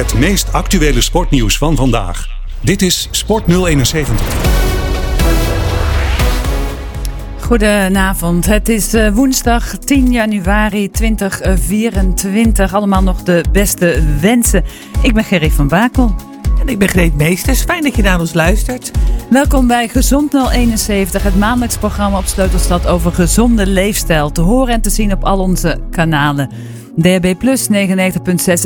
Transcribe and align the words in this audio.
Het 0.00 0.14
meest 0.14 0.52
actuele 0.52 1.00
sportnieuws 1.00 1.58
van 1.58 1.76
vandaag. 1.76 2.26
Dit 2.60 2.82
is 2.82 3.08
Sport 3.10 3.46
071. 3.46 4.16
Goedenavond. 7.40 8.46
Het 8.46 8.68
is 8.68 8.94
eh, 8.94 9.14
woensdag 9.14 9.78
10 9.78 10.12
januari 10.12 10.90
2024. 10.90 12.74
Allemaal 12.74 13.02
nog 13.02 13.22
de 13.22 13.44
beste 13.52 14.02
wensen. 14.20 14.64
Ik 15.02 15.14
ben 15.14 15.24
Gerry 15.24 15.50
van 15.50 15.68
Bakel. 15.68 16.14
En 16.60 16.68
ik 16.68 16.78
ben 16.78 16.88
Greet 16.88 17.14
Meesters. 17.14 17.62
Fijn 17.62 17.82
dat 17.82 17.96
je 17.96 18.02
naar 18.02 18.20
ons 18.20 18.34
luistert. 18.34 18.90
Welkom 19.30 19.66
bij 19.66 19.88
Gezond 19.88 20.34
071, 20.34 21.22
het 21.22 21.38
maandelijks 21.38 21.76
programma 21.76 22.18
op 22.18 22.26
Sleutelstad 22.26 22.86
over 22.86 23.12
gezonde 23.12 23.66
leefstijl. 23.66 24.32
Te 24.32 24.40
horen 24.40 24.74
en 24.74 24.80
te 24.80 24.90
zien 24.90 25.12
op 25.12 25.24
al 25.24 25.38
onze 25.38 25.80
kanalen. 25.90 26.50
DHB 26.96 27.38
Plus 27.38 27.68
99.6 27.68 27.74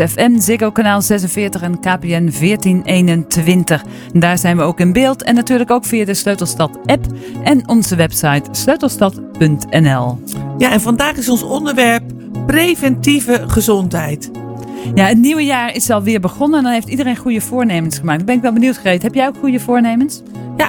FM, 0.08 0.38
Ziggo 0.38 0.70
kanaal 0.70 1.02
46 1.02 1.62
en 1.62 1.80
KPN 1.80 2.30
1421. 2.40 3.84
Daar 4.12 4.38
zijn 4.38 4.56
we 4.56 4.62
ook 4.62 4.80
in 4.80 4.92
beeld 4.92 5.22
en 5.22 5.34
natuurlijk 5.34 5.70
ook 5.70 5.84
via 5.84 6.04
de 6.04 6.14
Sleutelstad 6.14 6.78
app 6.86 7.06
en 7.42 7.68
onze 7.68 7.96
website 7.96 8.42
sleutelstad.nl. 8.50 10.18
Ja, 10.58 10.70
en 10.70 10.80
vandaag 10.80 11.16
is 11.16 11.28
ons 11.28 11.42
onderwerp 11.42 12.02
preventieve 12.46 13.44
gezondheid. 13.46 14.30
Ja, 14.94 15.06
het 15.06 15.18
nieuwe 15.18 15.44
jaar 15.44 15.74
is 15.74 15.90
alweer 15.90 16.20
begonnen 16.20 16.58
en 16.58 16.64
dan 16.64 16.72
heeft 16.72 16.88
iedereen 16.88 17.16
goede 17.16 17.40
voornemens 17.40 17.98
gemaakt. 17.98 18.18
Dan 18.18 18.26
ben 18.26 18.36
ik 18.36 18.42
wel 18.42 18.52
benieuwd, 18.52 18.76
Greet. 18.76 19.02
Heb 19.02 19.14
jij 19.14 19.26
ook 19.26 19.36
goede 19.40 19.60
voornemens? 19.60 20.22
Ja, 20.56 20.68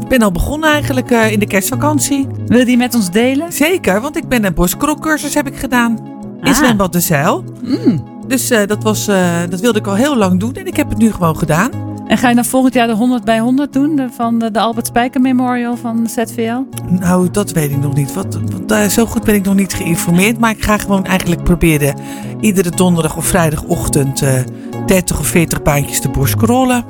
ik 0.00 0.08
ben 0.08 0.22
al 0.22 0.32
begonnen 0.32 0.70
eigenlijk 0.70 1.10
uh, 1.10 1.32
in 1.32 1.38
de 1.38 1.46
kerstvakantie. 1.46 2.26
Wil 2.46 2.58
je 2.58 2.64
die 2.64 2.76
met 2.76 2.94
ons 2.94 3.10
delen? 3.10 3.52
Zeker, 3.52 4.00
want 4.00 4.16
ik 4.16 4.28
ben 4.28 4.44
een 4.44 4.54
borstkrokcursus 4.54 5.34
heb 5.34 5.46
ik 5.46 5.56
gedaan. 5.56 6.11
In 6.42 6.48
Ah. 6.48 6.54
Zwembad 6.54 6.92
de 6.92 7.00
Zeil. 7.00 7.44
Mm. 7.62 8.04
Dus 8.26 8.50
eh, 8.50 8.66
dat, 8.66 8.82
was, 8.82 9.08
eh, 9.08 9.16
dat 9.50 9.60
wilde 9.60 9.78
ik 9.78 9.86
al 9.86 9.94
heel 9.94 10.16
lang 10.16 10.40
doen 10.40 10.54
en 10.54 10.66
ik 10.66 10.76
heb 10.76 10.88
het 10.88 10.98
nu 10.98 11.12
gewoon 11.12 11.36
gedaan. 11.38 11.70
En 12.06 12.18
ga 12.18 12.28
je 12.28 12.34
dan 12.34 12.44
volgend 12.44 12.74
jaar 12.74 12.86
de 12.86 12.92
100 12.94 13.24
bij 13.24 13.38
100 13.38 13.72
doen 13.72 13.96
de- 13.96 14.08
van 14.16 14.38
de, 14.38 14.50
de 14.50 14.60
Albert 14.60 14.86
Spijker 14.86 15.20
Memorial 15.20 15.76
van 15.76 16.06
ZVL? 16.08 16.60
Nou, 16.88 17.30
dat 17.30 17.52
weet 17.52 17.70
ik 17.70 17.80
nog 17.80 17.94
niet. 17.94 18.12
Wat, 18.14 18.38
eh, 18.68 18.84
zo 18.88 19.06
goed 19.06 19.24
ben 19.24 19.34
ik 19.34 19.44
nog 19.44 19.54
niet 19.54 19.74
geïnformeerd. 19.74 20.38
Maar 20.38 20.50
ik 20.50 20.62
ga 20.64 20.78
gewoon 20.78 21.04
eigenlijk 21.04 21.42
proberen 21.44 21.94
iedere 22.40 22.70
donderdag 22.70 23.16
of 23.16 23.24
vrijdagochtend 23.26 24.22
eh 24.22 24.34
30 24.86 25.18
of 25.18 25.26
40 25.26 25.62
baantjes 25.62 26.00
te 26.00 26.08
borstkrollen. 26.08 26.84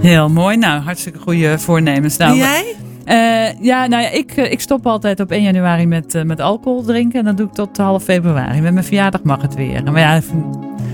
Heel 0.00 0.28
mooi. 0.28 0.56
Nou, 0.56 0.82
hartstikke 0.82 1.18
goede 1.18 1.58
voornemens. 1.58 2.16
Nou, 2.16 2.30
en 2.30 2.36
jij? 2.36 2.74
Eh, 3.08 3.60
ja, 3.60 3.86
nou 3.86 4.02
ja, 4.02 4.10
ik, 4.10 4.36
eh, 4.36 4.52
ik 4.52 4.60
stop 4.60 4.86
altijd 4.86 5.20
op 5.20 5.30
1 5.30 5.42
januari 5.42 5.86
met, 5.86 6.14
eh, 6.14 6.22
met 6.22 6.40
alcohol 6.40 6.82
drinken. 6.82 7.18
En 7.18 7.24
dat 7.24 7.36
doe 7.36 7.46
ik 7.46 7.52
tot 7.52 7.76
half 7.76 8.02
februari. 8.02 8.60
Met 8.60 8.72
mijn 8.72 8.84
verjaardag 8.84 9.22
mag 9.22 9.42
het 9.42 9.54
weer. 9.54 9.82
Maar 9.92 10.00
ja, 10.00 10.20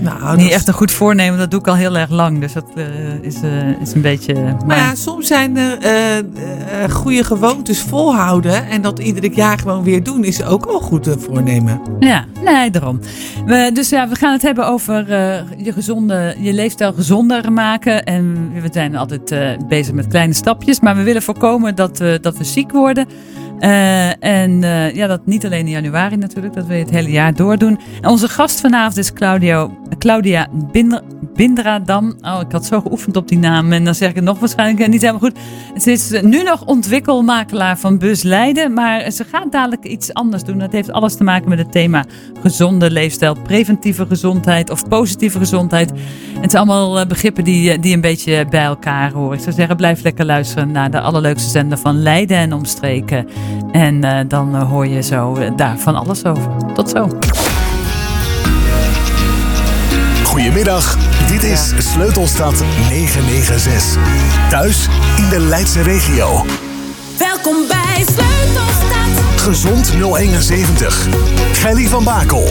Nou, 0.01 0.37
niet 0.37 0.51
echt 0.51 0.67
een 0.67 0.73
goed 0.73 0.91
voornemen. 0.91 1.39
Dat 1.39 1.51
doe 1.51 1.59
ik 1.59 1.67
al 1.67 1.75
heel 1.75 1.97
erg 1.97 2.09
lang. 2.09 2.39
Dus 2.39 2.53
dat 2.53 2.65
eh, 2.75 2.85
is, 3.21 3.41
eh, 3.41 3.81
is 3.81 3.93
een 3.93 4.01
beetje... 4.01 4.33
Maar 4.33 4.65
maar- 4.65 4.77
ja, 4.77 4.95
soms 4.95 5.27
zijn 5.27 5.57
er 5.57 5.77
eh, 5.77 6.89
goede 6.89 7.23
gewoontes 7.23 7.79
volhouden. 7.79 8.69
En 8.69 8.81
dat 8.81 8.99
iedere 8.99 9.29
jaar 9.33 9.57
gewoon 9.59 9.83
weer 9.83 10.03
doen 10.03 10.23
is 10.23 10.43
ook 10.43 10.65
al 10.65 10.79
goed 10.79 11.03
te 11.03 11.19
voornemen. 11.19 11.81
Ja, 11.99 12.25
nee, 12.43 12.71
daarom. 12.71 12.99
We, 13.45 13.69
dus 13.73 13.89
ja, 13.89 14.07
we 14.07 14.15
gaan 14.15 14.31
het 14.31 14.41
hebben 14.41 14.67
over 14.67 15.09
je, 15.57 15.71
gezonde, 15.73 16.35
je 16.39 16.53
leefstijl 16.53 16.93
gezonder 16.93 17.51
maken. 17.51 18.03
En 18.03 18.51
we 18.61 18.69
zijn 18.71 18.95
altijd 18.95 19.35
bezig 19.67 19.93
met 19.93 20.07
kleine 20.07 20.33
stapjes. 20.33 20.79
Maar 20.79 20.95
we 20.95 21.03
willen 21.03 21.21
voorkomen 21.21 21.75
dat, 21.75 21.97
dat 22.21 22.37
we 22.37 22.43
ziek 22.43 22.71
worden. 22.71 23.07
Eh, 23.59 24.23
en 24.23 24.63
eh, 24.63 24.95
ja, 24.95 25.07
dat 25.07 25.25
niet 25.25 25.45
alleen 25.45 25.65
in 25.65 25.71
januari 25.71 26.15
natuurlijk, 26.15 26.53
dat 26.53 26.65
we 26.65 26.73
het 26.73 26.89
hele 26.89 27.11
jaar 27.11 27.33
doordoen. 27.33 27.79
En 28.01 28.09
onze 28.09 28.27
gast 28.27 28.59
vanavond 28.59 28.97
is 28.97 29.13
Claudio, 29.13 29.77
Claudia 29.99 30.47
Binder, 30.71 31.01
Bindradam. 31.35 32.15
Oh, 32.21 32.39
ik 32.45 32.51
had 32.51 32.65
zo 32.65 32.81
geoefend 32.81 33.15
op 33.15 33.27
die 33.27 33.37
naam 33.37 33.71
en 33.71 33.83
dan 33.83 33.95
zeg 33.95 34.09
ik 34.09 34.15
het 34.15 34.23
nog 34.23 34.39
waarschijnlijk 34.39 34.79
eh, 34.79 34.87
niet 34.87 35.01
helemaal 35.01 35.21
goed. 35.21 35.37
Ze 35.81 35.91
is 35.91 36.21
nu 36.21 36.43
nog 36.43 36.65
ontwikkelmakelaar 36.65 37.77
van 37.77 37.97
Bus 37.97 38.21
Leiden, 38.23 38.73
maar 38.73 39.11
ze 39.11 39.23
gaat 39.23 39.51
dadelijk 39.51 39.85
iets 39.85 40.13
anders 40.13 40.43
doen. 40.43 40.57
Dat 40.57 40.71
heeft 40.71 40.91
alles 40.91 41.15
te 41.15 41.23
maken 41.23 41.49
met 41.49 41.57
het 41.57 41.71
thema 41.71 42.05
gezonde 42.41 42.91
leefstijl, 42.91 43.35
preventieve 43.43 44.05
gezondheid 44.05 44.69
of 44.69 44.87
positieve 44.87 45.37
gezondheid. 45.37 45.91
Het 46.39 46.51
zijn 46.51 46.69
allemaal 46.69 47.05
begrippen 47.05 47.43
die, 47.43 47.79
die 47.79 47.93
een 47.93 48.01
beetje 48.01 48.45
bij 48.49 48.63
elkaar 48.63 49.11
horen. 49.11 49.37
Ik 49.37 49.43
zou 49.43 49.55
zeggen, 49.55 49.75
blijf 49.75 50.03
lekker 50.03 50.25
luisteren 50.25 50.71
naar 50.71 50.91
de 50.91 50.99
allerleukste 50.99 51.49
zender 51.49 51.77
van 51.77 52.01
Leiden 52.01 52.37
en 52.37 52.53
omstreken. 52.53 53.27
En 53.71 54.03
eh, 54.03 54.19
dan 54.27 54.55
eh, 54.55 54.69
hoor 54.69 54.87
je 54.87 55.01
zo 55.01 55.35
eh, 55.35 55.51
daar 55.55 55.77
van 55.77 55.95
alles 55.95 56.25
over. 56.25 56.51
Tot 56.73 56.89
zo. 56.89 57.09
Goedemiddag, 60.23 60.97
dit 61.27 61.43
is 61.43 61.73
Sleutelstad 61.77 62.63
996. 62.89 63.97
Thuis 64.49 64.87
in 65.17 65.29
de 65.29 65.39
Leidse 65.39 65.81
regio. 65.81 66.45
Welkom 67.17 67.55
bij 67.67 68.05
Sleutelstad. 68.05 69.39
Gezond 69.41 69.93
071. 70.13 71.07
Gelly 71.51 71.87
van 71.87 72.03
Bakel. 72.03 72.47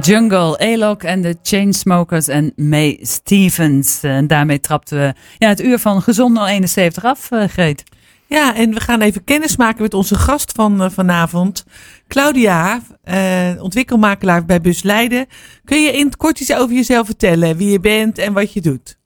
Jungle, 0.00 0.58
Alok 0.58 1.02
en 1.02 1.22
de 1.22 1.36
Chainsmokers 1.42 2.28
en 2.28 2.52
May 2.56 2.98
Stevens. 3.02 4.02
En 4.02 4.26
daarmee 4.26 4.60
trapten 4.60 4.98
we 4.98 5.14
ja, 5.38 5.48
het 5.48 5.62
uur 5.62 5.78
van 5.78 6.02
Gezond 6.02 6.38
071 6.38 7.04
af, 7.04 7.30
eh, 7.30 7.44
Greet. 7.48 7.84
Ja, 8.26 8.54
en 8.54 8.74
we 8.74 8.80
gaan 8.80 9.00
even 9.00 9.24
kennis 9.24 9.56
maken 9.56 9.82
met 9.82 9.94
onze 9.94 10.14
gast 10.14 10.52
van 10.52 10.82
eh, 10.82 10.90
vanavond. 10.90 11.64
Claudia, 12.08 12.80
eh, 13.02 13.50
ontwikkelmakelaar 13.58 14.44
bij 14.44 14.60
Bus 14.60 14.82
Leiden. 14.82 15.26
Kun 15.64 15.82
je 15.82 15.92
in 15.92 16.06
het 16.06 16.16
kort 16.16 16.40
iets 16.40 16.54
over 16.54 16.74
jezelf 16.74 17.06
vertellen? 17.06 17.56
Wie 17.56 17.70
je 17.70 17.80
bent 17.80 18.18
en 18.18 18.32
wat 18.32 18.52
je 18.52 18.60
doet? 18.60 18.98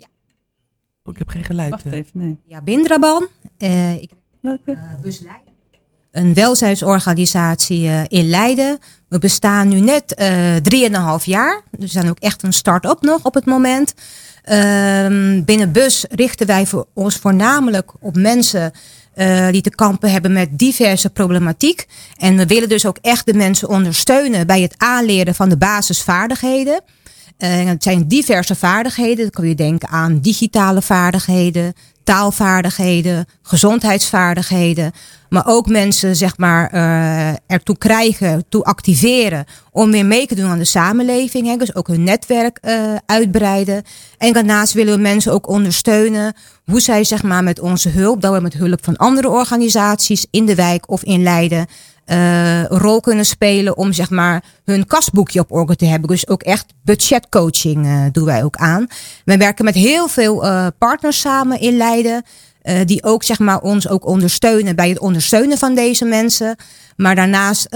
Oh, 1.03 1.13
ik 1.13 1.19
heb 1.19 1.29
geen 1.29 1.45
geluid. 1.45 1.71
Wacht 1.71 1.85
even, 1.85 2.11
nee. 2.13 2.39
Ja, 2.45 2.63
Bindraban. 2.63 3.29
Eh, 3.59 4.03
ik? 4.03 4.11
Bus 5.03 5.21
Leiden. 5.21 5.48
Een 6.13 6.35
welzijnsorganisatie 6.35 7.89
eh, 7.89 8.01
in 8.09 8.29
Leiden. 8.29 8.79
We 9.09 9.19
bestaan 9.19 9.69
nu 9.69 9.81
net 9.81 10.15
eh 10.15 10.57
drieënhalf 10.57 11.25
jaar. 11.25 11.63
Dus 11.71 11.81
we 11.81 12.01
zijn 12.01 12.11
ook 12.11 12.19
echt 12.19 12.43
een 12.43 12.53
start-up 12.53 13.03
nog 13.03 13.25
op 13.25 13.35
het 13.35 13.45
moment. 13.45 13.95
Ehm, 14.43 15.45
binnen 15.45 15.73
Bus 15.73 16.05
richten 16.11 16.47
wij 16.47 16.67
ons 16.95 17.17
voornamelijk 17.17 17.93
op 18.01 18.17
mensen 18.17 18.73
eh, 19.15 19.49
die 19.51 19.63
te 19.63 19.71
kampen 19.71 20.11
hebben 20.11 20.33
met 20.33 20.59
diverse 20.59 21.11
problematiek. 21.11 21.87
En 22.17 22.37
we 22.37 22.47
willen 22.47 22.69
dus 22.69 22.87
ook 22.87 22.99
echt 23.01 23.27
de 23.27 23.35
mensen 23.35 23.69
ondersteunen 23.69 24.47
bij 24.47 24.61
het 24.61 24.75
aanleren 24.77 25.35
van 25.35 25.49
de 25.49 25.57
basisvaardigheden. 25.57 26.81
Eh, 27.39 27.65
het 27.65 27.83
zijn 27.83 28.09
diverse 28.09 28.55
vaardigheden. 28.55 29.17
Dan 29.17 29.31
kun 29.31 29.49
je 29.49 29.55
denken 29.55 29.89
aan 29.89 30.21
digitale 30.21 30.83
vaardigheden, 30.83 31.73
taalvaardigheden, 32.05 33.27
gezondheidsvaardigheden. 33.43 34.93
Maar 35.29 35.47
ook 35.47 35.67
mensen 35.67 36.17
zeg 36.17 36.37
maar 36.37 36.71
eh, 36.71 37.29
ertoe 37.47 37.79
krijgen, 37.79 38.45
toe 38.49 38.65
activeren 38.65 39.45
om 39.71 39.91
weer 39.91 40.07
mee 40.07 40.27
te 40.27 40.35
doen 40.35 40.51
aan 40.51 40.59
de 40.59 40.65
samenleving. 40.65 41.47
Hè. 41.47 41.57
Dus 41.57 41.75
ook 41.75 41.89
hun 41.89 42.03
netwerk 42.03 42.59
eh, 42.61 42.95
uitbreiden. 43.07 43.83
En 44.19 44.33
daarnaast 44.33 44.73
willen 44.73 44.95
we 44.95 45.01
mensen 45.01 45.33
ook 45.33 45.49
ondersteunen 45.49 46.35
hoe 46.65 46.81
zij 46.81 47.05
zeg 47.05 47.23
maar 47.23 47.43
met 47.43 47.61
onze 47.61 47.89
hulp, 47.89 48.21
dat 48.21 48.35
we 48.35 48.41
met 48.41 48.55
hulp 48.55 48.85
van 48.85 48.97
andere 48.97 49.29
organisaties 49.29 50.27
in 50.31 50.47
de 50.47 50.55
wijk 50.55 50.91
of 50.91 51.03
in 51.03 51.23
Leiden 51.23 51.67
een 52.09 52.67
rol 52.67 53.01
kunnen 53.01 53.25
spelen 53.25 53.77
om 53.77 53.93
zeg 53.93 54.11
maar 54.11 54.45
hun 54.65 54.87
kasboekje 54.87 55.41
op 55.41 55.53
orde 55.53 55.77
te 55.77 55.87
hebben. 55.87 56.09
Dus 56.09 56.29
ook 56.29 56.43
echt 56.43 56.67
budgetcoaching 56.83 57.87
eh, 57.87 58.03
doen 58.13 58.25
wij 58.25 58.45
ook 58.45 58.57
aan. 58.57 58.87
Wij 59.25 59.39
werken 59.39 59.65
met 59.65 59.75
heel 59.75 60.09
veel 60.09 60.45
eh, 60.45 60.67
partners 60.79 61.21
samen 61.21 61.61
in 61.61 61.77
Leiden. 61.77 62.23
die 62.85 63.05
ook 63.05 63.25
zeg 63.25 63.39
maar 63.39 63.61
ons 63.61 63.89
ook 63.89 64.07
ondersteunen 64.07 64.77
bij 64.77 64.89
het 64.89 64.99
ondersteunen 64.99 65.59
van 65.59 65.75
deze 65.75 66.05
mensen. 66.05 66.57
Maar 66.97 67.15
daarnaast 67.15 67.67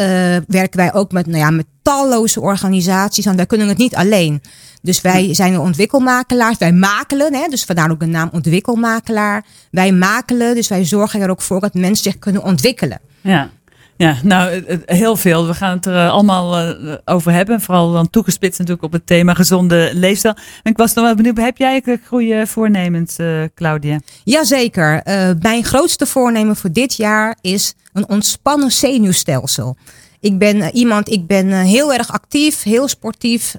werken 0.47 0.77
wij 0.77 0.95
ook 0.95 1.13
met, 1.13 1.27
nou 1.27 1.39
ja, 1.39 1.51
met 1.51 1.67
talloze 1.83 2.41
organisaties. 2.41 3.27
En 3.27 3.37
wij 3.37 3.47
kunnen 3.47 3.69
het 3.69 3.79
niet 3.79 3.95
alleen. 3.95 4.43
Dus 4.83 5.01
wij 5.01 5.35
zijn 5.35 5.53
een 5.53 5.61
ontwikkelmakelaars. 5.61 6.59
Wij 6.59 6.73
makelen, 6.73 7.35
hè, 7.35 7.49
dus 7.49 7.65
vandaar 7.65 7.91
ook 7.91 8.01
de 8.01 8.07
naam 8.07 8.29
ontwikkelmakelaar. 8.33 9.45
Wij 9.71 9.93
makelen, 9.93 10.55
dus 10.55 10.69
wij 10.69 10.85
zorgen 10.85 11.21
er 11.21 11.31
ook 11.31 11.43
voor 11.43 11.61
dat 11.61 11.75
mensen 11.75 12.05
zich 12.05 12.19
kunnen 12.19 12.43
ontwikkelen. 12.43 13.01
Ja. 13.21 13.51
Ja, 14.03 14.17
nou, 14.23 14.65
heel 14.87 15.17
veel. 15.17 15.47
We 15.47 15.55
gaan 15.55 15.77
het 15.77 15.87
er 15.87 15.97
eh, 15.97 16.11
allemaal 16.11 16.59
eh, 16.59 16.95
over 17.05 17.33
hebben. 17.33 17.61
Vooral 17.61 17.93
dan 17.93 18.11
toegespitst 18.11 18.59
natuurlijk 18.59 18.87
op 18.87 18.93
het 18.93 19.07
thema 19.07 19.35
gezonde 19.35 19.91
leefstijl. 19.95 20.35
Ik 20.63 20.77
was 20.77 20.95
nog 20.95 21.05
wel 21.05 21.15
benieuwd, 21.15 21.37
heb 21.37 21.57
jij 21.57 21.83
goede 22.07 22.47
voornemens, 22.47 23.17
eh, 23.17 23.43
Claudia? 23.55 24.01
Jazeker. 24.25 25.03
Eh 25.03 25.31
mijn 25.41 25.65
grootste 25.65 26.07
voornemen 26.07 26.57
voor 26.57 26.73
dit 26.73 26.95
jaar 26.95 27.37
is 27.41 27.75
een 27.93 28.09
ontspannen 28.09 28.73
zenuwstelsel. 28.73 29.77
Ik 30.21 30.39
ben 30.39 30.75
iemand, 30.75 31.11
ik 31.11 31.27
ben 31.27 31.53
heel 31.53 31.93
erg 31.93 32.13
actief, 32.13 32.63
heel 32.63 32.89
sportief. 32.89 33.55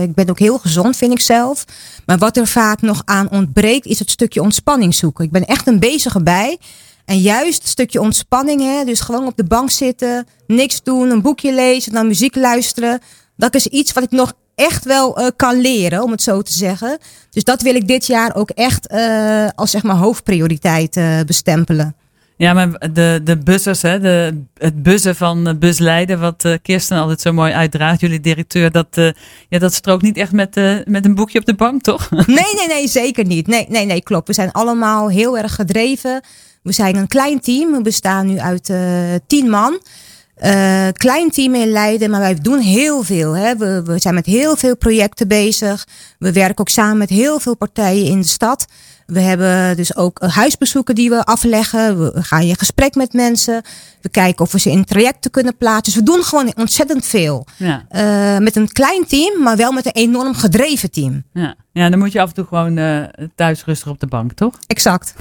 Ik 0.00 0.14
ben 0.14 0.30
ook 0.30 0.38
heel 0.38 0.58
gezond, 0.58 0.96
vind 0.96 1.12
ik 1.12 1.20
zelf. 1.20 1.64
Maar 2.06 2.18
wat 2.18 2.36
er 2.36 2.46
vaak 2.46 2.80
nog 2.80 3.02
aan 3.04 3.30
ontbreekt, 3.30 3.86
is 3.86 3.98
het 3.98 4.10
stukje 4.10 4.42
ontspanning 4.42 4.94
zoeken. 4.94 5.24
Ik 5.24 5.30
ben 5.30 5.44
echt 5.44 5.66
een 5.66 5.78
bezige 5.78 6.22
bij. 6.22 6.58
En 7.06 7.18
juist 7.18 7.58
het 7.58 7.68
stukje 7.68 8.00
ontspanning, 8.00 8.60
hè, 8.60 8.84
dus 8.84 9.00
gewoon 9.00 9.26
op 9.26 9.36
de 9.36 9.44
bank 9.44 9.70
zitten, 9.70 10.26
niks 10.46 10.82
doen, 10.82 11.10
een 11.10 11.22
boekje 11.22 11.54
lezen, 11.54 11.92
naar 11.92 12.06
muziek 12.06 12.34
luisteren. 12.34 13.00
Dat 13.36 13.54
is 13.54 13.66
iets 13.66 13.92
wat 13.92 14.02
ik 14.02 14.10
nog 14.10 14.32
echt 14.54 14.84
wel 14.84 15.16
eh, 15.18 15.26
kan 15.36 15.60
leren, 15.60 16.02
om 16.02 16.10
het 16.10 16.22
zo 16.22 16.42
te 16.42 16.52
zeggen. 16.52 16.98
Dus 17.30 17.44
dat 17.44 17.62
wil 17.62 17.74
ik 17.74 17.88
dit 17.88 18.06
jaar 18.06 18.34
ook 18.34 18.50
echt 18.50 18.86
eh, 18.86 19.48
als 19.54 19.70
zeg 19.70 19.82
maar 19.82 19.96
hoofdprioriteit 19.96 20.96
eh, 20.96 21.20
bestempelen. 21.26 21.96
Ja, 22.36 22.52
maar 22.52 22.92
de, 22.92 23.20
de 23.24 23.38
bussers, 23.38 23.82
hè, 23.82 24.00
de, 24.00 24.42
het 24.54 24.82
buzzen 24.82 25.16
van 25.16 25.48
eh, 25.48 25.54
Bus 25.54 25.78
Leiden, 25.78 26.20
wat 26.20 26.58
Kirsten 26.62 26.98
altijd 26.98 27.20
zo 27.20 27.32
mooi 27.32 27.52
uitdraagt, 27.52 28.00
jullie 28.00 28.20
directeur, 28.20 28.70
dat, 28.70 28.86
ja, 29.48 29.58
dat 29.58 29.72
strookt 29.72 30.02
niet 30.02 30.16
echt 30.16 30.32
met, 30.32 30.54
met 30.84 31.04
een 31.04 31.14
boekje 31.14 31.38
op 31.38 31.44
de 31.46 31.54
bank, 31.54 31.82
toch? 31.82 32.10
Nee, 32.10 32.54
nee, 32.54 32.68
nee, 32.68 32.88
zeker 32.88 33.24
niet. 33.24 33.46
Nee, 33.46 33.66
nee, 33.68 33.84
nee, 33.84 34.02
klopt. 34.02 34.26
We 34.26 34.34
zijn 34.34 34.52
allemaal 34.52 35.08
heel 35.08 35.38
erg 35.38 35.54
gedreven. 35.54 36.20
We 36.66 36.72
zijn 36.72 36.96
een 36.96 37.08
klein 37.08 37.40
team. 37.40 37.72
We 37.72 37.82
bestaan 37.82 38.26
nu 38.26 38.38
uit 38.38 38.70
eh, 38.70 38.80
tien 39.26 39.50
man. 39.50 39.80
Eh, 40.34 40.86
klein 40.92 41.30
team 41.30 41.54
in 41.54 41.70
Leiden, 41.70 42.10
maar 42.10 42.20
wij 42.20 42.34
doen 42.34 42.58
heel 42.58 43.02
veel. 43.02 43.32
Hè. 43.36 43.56
We, 43.56 43.82
we 43.84 43.98
zijn 43.98 44.14
met 44.14 44.26
heel 44.26 44.56
veel 44.56 44.76
projecten 44.76 45.28
bezig. 45.28 45.86
We 46.18 46.32
werken 46.32 46.58
ook 46.58 46.68
samen 46.68 46.98
met 46.98 47.08
heel 47.08 47.40
veel 47.40 47.56
partijen 47.56 48.06
in 48.06 48.20
de 48.20 48.26
stad. 48.26 48.66
We 49.06 49.20
hebben 49.20 49.76
dus 49.76 49.96
ook 49.96 50.18
eh, 50.18 50.34
huisbezoeken 50.34 50.94
die 50.94 51.10
we 51.10 51.24
afleggen. 51.24 52.12
We 52.12 52.22
gaan 52.22 52.42
in 52.42 52.58
gesprek 52.58 52.94
met 52.94 53.12
mensen. 53.12 53.62
We 54.00 54.08
kijken 54.08 54.44
of 54.44 54.52
we 54.52 54.58
ze 54.60 54.70
in 54.70 54.84
trajecten 54.84 55.30
kunnen 55.30 55.56
plaatsen. 55.56 55.82
Dus 55.82 55.94
we 55.94 56.02
doen 56.02 56.22
gewoon 56.24 56.52
ontzettend 56.56 57.06
veel. 57.06 57.46
Ja, 57.56 57.86
met 58.38 58.56
een 58.56 58.72
klein 58.72 59.06
team, 59.06 59.42
maar 59.42 59.56
wel 59.56 59.72
met 59.72 59.86
een 59.86 59.92
enorm 59.92 60.34
gedreven 60.34 60.90
team. 60.90 61.22
ja. 61.32 61.54
ja, 61.72 61.90
dan 61.90 61.98
moet 61.98 62.12
je 62.12 62.20
af 62.20 62.28
en 62.28 62.34
toe 62.34 62.44
gewoon 62.44 62.78
eh, 62.78 63.02
thuis 63.34 63.64
rustig 63.64 63.88
op 63.88 64.00
de 64.00 64.06
bank, 64.06 64.32
toch? 64.32 64.54
Exact. 64.66 65.14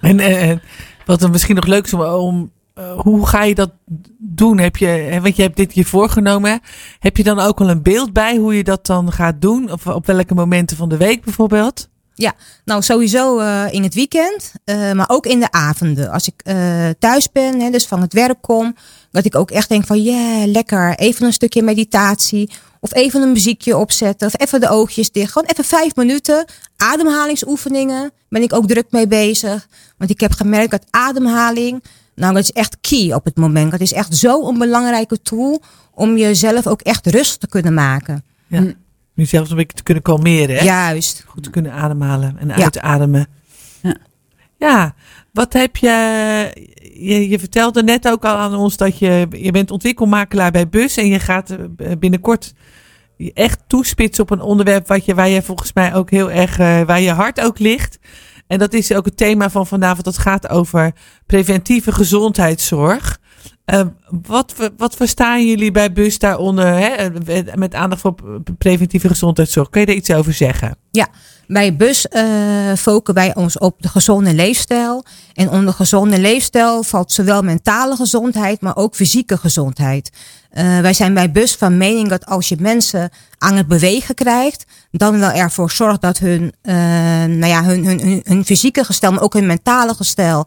En, 0.00 0.62
wat 1.06 1.22
er 1.22 1.30
misschien 1.30 1.54
nog 1.54 1.66
leuk 1.66 1.84
is 1.84 1.94
om, 1.94 2.50
eh, 2.74 3.00
hoe 3.00 3.26
ga 3.26 3.42
je 3.42 3.54
dat 3.54 3.70
doen? 4.18 4.58
Heb 4.58 4.76
je, 4.76 5.18
want 5.22 5.36
je 5.36 5.42
hebt 5.42 5.56
dit 5.56 5.74
je 5.74 5.84
voorgenomen. 5.84 6.60
Heb 6.98 7.16
je 7.16 7.22
dan 7.22 7.38
ook 7.38 7.60
al 7.60 7.70
een 7.70 7.82
beeld 7.82 8.12
bij 8.12 8.36
hoe 8.36 8.56
je 8.56 8.64
dat 8.64 8.86
dan 8.86 9.12
gaat 9.12 9.40
doen? 9.40 9.72
Of 9.72 9.86
op 9.86 10.06
welke 10.06 10.34
momenten 10.34 10.76
van 10.76 10.88
de 10.88 10.96
week 10.96 11.24
bijvoorbeeld? 11.24 11.88
Nou, 12.64 12.82
sowieso 12.82 13.38
eh, 13.38 13.64
in 13.70 13.82
het 13.82 13.94
weekend, 13.94 14.52
eh, 14.64 14.92
maar 14.92 15.08
ook 15.08 15.26
in 15.26 15.40
de 15.40 15.50
avonden. 15.50 16.10
Als 16.10 16.28
ik 16.28 16.42
thuis 16.98 17.32
ben, 17.32 17.60
hè, 17.60 17.70
dus 17.70 17.86
van 17.86 18.00
het 18.00 18.12
werk 18.12 18.40
kom, 18.40 18.76
dat 19.10 19.24
ik 19.24 19.34
ook 19.34 19.50
echt 19.50 19.68
denk 19.68 19.86
van, 19.86 20.02
yeah, 20.02 20.46
lekker, 20.46 20.94
even 20.98 21.26
een 21.26 21.32
stukje 21.32 21.62
meditatie. 21.62 22.50
Of 22.86 22.94
even 22.94 23.22
een 23.22 23.32
muziekje 23.32 23.76
opzetten, 23.76 24.26
of 24.26 24.40
even 24.40 24.60
de 24.60 24.68
oogjes 24.68 25.10
dicht. 25.10 25.32
Gewoon 25.32 25.48
even 25.48 25.64
vijf 25.64 25.96
minuten. 25.96 26.44
Ademhalingsoefeningen 26.76 28.10
ben 28.28 28.42
ik 28.42 28.52
ook 28.52 28.66
druk 28.68 28.86
mee 28.90 29.06
bezig. 29.06 29.66
Want 29.98 30.10
ik 30.10 30.20
heb 30.20 30.32
gemerkt 30.32 30.70
dat 30.70 30.86
ademhaling, 30.90 31.84
nou 32.14 32.34
dat 32.34 32.42
is 32.42 32.52
echt 32.52 32.76
key 32.80 33.12
op 33.14 33.24
het 33.24 33.36
moment. 33.36 33.70
Dat 33.70 33.80
is 33.80 33.92
echt 33.92 34.16
zo'n 34.16 34.58
belangrijke 34.58 35.22
tool 35.22 35.62
om 35.94 36.16
jezelf 36.16 36.66
ook 36.66 36.80
echt 36.80 37.06
rust 37.06 37.40
te 37.40 37.48
kunnen 37.48 37.74
maken. 37.74 38.24
Ja. 38.46 38.60
Mm. 38.60 38.74
Nu 39.14 39.24
zelfs 39.24 39.50
een 39.50 39.56
beetje 39.56 39.76
te 39.76 39.82
kunnen 39.82 40.02
kalmeren. 40.02 40.56
Hè? 40.56 40.64
Juist. 40.64 41.24
Goed 41.26 41.42
te 41.42 41.50
kunnen 41.50 41.72
ademhalen 41.72 42.36
en 42.38 42.48
Ja. 42.48 42.54
uitademen. 42.54 43.26
Ja. 43.82 43.96
Ja, 44.58 44.94
wat 45.36 45.52
heb 45.52 45.76
je, 45.76 45.88
je... 46.94 47.28
Je 47.28 47.38
vertelde 47.38 47.82
net 47.82 48.08
ook 48.08 48.24
al 48.24 48.36
aan 48.36 48.54
ons 48.54 48.76
dat 48.76 48.98
je... 48.98 49.26
Je 49.30 49.50
bent 49.50 49.70
ontwikkelmakelaar 49.70 50.50
bij 50.50 50.68
BUS. 50.68 50.96
En 50.96 51.06
je 51.06 51.20
gaat 51.20 51.50
eh, 51.50 51.92
binnenkort 51.98 52.54
echt 53.34 53.62
toespitsen 53.66 54.24
op 54.24 54.30
een 54.30 54.40
onderwerp... 54.40 54.86
Wat 54.86 55.04
je, 55.04 55.14
waar 55.14 55.28
je 55.28 55.42
volgens 55.42 55.72
mij 55.72 55.94
ook 55.94 56.10
heel 56.10 56.30
erg... 56.30 56.58
eh, 56.58 56.82
waar 56.82 57.00
je 57.00 57.10
hart 57.10 57.40
ook 57.40 57.58
ligt. 57.58 57.98
En 58.46 58.58
dat 58.58 58.72
is 58.72 58.92
ook 58.92 59.04
het 59.04 59.16
thema 59.16 59.50
van 59.50 59.66
vanavond. 59.66 60.04
Dat 60.04 60.18
gaat 60.18 60.48
over 60.48 60.92
preventieve 61.26 61.92
gezondheidszorg. 61.92 63.18
Eh, 63.66 63.80
wat, 64.26 64.54
wat 64.76 64.96
verstaan 64.96 65.46
jullie 65.46 65.70
bij 65.70 65.92
BUS 65.92 66.18
daaronder... 66.18 66.66
Hè, 66.66 67.08
met 67.54 67.74
aandacht 67.74 68.00
voor 68.00 68.14
preventieve 68.58 69.08
gezondheidszorg? 69.08 69.70
Kun 69.70 69.80
je 69.80 69.86
daar 69.86 69.96
iets 69.96 70.10
over 70.10 70.32
zeggen? 70.32 70.76
Bij 71.46 71.76
BUS 71.76 72.08
eh 72.08 72.24
focussen 72.76 73.14
wij 73.14 73.34
ons 73.34 73.58
op 73.58 73.82
de 73.82 73.88
gezonde 73.88 74.34
leefstijl. 74.34 75.04
En 75.34 75.50
onder 75.50 75.74
gezonde 75.74 76.18
leefstijl 76.18 76.82
valt 76.82 77.12
zowel 77.12 77.42
mentale 77.42 77.96
gezondheid, 77.96 78.60
maar 78.60 78.76
ook 78.76 78.94
fysieke 78.94 79.36
gezondheid. 79.36 80.10
Eh, 80.50 80.80
wij 80.80 80.92
zijn 80.92 81.14
bij 81.14 81.32
BUS 81.32 81.54
van 81.54 81.76
mening 81.76 82.08
dat 82.08 82.26
als 82.26 82.48
je 82.48 82.56
mensen 82.58 83.10
aan 83.38 83.56
het 83.56 83.66
bewegen 83.66 84.14
krijgt, 84.14 84.64
dan 84.90 85.18
wel 85.18 85.30
ervoor 85.30 85.70
zorgt 85.70 86.00
dat 86.00 86.18
hun, 86.18 86.52
eh, 86.62 86.74
nou 87.24 87.46
ja, 87.46 87.64
hun, 87.64 87.84
hun, 87.84 88.00
hun, 88.00 88.20
hun 88.24 88.44
fysieke 88.44 88.84
gestel, 88.84 89.12
maar 89.12 89.22
ook 89.22 89.34
hun 89.34 89.46
mentale 89.46 89.94
gestel, 89.94 90.46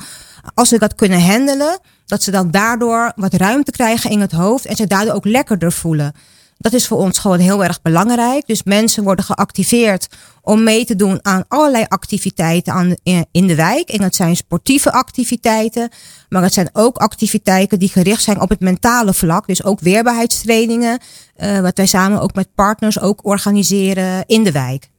als 0.53 0.69
ze 0.69 0.79
dat 0.79 0.95
kunnen 0.95 1.21
handelen, 1.21 1.79
dat 2.09 2.23
ze 2.23 2.31
dan 2.31 2.51
daardoor 2.51 3.11
wat 3.15 3.33
ruimte 3.33 3.71
krijgen 3.71 4.09
in 4.09 4.21
het 4.21 4.31
hoofd 4.31 4.65
en 4.65 4.75
ze 4.75 4.87
daardoor 4.87 5.13
ook 5.13 5.25
lekkerder 5.25 5.71
voelen. 5.71 6.13
Dat 6.57 6.73
is 6.73 6.87
voor 6.87 6.97
ons 6.97 7.17
gewoon 7.17 7.39
heel 7.39 7.63
erg 7.63 7.81
belangrijk. 7.81 8.47
Dus 8.47 8.63
mensen 8.63 9.03
worden 9.03 9.25
geactiveerd 9.25 10.07
om 10.41 10.63
mee 10.63 10.85
te 10.85 10.95
doen 10.95 11.19
aan 11.21 11.45
allerlei 11.47 11.85
activiteiten 11.87 12.73
aan, 12.73 12.95
in 13.31 13.47
de 13.47 13.55
wijk. 13.55 13.89
En 13.89 14.01
dat 14.01 14.15
zijn 14.15 14.35
sportieve 14.35 14.91
activiteiten, 14.91 15.89
maar 16.29 16.41
het 16.41 16.53
zijn 16.53 16.69
ook 16.73 16.97
activiteiten 16.97 17.79
die 17.79 17.89
gericht 17.89 18.23
zijn 18.23 18.41
op 18.41 18.49
het 18.49 18.59
mentale 18.59 19.13
vlak. 19.13 19.47
Dus 19.47 19.63
ook 19.63 19.79
weerbaarheidstrainingen, 19.79 20.99
eh, 21.35 21.59
wat 21.59 21.77
wij 21.77 21.85
samen 21.85 22.21
ook 22.21 22.33
met 22.33 22.55
partners 22.55 22.99
ook 22.99 23.25
organiseren 23.25 24.23
in 24.25 24.43
de 24.43 24.51
wijk. 24.51 24.89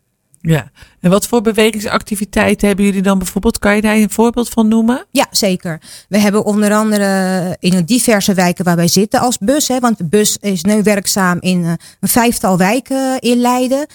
Ja, 0.42 0.70
en 1.00 1.10
wat 1.10 1.26
voor 1.26 1.40
bewegingsactiviteiten 1.40 2.66
hebben 2.66 2.84
jullie 2.84 3.02
dan 3.02 3.18
bijvoorbeeld? 3.18 3.58
Kan 3.58 3.74
je 3.74 3.82
daar 3.82 3.96
een 3.96 4.10
voorbeeld 4.10 4.48
van 4.48 4.68
noemen? 4.68 5.06
Ja, 5.10 5.26
zeker. 5.30 5.80
We 6.08 6.18
hebben 6.18 6.44
onder 6.44 6.72
andere 6.72 7.56
in 7.58 7.84
diverse 7.84 8.34
wijken 8.34 8.64
waar 8.64 8.76
wij 8.76 8.88
zitten 8.88 9.20
als 9.20 9.38
bus. 9.38 9.68
Hè, 9.68 9.78
want 9.78 9.98
de 9.98 10.04
bus 10.04 10.36
is 10.40 10.62
nu 10.62 10.82
werkzaam 10.82 11.36
in 11.40 11.64
eh, 11.64 11.72
een 12.00 12.08
vijftal 12.08 12.56
wijken 12.56 13.18
in 13.18 13.38
Leiden. 13.40 13.86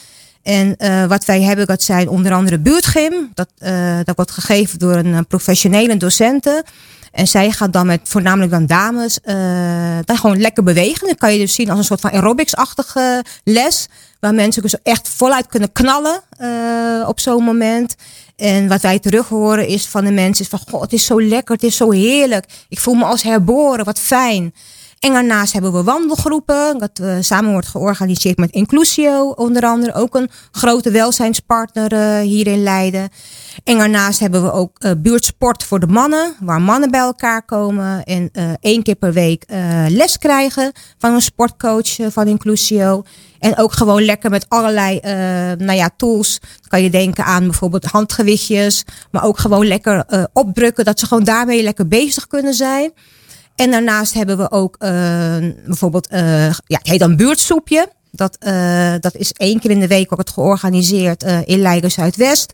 En 0.44 0.76
eh, 0.78 1.06
wat 1.06 1.26
wij 1.26 1.42
hebben, 1.42 1.66
dat 1.66 1.84
zijn 1.84 2.10
onder 2.10 2.34
andere 2.34 2.60
buurtgym. 2.60 3.32
Dat, 3.34 3.50
eh, 3.58 4.00
dat 4.04 4.16
wordt 4.16 4.32
gegeven 4.32 4.80
door 4.80 4.96
een 4.96 5.14
eh, 5.14 5.20
professionele 5.28 5.98
docenten. 5.98 6.64
En 7.12 7.28
zij 7.28 7.52
gaat 7.52 7.74
dan 7.74 7.86
met 7.86 8.00
voornamelijk 8.04 8.52
dan 8.52 8.66
dames 8.66 9.20
eh, 9.22 9.98
dan 10.06 10.18
gewoon 10.18 10.42
lekker 10.42 10.64
bewegen. 10.64 11.08
Dat 11.08 11.18
kan 11.18 11.34
je 11.34 11.40
dus 11.40 11.54
zien 11.54 11.70
als 11.70 11.80
een 11.80 11.86
soort 11.86 12.00
van 12.00 12.12
aerobics-achtige 12.12 13.24
les. 13.44 13.88
Waar 14.26 14.34
mensen 14.34 14.62
dus 14.62 14.82
echt 14.84 15.10
voluit 15.10 15.48
kunnen 15.48 15.72
knallen 15.72 16.22
eh, 16.38 17.08
op 17.08 17.20
zo'n 17.20 17.44
moment. 17.44 17.96
En 18.36 18.68
wat 18.68 18.82
wij 18.82 19.00
terug 19.00 19.28
horen 19.28 19.68
is 19.68 19.86
van 19.86 20.06
de 20.06 20.12
mensen 20.12 20.46
van... 20.46 20.60
God, 20.70 20.82
het 20.82 20.94
is 20.94 21.06
zo 21.06 21.22
lekker, 21.22 21.56
het 21.56 21.64
is 21.64 21.76
zo 21.76 21.92
heerlijk. 21.92 22.46
Ik 22.70 22.80
voel 22.80 22.94
me 22.94 23.04
als 23.06 23.24
herboren, 23.24 23.86
wat 23.86 24.00
fijn. 24.00 24.54
En 25.00 25.14
daarnaast 25.14 25.54
hebben 25.54 25.74
we 25.74 25.84
wandelgroepen. 25.84 26.80
Dat 26.80 27.00
eh, 27.00 27.16
samen 27.20 27.52
wordt 27.52 27.68
georganiseerd 27.68 28.38
met 28.38 28.52
Inclusio 28.52 29.30
onder 29.30 29.64
andere. 29.64 29.94
Ook 29.94 30.16
een 30.16 30.30
grote 30.52 30.92
welzijnspartner 30.92 31.92
eh, 31.94 32.20
hier 32.20 32.48
in 32.48 32.64
Leiden. 32.64 33.10
En 33.64 33.78
daarnaast 33.78 34.20
hebben 34.20 34.44
we 34.44 34.52
ook 34.52 34.80
eh, 34.80 34.92
buurtsport 34.98 35.64
voor 35.64 35.80
de 35.80 35.88
mannen. 35.88 36.36
Waar 36.40 36.62
mannen 36.62 36.92
bij 36.92 37.00
elkaar 37.00 37.46
komen. 37.46 38.04
En 38.04 38.32
één 38.60 38.84
keer 38.84 38.96
per 38.96 39.14
week 39.14 39.46
les 39.88 40.18
krijgen 40.18 40.72
van 40.98 41.14
een 41.14 41.22
sportcoach 41.22 41.96
van 42.10 42.28
Inclusio. 42.28 43.04
En 43.40 43.58
ook 43.58 43.74
gewoon 43.74 44.06
lekker 44.06 44.30
met 44.30 44.46
allerlei 44.50 45.00
nou 45.58 45.74
ja, 45.74 45.90
tools. 45.98 46.40
Kan 46.68 46.84
je 46.84 46.90
denken 46.90 47.26
aan 47.26 47.44
bijvoorbeeld 47.44 47.86
handgewichtjes. 47.86 48.84
Maar 49.12 49.24
ook 49.24 49.40
gewoon 49.40 49.68
lekker 49.68 50.04
eh, 50.08 50.24
opdrukken. 50.34 50.86
Dat 50.86 51.00
ze 51.00 51.06
gewoon 51.06 51.24
daarmee 51.24 51.64
lekker 51.64 51.88
bezig 51.88 52.28
kunnen 52.28 52.54
zijn. 52.54 52.92
En 53.56 53.72
daarnaast 53.72 54.14
hebben 54.14 54.38
we 54.38 54.52
ook 54.52 54.76
eh, 54.80 54.92
bijvoorbeeld, 55.66 56.08
eh, 56.08 56.50
ja, 56.50 56.78
het 56.78 56.88
heet 56.88 57.00
dan 57.00 57.16
buurtsoepje. 57.16 57.90
Dat, 58.12 58.38
eh, 58.40 58.94
dat 59.00 59.16
is 59.16 59.32
één 59.32 59.60
keer 59.60 59.72
in 59.72 59.80
de 59.80 59.88
week 59.88 60.10
wordt 60.10 60.28
het 60.28 60.38
georganiseerd 60.38 61.24
in 61.46 61.60
Leiden 61.60 61.92
Zuidwest. 61.92 62.54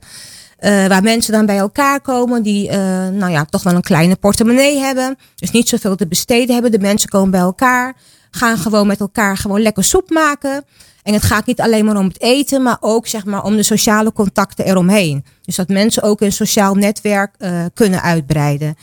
Eh, 0.61 0.87
waar 0.87 1.03
mensen 1.03 1.33
dan 1.33 1.45
bij 1.45 1.57
elkaar 1.57 2.01
komen 2.01 2.43
die 2.43 2.69
eh, 2.69 2.77
nou 3.07 3.31
ja, 3.31 3.45
toch 3.45 3.63
wel 3.63 3.73
een 3.73 3.81
kleine 3.81 4.15
portemonnee 4.15 4.77
hebben. 4.77 5.17
Dus 5.35 5.51
niet 5.51 5.69
zoveel 5.69 5.95
te 5.95 6.07
besteden 6.07 6.53
hebben. 6.53 6.71
De 6.71 6.79
mensen 6.79 7.09
komen 7.09 7.31
bij 7.31 7.39
elkaar, 7.39 7.95
gaan 8.31 8.57
gewoon 8.57 8.87
met 8.87 8.99
elkaar 8.99 9.37
gewoon 9.37 9.61
lekker 9.61 9.83
soep 9.83 10.09
maken. 10.09 10.63
En 11.03 11.13
het 11.13 11.23
gaat 11.23 11.45
niet 11.45 11.61
alleen 11.61 11.85
maar 11.85 11.97
om 11.97 12.07
het 12.07 12.21
eten, 12.21 12.61
maar 12.61 12.77
ook 12.79 13.07
zeg 13.07 13.25
maar, 13.25 13.43
om 13.43 13.55
de 13.55 13.63
sociale 13.63 14.13
contacten 14.13 14.65
eromheen. 14.65 15.25
Dus 15.41 15.55
dat 15.55 15.67
mensen 15.67 16.03
ook 16.03 16.21
een 16.21 16.31
sociaal 16.31 16.75
netwerk 16.75 17.35
eh, 17.37 17.65
kunnen 17.73 18.01
uitbreiden. 18.01 18.75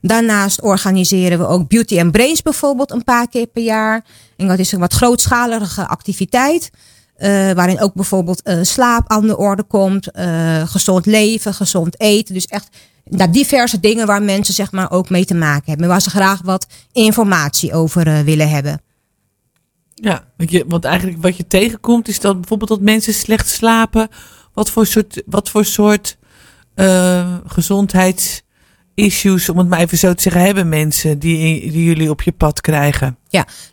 Daarnaast 0.00 0.62
organiseren 0.62 1.38
we 1.38 1.46
ook 1.46 1.68
Beauty 1.68 2.00
and 2.00 2.12
Brains 2.12 2.42
bijvoorbeeld 2.42 2.90
een 2.90 3.04
paar 3.04 3.28
keer 3.28 3.46
per 3.46 3.62
jaar. 3.62 4.04
En 4.36 4.46
dat 4.46 4.58
is 4.58 4.72
een 4.72 4.80
wat 4.80 4.92
grootschalige 4.92 5.86
activiteit. 5.86 6.70
eh, 7.16 7.52
waarin 7.52 7.80
ook 7.80 7.94
bijvoorbeeld 7.94 8.42
eh, 8.42 8.58
slaap 8.62 9.08
aan 9.10 9.26
de 9.26 9.36
orde 9.36 9.62
komt. 9.62 10.10
eh, 10.10 10.68
gezond 10.68 11.06
leven, 11.06 11.54
gezond 11.54 12.00
eten. 12.00 12.34
Dus 12.34 12.46
echt 12.46 12.68
nou, 13.04 13.30
diverse 13.30 13.80
dingen 13.80 14.06
waar 14.06 14.22
mensen 14.22 14.54
zeg 14.54 14.72
maar 14.72 14.90
ook 14.90 15.10
mee 15.10 15.24
te 15.24 15.34
maken 15.34 15.70
hebben. 15.70 15.88
Waar 15.88 16.02
ze 16.02 16.10
graag 16.10 16.40
wat 16.44 16.66
informatie 16.92 17.74
over 17.74 18.24
willen 18.24 18.48
hebben. 18.48 18.80
Ja, 19.94 20.24
want, 20.66 20.84
eigenlijk 20.84 21.22
wat 21.22 21.36
je 21.36 21.46
tegenkomt 21.46 22.08
is 22.08 22.20
dat 22.20 22.34
bijvoorbeeld 22.34 22.70
dat 22.70 22.80
mensen 22.80 23.14
slecht 23.14 23.48
slapen. 23.48 24.08
Wat 24.52 24.70
voor 24.70 24.86
soort, 24.86 25.22
wat 25.26 25.48
voor 25.50 25.64
soort 25.64 26.16
eh, 26.74 27.34
gezondheidsissues, 28.96 29.48
om 29.48 29.58
het 29.58 29.68
maar 29.68 29.78
even 29.78 29.98
zo 29.98 30.14
te 30.14 30.22
zeggen, 30.22 30.42
hebben 30.42 30.68
mensen 30.68 31.18
die, 31.18 31.70
die 31.70 31.84
jullie 31.84 32.10
op 32.10 32.22
je 32.22 32.32
pad 32.32 32.60
krijgen? 32.60 33.16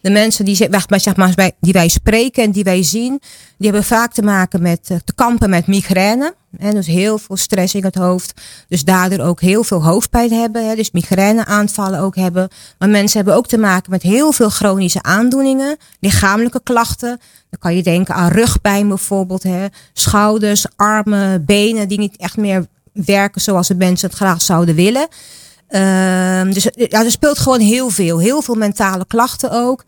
De 0.02 0.10
mensen 0.10 0.46
die, 0.46 0.56
zeg 0.56 1.16
maar, 1.16 1.52
die 1.60 1.74
wij 1.74 1.88
spreken 1.88 2.44
en 2.44 2.52
die 2.52 2.64
wij 2.64 2.84
zien, 2.84 3.22
die 3.58 3.70
hebben 3.70 3.84
vaak 3.84 4.14
te 4.14 4.22
maken 4.22 4.62
met 4.62 4.90
eh, 4.90 4.98
te 5.06 5.14
kampen 5.14 5.50
met 5.50 5.68
migraine. 5.68 6.34
Hè, 6.58 6.72
dus 6.72 6.88
heel 6.88 7.18
veel 7.18 7.38
stress 7.38 7.76
in 7.76 7.84
het 7.84 7.96
hoofd. 7.96 8.42
Dus 8.68 8.84
daardoor 8.84 9.20
ook 9.20 9.42
heel 9.42 9.64
veel 9.64 9.84
hoofdpijn 9.84 10.32
hebben. 10.32 10.68
Hè, 10.68 10.76
dus 10.76 10.92
migraineaanvallen 10.92 12.00
ook 12.00 12.16
hebben. 12.16 12.50
Maar 12.80 12.90
mensen 12.90 13.18
hebben 13.18 13.36
ook 13.36 13.48
te 13.48 13.58
maken 13.58 13.92
met 13.92 14.02
heel 14.02 14.32
veel 14.32 14.50
chronische 14.50 15.02
aandoeningen. 15.02 15.78
Lichamelijke 16.00 16.62
klachten. 16.64 17.20
Dan 17.50 17.60
kan 17.60 17.76
je 17.76 17.84
denken 17.84 18.16
aan 18.16 18.32
rugpijn 18.32 18.88
bijvoorbeeld. 18.88 19.44
Hè, 19.44 19.66
schouders, 19.94 20.66
armen, 20.76 21.46
benen 21.46 21.88
die 21.88 22.00
niet 22.00 22.18
echt 22.18 22.38
meer 22.38 22.68
werken 22.94 23.42
zoals 23.42 23.68
de 23.68 23.76
mensen 23.76 24.08
het 24.08 24.18
graag 24.18 24.42
zouden 24.42 24.76
willen. 24.76 25.08
Ehm, 25.68 26.52
dus 26.52 26.68
ja, 26.74 27.04
er 27.04 27.12
speelt 27.12 27.40
gewoon 27.40 27.60
heel 27.60 27.90
veel. 27.90 28.20
Heel 28.20 28.42
veel 28.42 28.56
mentale 28.56 29.06
klachten 29.08 29.52
ook. 29.52 29.84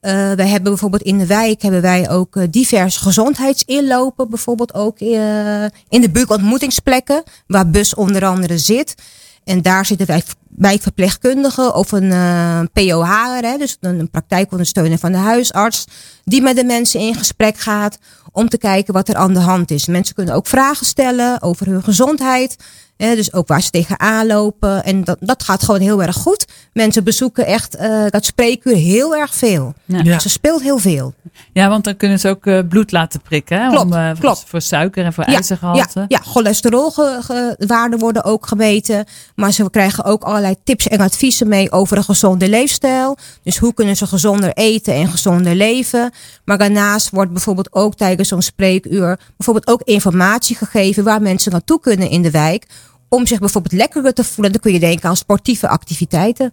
Eh, 0.00 0.12
wij 0.12 0.48
hebben 0.48 0.70
bijvoorbeeld 0.70 1.02
in 1.02 1.18
de 1.18 1.26
wijk 1.26 1.62
hebben 1.62 1.82
wij 1.82 2.10
ook 2.10 2.36
eh, 2.36 2.44
diverse 2.50 3.00
gezondheidsinlopen. 3.00 4.30
Bijvoorbeeld 4.30 4.74
ook 4.74 4.98
eh, 4.98 5.64
in 5.88 6.00
de 6.00 6.10
buurtontmoetingsplekken. 6.12 7.22
Waar 7.46 7.70
bus 7.70 7.94
onder 7.94 8.26
andere 8.26 8.58
zit. 8.58 8.94
En 9.44 9.62
daar 9.62 9.86
zitten 9.86 10.06
wij 10.06 10.22
wijkverpleegkundigen 10.56 11.74
of 11.74 11.92
een 11.92 12.12
eh 12.12 12.60
POH'er, 12.72 13.58
dus 13.58 13.76
een 13.80 14.10
praktijkondersteuner 14.10 14.98
van 14.98 15.12
de 15.12 15.18
huisarts, 15.18 15.84
die 16.24 16.42
met 16.42 16.56
de 16.56 16.64
mensen 16.64 17.00
in 17.00 17.14
gesprek 17.14 17.58
gaat 17.58 17.98
om 18.32 18.48
te 18.48 18.58
kijken 18.58 18.94
wat 18.94 19.08
er 19.08 19.16
aan 19.16 19.34
de 19.34 19.40
hand 19.40 19.70
is. 19.70 19.86
Mensen 19.86 20.14
kunnen 20.14 20.34
ook 20.34 20.46
vragen 20.46 20.86
stellen 20.86 21.42
over 21.42 21.66
hun 21.66 21.82
gezondheid, 21.82 22.56
dus 23.00 23.32
ook 23.32 23.48
waar 23.48 23.62
ze 23.62 23.70
tegenaan 23.70 24.26
lopen. 24.26 24.84
En 24.84 25.04
dat, 25.04 25.16
dat 25.20 25.42
gaat 25.42 25.62
gewoon 25.62 25.80
heel 25.80 26.02
erg 26.02 26.16
goed. 26.16 26.46
Mensen 26.72 27.04
bezoeken 27.04 27.46
echt 27.46 27.76
eh, 27.76 28.04
dat 28.08 28.24
spreekuur 28.24 28.76
heel 28.76 29.16
erg 29.16 29.34
veel. 29.34 29.74
Ja. 29.84 30.00
Ja. 30.02 30.18
Ze 30.18 30.28
speelt 30.28 30.62
heel 30.62 30.78
veel. 30.78 31.14
Ja, 31.52 31.68
want 31.68 31.84
dan 31.84 31.96
kunnen 31.96 32.18
ze 32.18 32.28
ook 32.28 32.46
eh, 32.46 32.58
bloed 32.68 32.92
laten 32.92 33.20
prikken. 33.20 33.62
Hè? 33.62 33.68
Klopt, 33.68 33.84
om, 33.84 33.92
eh, 33.92 34.10
klopt. 34.18 34.44
Voor 34.46 34.60
suiker 34.60 35.04
en 35.04 35.12
voor 35.12 35.30
Ja, 35.30 35.34
ijzergehalte. 35.34 35.98
Ja, 35.98 36.04
ja 36.08 36.18
cholesterolwaarden 36.18 37.98
worden 37.98 38.24
ook 38.24 38.46
gemeten. 38.46 39.04
Maar 39.34 39.52
ze 39.52 39.70
krijgen 39.70 40.04
ook 40.04 40.22
allerlei 40.22 40.54
tips 40.64 40.88
en 40.88 41.00
adviezen 41.00 41.48
mee 41.48 41.72
over 41.72 41.96
een 41.96 42.04
gezonde 42.04 42.48
leefstijl. 42.48 43.16
Dus 43.42 43.58
hoe 43.58 43.74
kunnen 43.74 43.96
ze 43.96 44.06
gezonder 44.06 44.52
eten 44.52 44.94
en 44.94 45.08
gezonder 45.08 45.54
leven. 45.54 46.12
Maar 46.44 46.58
daarnaast 46.58 47.10
wordt 47.10 47.32
bijvoorbeeld 47.32 47.72
ook 47.72 47.94
tijdens 47.94 48.28
zo'n 48.28 48.42
spreekuur 48.42 49.18
bijvoorbeeld 49.36 49.66
ook 49.66 49.82
informatie 49.82 50.56
gegeven 50.56 51.04
waar 51.04 51.22
mensen 51.22 51.52
naartoe 51.52 51.80
kunnen 51.80 52.10
in 52.10 52.22
de 52.22 52.30
wijk. 52.30 52.66
Om 53.12 53.26
zich 53.26 53.38
bijvoorbeeld 53.38 53.74
lekkerder 53.74 54.12
te 54.14 54.24
voelen. 54.24 54.52
Dan 54.52 54.60
kun 54.60 54.72
je 54.72 54.78
denken 54.80 55.08
aan 55.08 55.16
sportieve 55.16 55.68
activiteiten. 55.68 56.52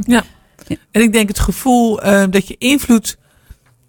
Ja. 0.00 0.24
En 0.90 1.02
ik 1.02 1.12
denk 1.12 1.28
het 1.28 1.38
gevoel 1.38 2.02
eh, 2.02 2.24
dat 2.30 2.48
je 2.48 2.56
invloed. 2.58 3.18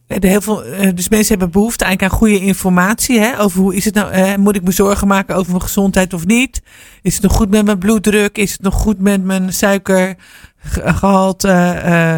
eh, 0.08 0.20
de 0.20 0.28
heel 0.28 0.42
veel, 0.42 0.64
eh, 0.64 0.94
dus 0.96 1.10
mensen 1.10 1.30
hebben 1.30 1.52
behoefte 1.52 1.84
eigenlijk 1.86 2.14
aan 2.14 2.20
goede 2.20 2.40
informatie. 2.40 3.20
Hè, 3.20 3.40
over 3.40 3.60
hoe 3.62 3.76
is 3.76 3.86
het 3.86 3.94
nou? 3.94 4.12
eh, 4.12 4.36
moet 4.36 4.56
ik 4.56 4.64
me 4.64 4.72
zorgen 4.72 5.08
maken 5.08 5.36
over 5.36 5.52
mijn 5.52 5.62
gezondheid 5.64 6.14
of 6.14 6.26
niet? 6.26 6.62
Is 7.02 7.14
het 7.14 7.24
nog 7.24 7.34
goed 7.34 7.50
met 7.50 7.66
mijn 7.66 7.78
bloeddruk? 7.80 8.38
Is 8.38 8.52
het 8.52 8.62
nog 8.62 8.74
goed 8.74 9.00
met 9.00 9.24
mijn 9.24 9.54
suikergehalte? 9.54 11.48
eh, 11.50 12.18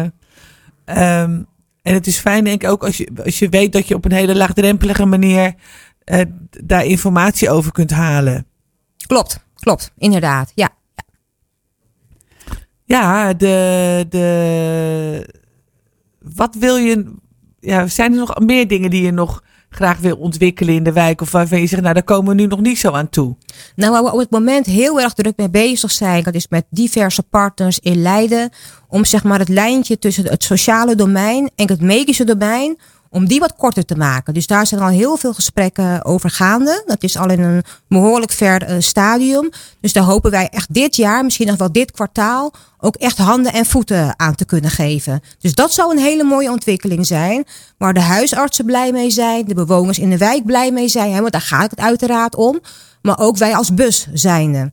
ehm, 0.84 1.42
en 1.82 1.94
het 1.94 2.06
is 2.06 2.18
fijn, 2.18 2.44
denk 2.44 2.62
ik, 2.62 2.68
ook 2.70 2.84
als 2.84 2.96
je, 2.96 3.08
als 3.24 3.38
je 3.38 3.48
weet 3.48 3.72
dat 3.72 3.88
je 3.88 3.94
op 3.94 4.04
een 4.04 4.12
hele 4.12 4.36
laagdrempelige 4.36 5.04
manier 5.06 5.54
eh, 6.04 6.20
daar 6.64 6.84
informatie 6.84 7.50
over 7.50 7.72
kunt 7.72 7.90
halen. 7.90 8.46
Klopt, 9.08 9.38
klopt, 9.54 9.92
inderdaad. 9.98 10.52
Ja. 10.54 10.70
Ja, 12.84 13.34
de, 13.34 14.06
de. 14.08 15.34
Wat 16.18 16.54
wil 16.54 16.76
je. 16.76 17.14
Ja, 17.60 17.86
zijn 17.86 18.12
er 18.12 18.18
nog 18.18 18.38
meer 18.38 18.68
dingen 18.68 18.90
die 18.90 19.02
je 19.02 19.10
nog 19.10 19.42
graag 19.70 19.98
wil 19.98 20.16
ontwikkelen 20.16 20.74
in 20.74 20.82
de 20.82 20.92
wijk? 20.92 21.20
Of 21.20 21.30
waarvan 21.30 21.60
je 21.60 21.66
zegt, 21.66 21.82
nou, 21.82 21.94
daar 21.94 22.02
komen 22.02 22.36
we 22.36 22.42
nu 22.42 22.46
nog 22.46 22.60
niet 22.60 22.78
zo 22.78 22.92
aan 22.92 23.08
toe. 23.08 23.36
Nou, 23.76 23.92
waar 23.92 24.02
we 24.02 24.12
op 24.12 24.18
het 24.18 24.30
moment 24.30 24.66
heel 24.66 25.00
erg 25.00 25.12
druk 25.12 25.36
mee 25.36 25.50
bezig 25.50 25.90
zijn, 25.90 26.22
dat 26.22 26.34
is 26.34 26.48
met 26.48 26.66
diverse 26.70 27.22
partners 27.22 27.78
in 27.78 28.02
Leiden, 28.02 28.50
om 28.88 29.04
zeg 29.04 29.24
maar 29.24 29.38
het 29.38 29.48
lijntje 29.48 29.98
tussen 29.98 30.24
het 30.24 30.44
sociale 30.44 30.94
domein 30.94 31.50
en 31.56 31.68
het 31.68 31.80
medische 31.80 32.24
domein, 32.24 32.78
om 33.10 33.26
die 33.26 33.40
wat 33.40 33.54
korter 33.56 33.84
te 33.84 33.96
maken. 33.96 34.34
Dus 34.34 34.46
daar 34.46 34.66
zijn 34.66 34.80
al 34.80 34.88
heel 34.88 35.16
veel 35.16 35.34
gesprekken 35.34 36.04
over 36.04 36.30
gaande. 36.30 36.82
Dat 36.86 37.02
is 37.02 37.16
al 37.16 37.30
in 37.30 37.40
een 37.40 37.62
behoorlijk 37.88 38.32
ver 38.32 38.62
eh, 38.62 38.76
stadium. 38.78 39.50
Dus 39.80 39.92
daar 39.92 40.04
hopen 40.04 40.30
wij 40.30 40.48
echt 40.48 40.74
dit 40.74 40.96
jaar, 40.96 41.24
misschien 41.24 41.46
nog 41.46 41.56
wel 41.56 41.72
dit 41.72 41.90
kwartaal, 41.90 42.52
ook 42.78 42.96
echt 42.96 43.18
handen 43.18 43.52
en 43.52 43.66
voeten 43.66 44.18
aan 44.18 44.34
te 44.34 44.44
kunnen 44.44 44.70
geven. 44.70 45.20
Dus 45.38 45.54
dat 45.54 45.72
zou 45.72 45.92
een 45.92 46.02
hele 46.02 46.24
mooie 46.24 46.50
ontwikkeling 46.50 47.06
zijn. 47.06 47.44
Waar 47.78 47.94
de 47.94 48.00
huisartsen 48.00 48.64
blij 48.64 48.92
mee 48.92 49.10
zijn, 49.10 49.44
de 49.44 49.54
bewoners 49.54 49.98
in 49.98 50.10
de 50.10 50.18
wijk 50.18 50.44
blij 50.44 50.70
mee 50.70 50.88
zijn. 50.88 51.12
Hè, 51.12 51.20
want 51.20 51.32
daar 51.32 51.40
gaat 51.40 51.70
het 51.70 51.80
uiteraard 51.80 52.36
om. 52.36 52.60
Maar 53.02 53.18
ook 53.18 53.36
wij 53.36 53.54
als 53.54 53.74
bus 53.74 54.08
zijnde. 54.12 54.72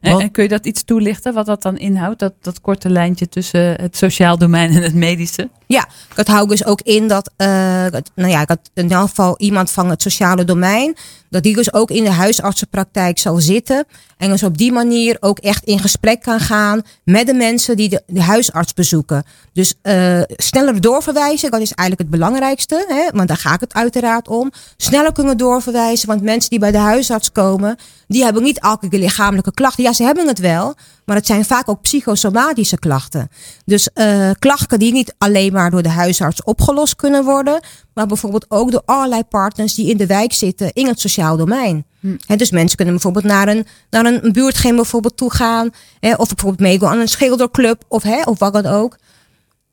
En, 0.00 0.30
kun 0.30 0.42
je 0.42 0.48
dat 0.48 0.66
iets 0.66 0.84
toelichten, 0.84 1.34
wat 1.34 1.46
dat 1.46 1.62
dan 1.62 1.78
inhoudt? 1.78 2.18
Dat, 2.18 2.32
dat 2.40 2.60
korte 2.60 2.90
lijntje 2.90 3.28
tussen 3.28 3.80
het 3.80 3.96
sociaal 3.96 4.38
domein 4.38 4.70
en 4.70 4.82
het 4.82 4.94
medische? 4.94 5.48
Ja, 5.66 5.88
dat 6.14 6.26
houdt 6.26 6.50
dus 6.50 6.64
ook 6.64 6.80
in 6.80 7.08
dat, 7.08 7.30
eh, 7.36 7.84
dat- 7.90 8.10
nou 8.14 8.30
ja, 8.30 8.44
dat 8.44 8.58
in 8.74 8.90
elk 8.90 9.08
geval 9.08 9.38
iemand 9.38 9.70
van 9.70 9.90
het 9.90 10.02
sociale 10.02 10.44
domein, 10.44 10.96
dat 11.28 11.42
die 11.42 11.54
dus 11.54 11.72
ook 11.72 11.90
in 11.90 12.04
de 12.04 12.10
huisartsenpraktijk 12.10 13.18
zal 13.18 13.36
zitten. 13.40 13.84
En 14.20 14.30
dus 14.30 14.42
op 14.42 14.58
die 14.58 14.72
manier 14.72 15.16
ook 15.20 15.38
echt 15.38 15.64
in 15.64 15.78
gesprek 15.78 16.22
kan 16.22 16.40
gaan 16.40 16.82
met 17.04 17.26
de 17.26 17.34
mensen 17.34 17.76
die 17.76 17.88
de, 18.06 18.22
huisarts 18.22 18.74
bezoeken. 18.74 19.24
Dus 19.52 19.74
eh, 19.82 20.20
sneller 20.26 20.80
doorverwijzen, 20.80 21.50
dat 21.50 21.60
is 21.60 21.72
eigenlijk 21.72 22.10
het 22.10 22.20
belangrijkste. 22.20 22.84
Hè? 22.88 23.16
Want 23.16 23.28
daar 23.28 23.36
gaat 23.36 23.60
het 23.60 23.74
uiteraard 23.74 24.28
om. 24.28 24.52
Sneller 24.76 25.12
kunnen 25.12 25.36
doorverwijzen, 25.36 26.08
want 26.08 26.22
mensen 26.22 26.50
die 26.50 26.58
bij 26.58 26.70
de 26.70 26.78
huisarts 26.78 27.32
komen, 27.32 27.76
die 28.08 28.24
hebben 28.24 28.42
niet 28.42 28.60
elke 28.60 28.98
lichamelijke 28.98 29.54
klachten. 29.54 29.84
Ja, 29.84 29.92
ze 29.92 30.02
hebben 30.02 30.28
het 30.28 30.38
wel, 30.38 30.74
maar 31.04 31.16
het 31.16 31.26
zijn 31.26 31.44
vaak 31.44 31.68
ook 31.68 31.80
psychosomatische 31.80 32.78
klachten. 32.78 33.28
Dus 33.64 33.88
eh, 33.92 34.30
klachten 34.38 34.78
die 34.78 34.92
niet 34.92 35.14
alleen 35.18 35.52
maar 35.52 35.70
door 35.70 35.82
de 35.82 35.88
huisarts 35.88 36.42
opgelost 36.42 36.96
kunnen 36.96 37.24
worden, 37.24 37.60
maar 37.94 38.06
bijvoorbeeld 38.06 38.46
ook 38.48 38.70
door 38.70 38.82
allerlei 38.84 39.24
partners 39.24 39.74
die 39.74 39.90
in 39.90 39.96
de 39.96 40.06
wijk 40.06 40.32
zitten 40.32 40.72
in 40.72 40.86
het 40.86 41.00
sociaal 41.00 41.36
domein. 41.36 41.84
Hè, 42.26 42.36
dus 42.36 42.50
mensen 42.50 42.76
kunnen 42.76 42.94
bijvoorbeeld 42.94 43.24
naar 43.24 43.48
een, 43.48 43.66
naar 43.90 44.04
een 44.04 44.32
buurtgym 44.32 44.76
bijvoorbeeld 44.76 45.16
toe 45.16 45.32
gaan, 45.32 45.70
hè, 46.00 46.14
of 46.14 46.28
bijvoorbeeld 46.28 46.60
meedoen 46.68 46.88
aan 46.88 46.98
een 46.98 47.08
schilderclub 47.08 47.84
of, 47.88 48.02
hè, 48.02 48.22
of 48.22 48.38
wat 48.38 48.52
dan 48.52 48.66
ook. 48.66 48.98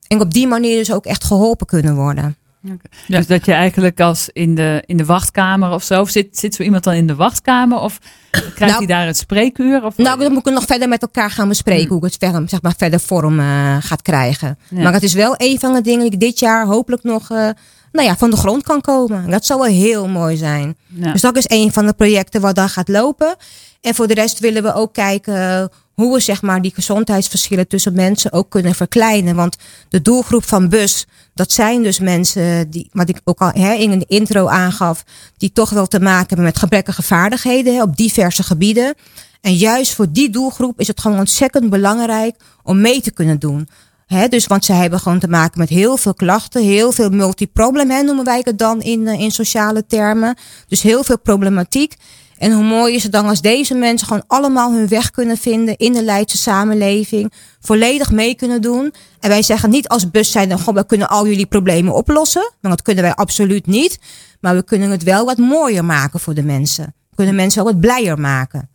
En 0.08 0.22
op 0.22 0.34
die 0.34 0.48
manier 0.48 0.78
dus 0.78 0.92
ook 0.92 1.06
echt 1.06 1.24
geholpen 1.24 1.68
kunnen 1.68 1.96
worden. 1.96 2.38
Ja. 2.62 2.76
Dus 3.08 3.28
dat 3.28 3.46
je 3.46 3.54
eigenlijk 3.54 4.00
als 4.00 4.30
in 4.34 4.56
de, 4.56 4.84
in 4.86 4.98
de 4.98 5.06
wachtkamer 5.06 5.72
of 5.72 5.84
zo, 5.84 6.02
of 6.02 6.10
zit, 6.10 6.38
zit 6.38 6.56
zo 6.56 6.64
iemand 6.64 6.84
dan 6.84 6.94
in 6.94 7.08
de 7.08 7.16
wachtkamer? 7.16 7.80
Of 7.80 8.00
krijgt 8.32 8.60
Nou- 8.60 8.78
hij 8.78 8.86
daar 8.86 9.06
het 9.06 9.18
spreekuur? 9.18 9.84
Of, 9.84 9.98
Nou, 9.98 10.20
dan 10.20 10.32
moeten 10.32 10.54
we 10.54 10.60
nog 10.60 10.68
verder 10.68 10.88
met 10.88 11.02
elkaar 11.02 11.32
gaan 11.32 11.48
bespreken 11.48 11.88
hoe 11.88 11.98
ik 11.98 12.04
het 12.04 12.18
verder, 12.20 12.50
zeg 12.50 12.62
maar, 12.62 12.74
verder 12.78 13.00
vorm 13.00 13.40
eh, 13.40 13.78
gaat 13.80 14.02
krijgen. 14.02 14.58
Ja. 14.70 14.82
Maar 14.82 14.94
het 14.94 15.04
is 15.04 15.14
wel 15.14 15.34
een 15.38 15.60
van 15.60 15.74
de 15.74 15.82
dingen 15.82 16.10
die 16.10 16.20
dit 16.20 16.40
jaar 16.40 16.66
hopelijk 16.66 17.04
nog 17.04 17.32
eh, 17.32 17.50
nou 17.98 18.10
ja, 18.10 18.18
van 18.18 18.30
de 18.30 18.38
grond 18.38 18.63
kan 18.63 18.82
komen. 18.82 19.30
Dat 19.30 19.46
zou 19.46 19.60
wel 19.60 19.70
heel 19.70 20.08
mooi 20.08 20.38
zijn. 20.38 20.77
Ja. 20.88 21.12
Dus 21.12 21.22
dat 21.22 21.38
is 21.38 21.46
een 21.48 21.74
van 21.74 21.86
de 21.86 21.94
projecten 21.94 22.42
wat 22.42 22.56
dan 22.56 22.70
gaat 22.70 22.88
lopen. 22.88 23.36
En 23.82 23.96
voor 23.96 24.08
de 24.08 24.13
rest 24.13 24.39
willen 24.39 24.63
we 24.63 24.74
ook 24.74 24.94
kijken 24.94 25.70
hoe 25.94 26.13
we 26.13 26.20
zeg 26.20 26.42
maar, 26.42 26.62
die 26.62 26.74
gezondheidsverschillen 26.74 27.68
tussen 27.68 27.94
mensen 27.94 28.32
ook 28.32 28.50
kunnen 28.50 28.75
verkleinen. 28.75 29.36
Want 29.36 29.58
de 29.89 30.01
doelgroep 30.01 30.44
van 30.44 30.70
bus, 30.70 31.06
dat 31.34 31.51
zijn 31.51 31.84
dus 31.84 32.00
mensen 32.00 32.70
die, 32.70 32.89
wat 32.92 33.10
ik 33.10 33.22
ook 33.24 33.39
al 33.39 33.51
hè, 33.54 33.74
in 33.74 34.00
de 34.00 34.06
intro 34.08 34.48
aangaf, 34.48 35.04
die 35.38 35.51
toch 35.51 35.70
wel 35.70 35.88
te 35.88 36.00
maken 36.00 36.27
hebben 36.27 36.46
met 36.46 36.58
gebrekkige 36.58 37.04
vaardigheden 37.04 37.75
hè, 37.75 37.82
op 37.82 37.98
diverse 37.98 38.44
gebieden. 38.44 38.94
En 39.42 39.56
juist 39.56 39.94
voor 39.94 40.12
die 40.12 40.30
doelgroep 40.30 40.80
is 40.80 40.88
het 40.88 41.00
gewoon 41.00 41.20
ontzettend 41.20 41.70
belangrijk 41.70 42.36
om 42.63 42.82
mee 42.82 43.01
te 43.01 43.12
kunnen 43.12 43.39
doen. 43.39 43.70
Hè, 44.08 44.28
dus, 44.28 44.48
want 44.48 44.66
ze 44.66 44.74
hebben 44.74 45.00
gewoon 45.00 45.20
te 45.20 45.28
maken 45.28 45.60
met 45.60 45.70
heel 45.70 45.98
veel 45.98 46.14
klachten, 46.14 46.64
heel 46.64 46.92
veel 46.92 47.10
multiproblem, 47.10 48.06
noemen 48.06 48.26
wij 48.26 48.42
het 48.44 48.58
dan 48.58 48.82
in, 48.82 49.08
eh, 49.08 49.20
in 49.20 49.32
sociale 49.32 49.86
termen. 49.86 50.38
Dus 50.68 50.82
heel 50.82 51.04
veel 51.04 51.20
problematiek. 51.20 51.96
En 52.38 52.52
hoe 52.52 52.64
mooi 52.64 52.96
is 52.96 53.04
het 53.04 53.12
dan 53.12 53.28
als 53.28 53.42
deze 53.42 53.74
mensen 53.74 54.08
gewoon 54.08 54.24
allemaal 54.28 54.74
hun 54.74 54.88
weg 54.88 55.12
kunnen 55.12 55.38
vinden 55.38 55.78
in 55.78 55.94
de 55.94 56.04
Leidse 56.04 56.38
samenleving. 56.38 57.34
Volledig 57.60 58.12
mee 58.12 58.36
kunnen 58.36 58.62
doen. 58.62 58.94
En 59.20 59.30
wij 59.30 59.42
zeggen 59.42 59.70
niet 59.70 59.88
als 59.88 60.12
bus 60.12 60.32
zijn, 60.32 60.60
gewoon, 60.60 60.76
we 60.76 60.86
kunnen 60.86 61.10
al 61.10 61.28
jullie 61.28 61.46
problemen 61.46 61.94
oplossen. 61.94 62.52
Want 62.62 62.76
dat 62.76 62.82
kunnen 62.82 63.04
wij 63.04 63.14
absoluut 63.14 63.66
niet. 63.66 64.00
Maar 64.40 64.56
we 64.56 64.64
kunnen 64.64 64.90
het 64.90 65.04
wel 65.04 65.26
wat 65.26 65.38
mooier 65.38 65.86
maken 65.86 66.20
voor 66.20 66.34
de 66.34 66.44
mensen. 66.44 66.86
We 67.10 67.16
kunnen 67.16 67.36
mensen 67.36 67.62
ook 67.62 67.68
wat 67.68 67.80
blijer 67.80 68.20
maken. 68.20 68.70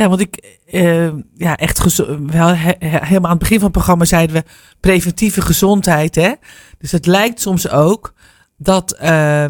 Ja, 0.00 0.08
want 0.08 0.20
ik, 0.20 0.58
eh, 0.66 1.06
ja, 1.36 1.56
echt 1.56 1.96
wel 2.06 2.46
he- 2.54 2.74
he- 2.78 3.06
helemaal 3.06 3.24
aan 3.24 3.30
het 3.30 3.38
begin 3.38 3.56
van 3.56 3.64
het 3.64 3.72
programma 3.72 4.04
zeiden 4.04 4.36
we 4.36 4.44
preventieve 4.80 5.40
gezondheid, 5.40 6.14
hè. 6.14 6.32
Dus 6.78 6.92
het 6.92 7.06
lijkt 7.06 7.40
soms 7.40 7.68
ook 7.68 8.14
dat 8.56 8.92
eh, 8.92 9.44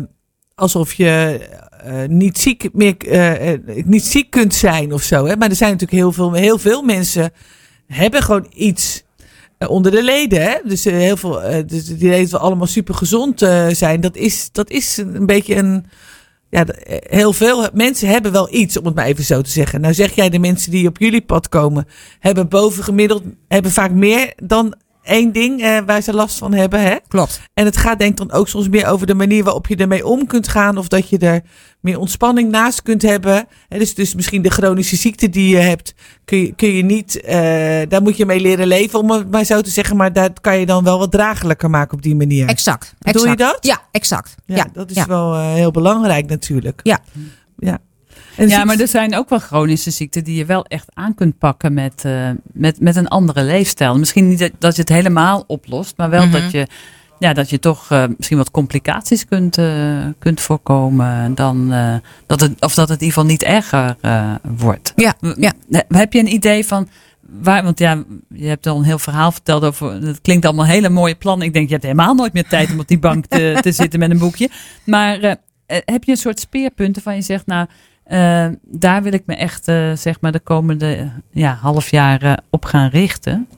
alsof 0.55 0.93
je 0.93 1.41
eh, 1.85 2.09
niet 2.09 2.39
ziek 2.39 2.69
meer, 2.73 2.97
niet 3.85 4.05
ziek 4.05 4.31
kunt 4.31 4.55
zijn 4.55 4.93
of 4.93 5.03
zo, 5.03 5.27
hè. 5.27 5.37
Maar 5.37 5.49
er 5.49 5.57
zijn 5.57 5.71
natuurlijk 5.73 6.01
heel 6.01 6.13
veel, 6.13 6.33
heel 6.33 6.59
veel 6.59 6.83
mensen 6.83 7.33
hebben 7.87 8.23
gewoon 8.23 8.47
iets 8.55 9.03
onder 9.59 9.93
de 9.93 10.03
leden, 10.03 10.43
hè. 10.43 10.57
Dus 10.65 10.85
heel 10.85 11.17
veel, 11.17 11.41
dus 11.67 11.85
die 11.85 12.27
we 12.27 12.39
allemaal 12.39 12.67
super 12.67 12.95
gezond 12.95 13.39
zijn. 13.71 14.01
Dat 14.01 14.17
is, 14.17 14.49
dat 14.53 14.71
is 14.71 14.97
een 14.97 15.27
beetje 15.27 15.57
een 15.57 15.85
ja, 16.51 16.67
eh, 16.67 16.97
heel 17.19 17.33
veel 17.33 17.69
mensen 17.73 18.09
hebben 18.09 18.33
wel 18.33 18.55
iets, 18.55 18.79
om 18.79 18.85
het 18.85 18.95
maar 18.95 19.07
even 19.07 19.25
zo 19.25 19.43
te 19.43 19.51
zeggen. 19.51 19.81
Nou 19.81 19.95
zeg 19.95 20.15
jij, 20.15 20.31
de 20.31 20.39
mensen 20.39 20.71
die 20.71 20.89
op 20.89 20.99
jullie 20.99 21.21
pad 21.23 21.49
komen, 21.49 21.87
hebben 22.19 22.49
bovengemiddeld, 22.49 23.23
hebben 23.49 23.71
vaak 23.71 23.91
meer 23.91 24.33
dan 24.37 24.75
één 25.11 25.33
ding 25.33 25.63
eh, 25.63 25.79
waar 25.87 26.03
ze 26.03 26.15
last 26.15 26.39
van 26.39 26.53
hebben. 26.55 26.81
Hè? 26.81 26.97
Klopt. 27.09 27.41
En 27.55 27.65
het 27.65 27.77
gaat 27.77 27.99
denk 27.99 28.11
ik 28.11 28.17
dan 28.17 28.33
ook 28.33 28.49
soms 28.49 28.69
meer 28.69 28.87
over 28.87 29.07
de 29.07 29.15
manier 29.15 29.45
waarop 29.45 29.67
je 29.67 29.77
ermee 29.77 30.07
om 30.07 30.27
kunt 30.27 30.49
gaan. 30.49 30.79
Of 30.79 30.89
dat 30.89 31.09
je 31.09 31.19
er 31.19 31.43
meer 31.81 31.99
ontspanning 31.99 32.51
naast 32.51 32.83
kunt 32.83 33.03
hebben. 33.03 33.47
Hè, 33.69 33.79
dus, 33.79 33.95
dus 33.95 34.15
misschien 34.15 34.43
de 34.43 34.51
chronische 34.51 34.97
ziekte 34.97 35.29
die 35.29 35.49
je 35.49 35.57
hebt, 35.57 35.95
kun 36.25 36.39
je, 36.39 36.55
kun 36.55 36.73
je 36.73 36.83
niet, 36.83 37.21
eh, 37.21 37.37
daar 37.89 38.03
moet 38.03 38.17
je 38.17 38.27
mee 38.27 38.41
leren 38.41 38.67
leven, 38.67 38.99
om 38.99 39.11
het 39.11 39.31
maar 39.31 39.45
zo 39.45 39.61
te 39.61 39.71
zeggen. 39.71 39.97
Maar 39.97 40.13
dat 40.13 40.41
kan 40.41 40.59
je 40.59 40.67
dan 40.67 40.85
wel 40.85 40.99
wat 40.99 41.11
draaglijker 41.11 41.71
maken 41.71 41.97
op 41.97 42.03
die 42.03 42.17
manier. 42.17 42.49
Exact. 42.49 42.95
Bedoel 42.99 43.27
je 43.27 43.37
dat? 43.37 43.59
Ja, 43.61 43.81
exact. 43.91 44.35
ja, 44.47 44.57
Ja, 44.57 44.67
dat 44.73 44.91
is 44.91 44.97
ja. 44.97 45.07
wel 45.07 45.35
eh, 45.35 45.53
heel 45.53 45.71
belangrijk 45.71 46.29
natuurlijk. 46.29 46.81
Ja. 46.83 46.99
ja. 47.57 47.79
En 48.37 48.49
Ja, 48.49 48.65
maar 48.65 48.79
er 48.81 48.89
zijn 48.89 49.17
ook 49.17 49.29
wel 49.29 49.39
chronische 49.39 49.91
ziekten 49.91 50.25
die 50.25 50.37
je 50.37 50.45
wel 50.45 50.65
echt 50.65 50.89
aan 50.95 51.15
kunt 51.15 51.39
pakken 51.39 51.73
met, 51.75 52.05
eh, 52.05 52.31
met, 52.53 52.81
met 52.81 52.97
een 52.97 53.09
andere 53.09 53.43
leefstijl. 53.45 53.99
Misschien 53.99 54.29
niet 54.29 54.51
dat- 54.59 54.75
je 54.77 54.81
het 54.81 54.89
helemaal 54.91 55.45
oplost, 55.47 55.97
maar 55.97 56.11
wel 56.11 56.27
Mhm. 56.27 56.33
dat, 56.41 56.51
je, 56.51 56.67
ja, 57.19 57.33
dat 57.33 57.51
je 57.51 57.59
toch 57.59 57.91
eh, 57.91 58.05
misschien 58.17 58.37
wat 58.39 58.51
complicaties 58.51 59.27
kunt, 59.27 59.59
eh, 59.59 60.07
kunt 60.19 60.41
voorkomen. 60.41 61.35
Dan, 61.35 61.69
dat 62.27 62.41
het, 62.41 62.61
of 62.63 62.75
dat 62.75 62.89
het 62.89 63.01
in 63.01 63.07
ieder 63.07 63.21
geval 63.23 63.25
niet 63.25 63.43
erger 63.43 63.97
wordt. 64.57 64.93
Ja, 64.97 65.15
ja. 65.37 65.53
Heb 65.89 66.13
je 66.13 66.19
een 66.19 66.33
idee 66.33 66.67
van 66.67 66.89
waar, 67.43 67.63
want 67.65 67.79
ja, 67.79 68.05
je 68.29 68.47
hebt 68.47 68.67
al 68.67 68.77
een 68.79 68.85
heel 68.85 68.99
verhaal 68.99 69.33
verteld 69.33 69.65
over, 69.65 69.93
het 69.93 70.21
klinkt 70.21 70.45
allemaal 70.45 70.65
hele 70.67 70.89
mooie 70.89 71.15
plannen. 71.15 71.47
Ik 71.47 71.53
denk, 71.53 71.67
je 71.67 71.73
hebt 71.73 71.85
helemaal 71.85 72.15
nooit 72.15 72.33
meer 72.33 72.49
tijd 72.49 72.71
om 72.71 72.79
op 72.81 72.89
die 72.89 72.99
bank 72.99 73.27
te, 73.27 73.57
te 73.63 73.73
zitten 73.73 73.99
met 73.99 74.11
een 74.11 74.19
boekje. 74.19 74.49
Maar 74.85 75.37
heb 75.67 76.05
je 76.05 76.11
een 76.11 76.17
soort 76.17 76.41
speerpunten 76.41 77.03
van 77.03 77.15
je 77.15 77.23
zegt, 77.23 77.47
nou, 77.47 77.67
eh, 78.11 78.47
daar 78.63 79.03
wil 79.03 79.13
ik 79.13 79.23
me 79.27 79.35
echt, 79.35 79.69
eh, 79.69 79.93
zeg 79.93 80.21
maar, 80.21 80.33
de 80.33 80.41
komende 80.41 81.11
ja, 81.31 81.59
half 81.61 81.91
jaar 81.91 82.23
eh, 82.23 82.33
op 82.51 82.65
gaan 82.65 82.89
richten. 82.89 83.49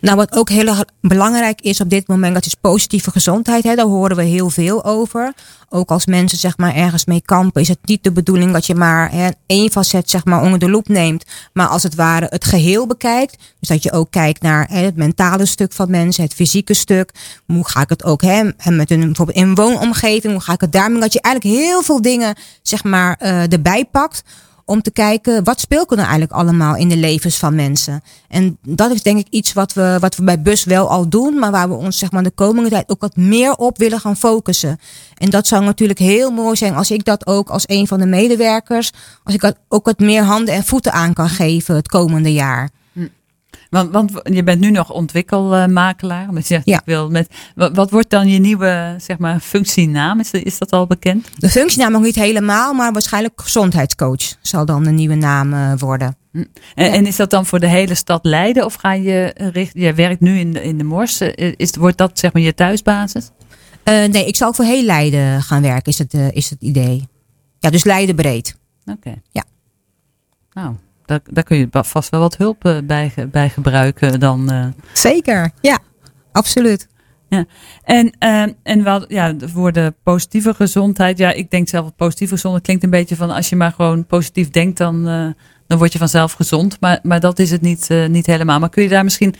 Nou, 0.00 0.16
wat 0.16 0.36
ook 0.36 0.48
heel 0.48 0.74
belangrijk 1.00 1.60
is 1.60 1.80
op 1.80 1.90
dit 1.90 2.08
moment, 2.08 2.34
dat 2.34 2.46
is 2.46 2.54
positieve 2.54 3.10
gezondheid. 3.10 3.64
Hè. 3.64 3.74
Daar 3.74 3.86
horen 3.86 4.16
we 4.16 4.22
heel 4.22 4.50
veel 4.50 4.84
over. 4.84 5.32
Ook 5.68 5.90
als 5.90 6.06
mensen 6.06 6.38
zeg 6.38 6.56
maar 6.56 6.74
ergens 6.74 7.04
mee 7.04 7.22
kampen, 7.24 7.62
is 7.62 7.68
het 7.68 7.78
niet 7.82 8.04
de 8.04 8.12
bedoeling 8.12 8.52
dat 8.52 8.66
je 8.66 8.74
maar 8.74 9.10
hè, 9.10 9.28
één 9.46 9.70
facet 9.70 10.10
zeg 10.10 10.24
maar 10.24 10.42
onder 10.42 10.58
de 10.58 10.70
loep 10.70 10.88
neemt. 10.88 11.24
Maar 11.52 11.66
als 11.66 11.82
het 11.82 11.94
ware 11.94 12.26
het 12.30 12.44
geheel 12.44 12.86
bekijkt. 12.86 13.36
Dus 13.60 13.68
dat 13.68 13.82
je 13.82 13.92
ook 13.92 14.10
kijkt 14.10 14.42
naar 14.42 14.66
hè, 14.70 14.84
het 14.84 14.96
mentale 14.96 15.46
stuk 15.46 15.72
van 15.72 15.90
mensen, 15.90 16.24
het 16.24 16.34
fysieke 16.34 16.74
stuk. 16.74 17.10
Hoe 17.46 17.68
ga 17.68 17.80
ik 17.80 17.88
het 17.88 18.04
ook 18.04 18.22
hè, 18.22 18.42
met 18.70 18.90
een 18.90 19.00
bijvoorbeeld 19.00 19.38
in 19.38 19.54
woonomgeving, 19.54 20.32
hoe 20.32 20.42
ga 20.42 20.52
ik 20.52 20.60
het 20.60 20.72
daarmee? 20.72 21.00
Dat 21.00 21.12
je 21.12 21.20
eigenlijk 21.20 21.56
heel 21.56 21.82
veel 21.82 22.02
dingen 22.02 22.34
zeg 22.62 22.84
maar 22.84 23.16
eh, 23.18 23.52
erbij 23.52 23.84
pakt 23.84 24.22
om 24.72 24.82
te 24.82 24.90
kijken 24.90 25.44
wat 25.44 25.60
speelt 25.60 25.90
er 25.90 25.96
nou 25.96 26.08
eigenlijk 26.08 26.40
allemaal 26.40 26.76
in 26.76 26.88
de 26.88 26.96
levens 26.96 27.36
van 27.36 27.54
mensen. 27.54 28.02
En 28.28 28.58
dat 28.62 28.90
is 28.90 29.02
denk 29.02 29.18
ik 29.18 29.26
iets 29.30 29.52
wat 29.52 29.72
we, 29.72 29.96
wat 30.00 30.16
we 30.16 30.22
bij 30.22 30.42
Bus 30.42 30.64
wel 30.64 30.88
al 30.88 31.08
doen, 31.08 31.38
maar 31.38 31.50
waar 31.50 31.68
we 31.68 31.74
ons 31.74 31.98
zeg 31.98 32.10
maar 32.10 32.22
de 32.22 32.30
komende 32.30 32.70
tijd 32.70 32.88
ook 32.88 33.00
wat 33.00 33.16
meer 33.16 33.54
op 33.54 33.78
willen 33.78 34.00
gaan 34.00 34.16
focussen. 34.16 34.78
En 35.18 35.30
dat 35.30 35.46
zou 35.46 35.64
natuurlijk 35.64 35.98
heel 35.98 36.30
mooi 36.30 36.56
zijn 36.56 36.74
als 36.74 36.90
ik 36.90 37.04
dat 37.04 37.26
ook 37.26 37.48
als 37.48 37.64
een 37.66 37.86
van 37.86 37.98
de 37.98 38.06
medewerkers, 38.06 38.92
als 39.24 39.34
ik 39.34 39.40
dat 39.40 39.56
ook 39.68 39.84
wat 39.84 39.98
meer 39.98 40.22
handen 40.22 40.54
en 40.54 40.64
voeten 40.64 40.92
aan 40.92 41.12
kan 41.12 41.28
geven 41.28 41.74
het 41.74 41.88
komende 41.88 42.32
jaar. 42.32 42.70
Want, 43.70 43.90
want 43.92 44.12
je 44.22 44.42
bent 44.42 44.60
nu 44.60 44.70
nog 44.70 44.90
ontwikkelmakelaar. 44.90 46.26
Maar 46.26 46.36
je 46.36 46.42
zegt, 46.46 46.66
Ja. 46.66 46.78
ik 46.78 46.84
wil 46.84 47.10
met, 47.10 47.28
wat, 47.54 47.74
wat 47.76 47.90
wordt 47.90 48.10
dan 48.10 48.28
je 48.28 48.38
nieuwe 48.38 48.94
zeg 48.98 49.18
maar, 49.18 49.40
functienaam? 49.40 50.20
Is, 50.20 50.30
is 50.30 50.58
dat 50.58 50.70
al 50.70 50.86
bekend? 50.86 51.28
De 51.38 51.48
functienaam 51.48 51.92
nog 51.92 52.02
niet 52.02 52.14
helemaal, 52.14 52.74
maar 52.74 52.92
waarschijnlijk 52.92 53.40
gezondheidscoach 53.40 54.36
zal 54.40 54.64
dan 54.66 54.84
de 54.84 54.90
nieuwe 54.90 55.14
naam 55.14 55.52
eh, 55.52 55.72
worden. 55.78 56.16
En, 56.32 56.48
Ja. 56.74 56.86
en 56.92 57.06
is 57.06 57.16
dat 57.16 57.30
dan 57.30 57.46
voor 57.46 57.60
de 57.60 57.68
hele 57.68 57.94
stad 57.94 58.24
Leiden? 58.24 58.64
Of 58.64 58.74
ga 58.74 58.92
je 58.92 59.34
richt, 59.52 59.72
je 59.74 59.92
werkt 59.94 60.20
nu 60.20 60.38
in 60.38 60.52
de, 60.52 60.62
in 60.62 60.78
de 60.78 60.84
Mors. 60.84 61.20
Eh, 61.20 61.52
Is, 61.56 61.76
wordt 61.76 61.98
dat 61.98 62.18
zeg 62.18 62.32
maar 62.32 62.42
je 62.42 62.54
thuisbasis? 62.54 63.30
Eh, 63.82 64.04
nee, 64.04 64.26
ik 64.26 64.36
zal 64.36 64.52
voor 64.52 64.64
heel 64.64 64.82
Leiden 64.82 65.42
gaan 65.42 65.62
werken, 65.62 65.92
is 65.92 65.98
het, 65.98 66.14
is 66.14 66.50
het 66.50 66.60
idee. 66.62 67.08
Ja, 67.58 67.70
dus 67.70 67.84
Leiden 67.84 68.14
breed. 68.14 68.56
Oké. 68.86 69.14
Ja. 69.30 69.44
Nou, 70.52 70.74
daar, 71.12 71.34
daar 71.34 71.44
kun 71.44 71.56
je 71.56 71.68
vast 71.70 72.10
wel 72.10 72.20
wat 72.20 72.36
hulp 72.36 72.64
eh, 72.64 72.76
bij, 72.84 73.12
bij 73.30 73.48
gebruiken 73.48 74.20
dan. 74.20 74.50
eh. 74.50 74.66
Zeker, 74.92 75.50
ja, 75.60 75.78
absoluut. 76.32 76.90
En, 77.84 78.12
eh, 78.18 78.42
en 78.62 78.82
wel, 78.84 79.04
ja, 79.12 79.34
voor 79.40 79.72
de 79.72 79.94
positieve 80.02 80.54
gezondheid. 80.54 81.18
Ja, 81.18 81.32
ik 81.32 81.50
denk 81.50 81.68
zelf 81.68 81.96
positieve 81.96 82.34
gezondheid 82.34 82.64
klinkt 82.64 82.84
een 82.84 82.90
beetje 82.90 83.16
van 83.16 83.30
als 83.30 83.48
je 83.48 83.56
maar 83.56 83.72
gewoon 83.72 84.06
positief 84.06 84.50
denkt, 84.50 84.78
dan, 84.78 85.08
eh, 85.08 85.26
dan 85.66 85.78
word 85.78 85.92
je 85.92 85.98
vanzelf 85.98 86.32
gezond. 86.32 86.76
Maar, 86.80 86.98
maar 87.02 87.20
dat 87.20 87.38
is 87.38 87.50
het 87.50 87.60
niet, 87.60 87.88
niet 88.08 88.26
helemaal. 88.26 88.58
Maar 88.58 88.68
kun 88.68 88.82
je 88.82 88.88
daar 88.88 89.04
misschien 89.04 89.34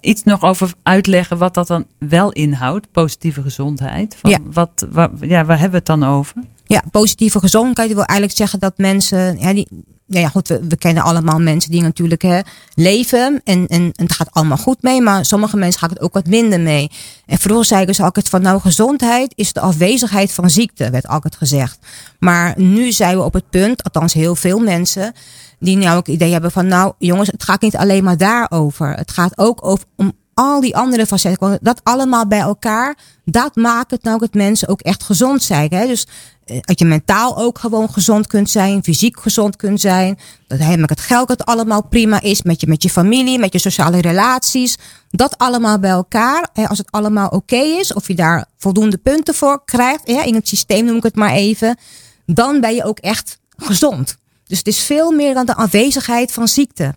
iets 0.00 0.22
nog 0.24 0.42
over 0.42 0.72
uitleggen 0.82 1.38
wat 1.38 1.54
dat 1.54 1.66
dan 1.66 1.86
wel 1.98 2.32
inhoudt, 2.32 2.92
positieve 2.92 3.42
gezondheid? 3.42 4.16
Van 4.16 4.30
Ja. 4.30 4.38
Wat, 4.52 4.86
waar, 4.90 5.10
ja, 5.20 5.44
waar 5.44 5.58
hebben 5.58 5.84
we 5.84 5.92
het 5.92 6.00
dan 6.00 6.04
over? 6.04 6.34
Ja, 6.64 6.82
positieve 6.90 7.38
gezondheid 7.38 7.88
wil 7.92 8.04
eigenlijk 8.04 8.38
zeggen 8.38 8.58
dat 8.58 8.78
mensen, 8.78 9.38
ja, 9.38 9.52
die, 9.52 9.68
ja, 10.12 10.20
ja, 10.20 10.28
goed, 10.28 10.48
we, 10.48 10.60
we 10.68 10.76
kennen 10.76 11.02
allemaal 11.02 11.38
mensen 11.38 11.70
die 11.70 11.82
natuurlijk 11.82 12.22
hè, 12.22 12.40
leven 12.74 13.40
en, 13.44 13.66
en, 13.66 13.92
het 13.92 14.12
gaat 14.12 14.32
allemaal 14.32 14.56
goed 14.56 14.82
mee, 14.82 15.00
maar 15.02 15.24
sommige 15.24 15.56
mensen 15.56 15.80
gaat 15.80 15.90
het 15.90 16.00
ook 16.00 16.14
wat 16.14 16.26
minder 16.26 16.60
mee. 16.60 16.90
En 17.26 17.38
vroeger 17.38 17.64
zei 17.64 17.80
ik 17.80 17.86
dus 17.86 18.00
altijd 18.00 18.28
van 18.28 18.42
nou, 18.42 18.60
gezondheid 18.60 19.32
is 19.34 19.52
de 19.52 19.60
afwezigheid 19.60 20.32
van 20.32 20.50
ziekte, 20.50 20.90
werd 20.90 21.06
altijd 21.06 21.36
gezegd. 21.36 21.78
Maar 22.18 22.54
nu 22.56 22.92
zijn 22.92 23.16
we 23.16 23.22
op 23.22 23.32
het 23.32 23.50
punt, 23.50 23.82
althans 23.82 24.12
heel 24.12 24.36
veel 24.36 24.58
mensen, 24.58 25.12
die 25.58 25.76
nou 25.76 25.96
ook 25.96 26.06
het 26.06 26.14
idee 26.14 26.32
hebben 26.32 26.50
van 26.50 26.66
nou 26.66 26.92
jongens, 26.98 27.28
het 27.30 27.42
gaat 27.42 27.60
niet 27.60 27.76
alleen 27.76 28.04
maar 28.04 28.16
daarover. 28.16 28.94
Het 28.94 29.10
gaat 29.10 29.38
ook 29.38 29.66
over, 29.66 29.84
om 29.96 30.12
al 30.40 30.60
die 30.60 30.76
andere 30.76 31.06
facetten. 31.06 31.58
Dat 31.62 31.80
allemaal 31.82 32.26
bij 32.26 32.38
elkaar, 32.38 32.96
dat 33.24 33.56
maakt 33.56 33.90
het 33.90 34.02
nou 34.02 34.18
dat 34.18 34.34
mensen 34.34 34.68
ook 34.68 34.80
echt 34.80 35.02
gezond 35.02 35.42
zijn. 35.42 35.74
Hè? 35.74 35.86
Dus 35.86 36.06
eh, 36.44 36.56
dat 36.60 36.78
je 36.78 36.84
mentaal 36.84 37.38
ook 37.38 37.58
gewoon 37.58 37.92
gezond 37.92 38.26
kunt 38.26 38.50
zijn, 38.50 38.82
fysiek 38.82 39.20
gezond 39.20 39.56
kunt 39.56 39.80
zijn. 39.80 40.18
Dat 40.46 40.76
met 40.76 40.90
het 40.90 41.00
geld 41.00 41.28
het 41.28 41.44
allemaal 41.44 41.82
prima 41.82 42.20
is, 42.20 42.42
met 42.42 42.60
je, 42.60 42.66
met 42.66 42.82
je 42.82 42.90
familie, 42.90 43.38
met 43.38 43.52
je 43.52 43.58
sociale 43.58 44.00
relaties. 44.00 44.76
Dat 45.10 45.38
allemaal 45.38 45.78
bij 45.78 45.90
elkaar, 45.90 46.48
hè, 46.52 46.68
als 46.68 46.78
het 46.78 46.90
allemaal 46.90 47.28
oké 47.28 47.56
is, 47.56 47.92
of 47.92 48.08
je 48.08 48.14
daar 48.14 48.46
voldoende 48.58 48.98
punten 48.98 49.34
voor 49.34 49.64
krijgt, 49.64 50.08
in 50.08 50.34
het 50.34 50.48
systeem 50.48 50.84
noem 50.84 50.96
ik 50.96 51.02
het 51.02 51.16
maar 51.16 51.32
even, 51.32 51.78
dan 52.26 52.60
ben 52.60 52.74
je 52.74 52.84
ook 52.84 52.98
echt 52.98 53.38
gezond. 53.56 54.16
Dus 54.46 54.58
het 54.58 54.66
is 54.66 54.80
veel 54.80 55.10
meer 55.10 55.34
dan 55.34 55.46
de 55.46 55.54
aanwezigheid 55.54 56.32
van 56.32 56.48
ziekte. 56.48 56.94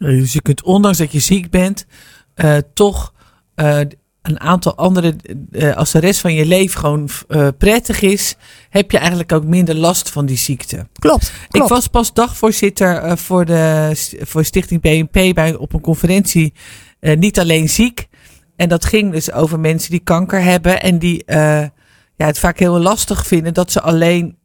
Eh, 0.00 0.08
Dus 0.08 0.32
je 0.32 0.42
kunt, 0.42 0.62
ondanks 0.62 0.98
dat 0.98 1.12
je 1.12 1.18
ziek 1.18 1.50
bent, 1.50 1.86
eh, 2.34 2.56
toch 2.74 3.12
eh, 3.54 3.80
een 4.22 4.40
aantal 4.40 4.76
andere, 4.76 5.16
als 5.74 5.90
de 5.92 5.98
rest 5.98 6.20
van 6.20 6.34
je 6.34 6.46
leven 6.46 6.80
gewoon 6.80 7.08
prettig 7.58 8.00
is, 8.00 8.36
heb 8.68 8.90
je 8.90 8.98
eigenlijk 8.98 9.32
ook 9.32 9.44
minder 9.44 9.74
last 9.74 10.10
van 10.10 10.26
die 10.26 10.36
ziekte. 10.36 10.86
Klopt. 10.92 11.32
Ik 11.50 11.62
was 11.62 11.86
pas 11.86 12.12
dagvoorzitter 12.12 13.18
voor, 13.18 13.44
de, 13.44 13.92
voor 14.20 14.44
Stichting 14.44 14.80
BNP 14.80 15.34
bij, 15.34 15.54
op 15.54 15.72
een 15.72 15.80
conferentie. 15.80 16.52
niet 17.00 17.38
alleen 17.38 17.68
ziek. 17.68 18.08
En 18.56 18.68
dat 18.68 18.84
ging 18.84 19.12
dus 19.12 19.32
over 19.32 19.60
mensen 19.60 19.90
die 19.90 20.00
kanker 20.00 20.42
hebben. 20.42 20.82
En 20.82 20.98
die 20.98 21.22
ja, 22.20 22.26
het 22.26 22.38
vaak 22.38 22.58
heel 22.58 22.78
lastig 22.78 23.26
vinden 23.26 23.54
dat 23.54 23.72
ze 23.72 23.80
alleen. 23.80 24.38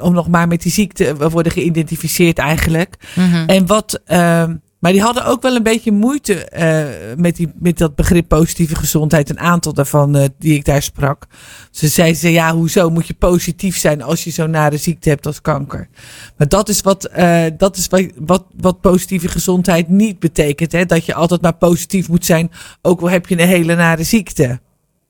Om 0.00 0.12
nog 0.12 0.28
maar 0.28 0.48
met 0.48 0.62
die 0.62 0.72
ziekte 0.72 1.30
worden 1.30 1.52
geïdentificeerd 1.52 2.38
eigenlijk. 2.38 2.96
Mhm. 3.14 3.44
En 3.46 3.66
wat, 3.66 4.00
ehm, 4.04 4.56
maar 4.82 4.92
die 4.92 5.00
hadden 5.00 5.24
ook 5.24 5.42
wel 5.42 5.56
een 5.56 5.62
beetje 5.62 5.92
moeite 5.92 6.44
eh, 6.44 7.16
met, 7.16 7.36
die, 7.36 7.52
met 7.58 7.78
dat 7.78 7.94
begrip 7.94 8.28
positieve 8.28 8.76
gezondheid. 8.76 9.30
Een 9.30 9.38
aantal 9.38 9.72
daarvan 9.72 10.16
eh, 10.16 10.28
die 10.38 10.54
ik 10.54 10.64
daar 10.64 10.82
sprak. 10.82 11.26
Ze 11.70 11.88
zeiden 11.88 12.16
ze, 12.16 12.32
ja, 12.32 12.54
hoezo 12.54 12.90
moet 12.90 13.06
je 13.06 13.14
positief 13.14 13.78
zijn 13.78 14.02
als 14.02 14.24
je 14.24 14.30
zo'n 14.30 14.50
nare 14.50 14.76
ziekte 14.76 15.08
hebt 15.08 15.26
als 15.26 15.40
kanker? 15.40 15.88
Maar 16.36 16.48
dat 16.48 16.68
is 16.68 16.80
wat, 16.80 17.04
eh, 17.04 17.44
dat 17.56 17.76
is 17.76 17.86
wat, 17.86 18.04
wat, 18.16 18.44
wat 18.60 18.80
positieve 18.80 19.28
gezondheid 19.28 19.88
niet 19.88 20.18
betekent. 20.18 20.72
Hè? 20.72 20.86
Dat 20.86 21.06
je 21.06 21.14
altijd 21.14 21.40
maar 21.40 21.56
positief 21.56 22.08
moet 22.08 22.24
zijn, 22.24 22.50
ook 22.80 23.00
al 23.00 23.10
heb 23.10 23.26
je 23.26 23.40
een 23.40 23.48
hele 23.48 23.74
nare 23.74 24.04
ziekte. 24.04 24.60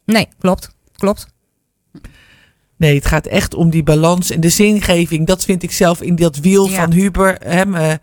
Nee, 0.04 0.28
klopt. 0.38 0.74
Klopt. 0.96 1.26
Nee, 2.76 2.94
het 2.94 3.06
gaat 3.06 3.26
echt 3.26 3.54
om 3.54 3.70
die 3.70 3.82
balans 3.82 4.30
en 4.30 4.40
de 4.40 4.48
zingeving. 4.48 5.26
Dat 5.26 5.44
vind 5.44 5.62
ik 5.62 5.72
zelf 5.72 6.02
in 6.02 6.16
dat 6.16 6.36
wiel 6.36 6.68
Ja. 6.68 6.74
van 6.74 6.92
Huber. 6.92 7.36
Hè, 7.44 7.62
eh, 7.62 7.94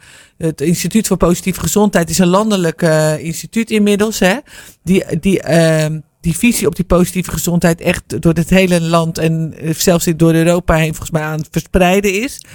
het 0.48 0.62
Instituut 0.62 1.08
voor 1.08 1.18
Positieve 1.18 1.60
Gezondheid 1.60 2.10
is 2.10 2.18
een 2.18 2.28
landelijk 2.28 2.82
eh, 2.82 3.24
instituut 3.24 3.72
inmiddels. 3.72 4.20
Hè, 4.20 4.36
die, 4.84 5.20
die, 5.20 5.42
ehm, 5.42 6.00
die 6.22 6.38
visie 6.38 6.68
op 6.68 6.76
die 6.76 6.86
positieve 6.86 7.32
gezondheid 7.32 7.82
echt 7.82 8.22
door 8.22 8.34
het 8.34 8.50
hele 8.50 8.82
land 8.82 9.18
en 9.18 9.54
eh, 9.58 9.74
zelfs 9.74 10.06
door 10.16 10.34
Europa 10.34 10.76
heen 10.76 10.90
volgens 10.90 11.12
mij 11.12 11.22
aan 11.22 11.38
het 11.38 11.48
verspreiden 11.52 12.22
is. 12.22 12.46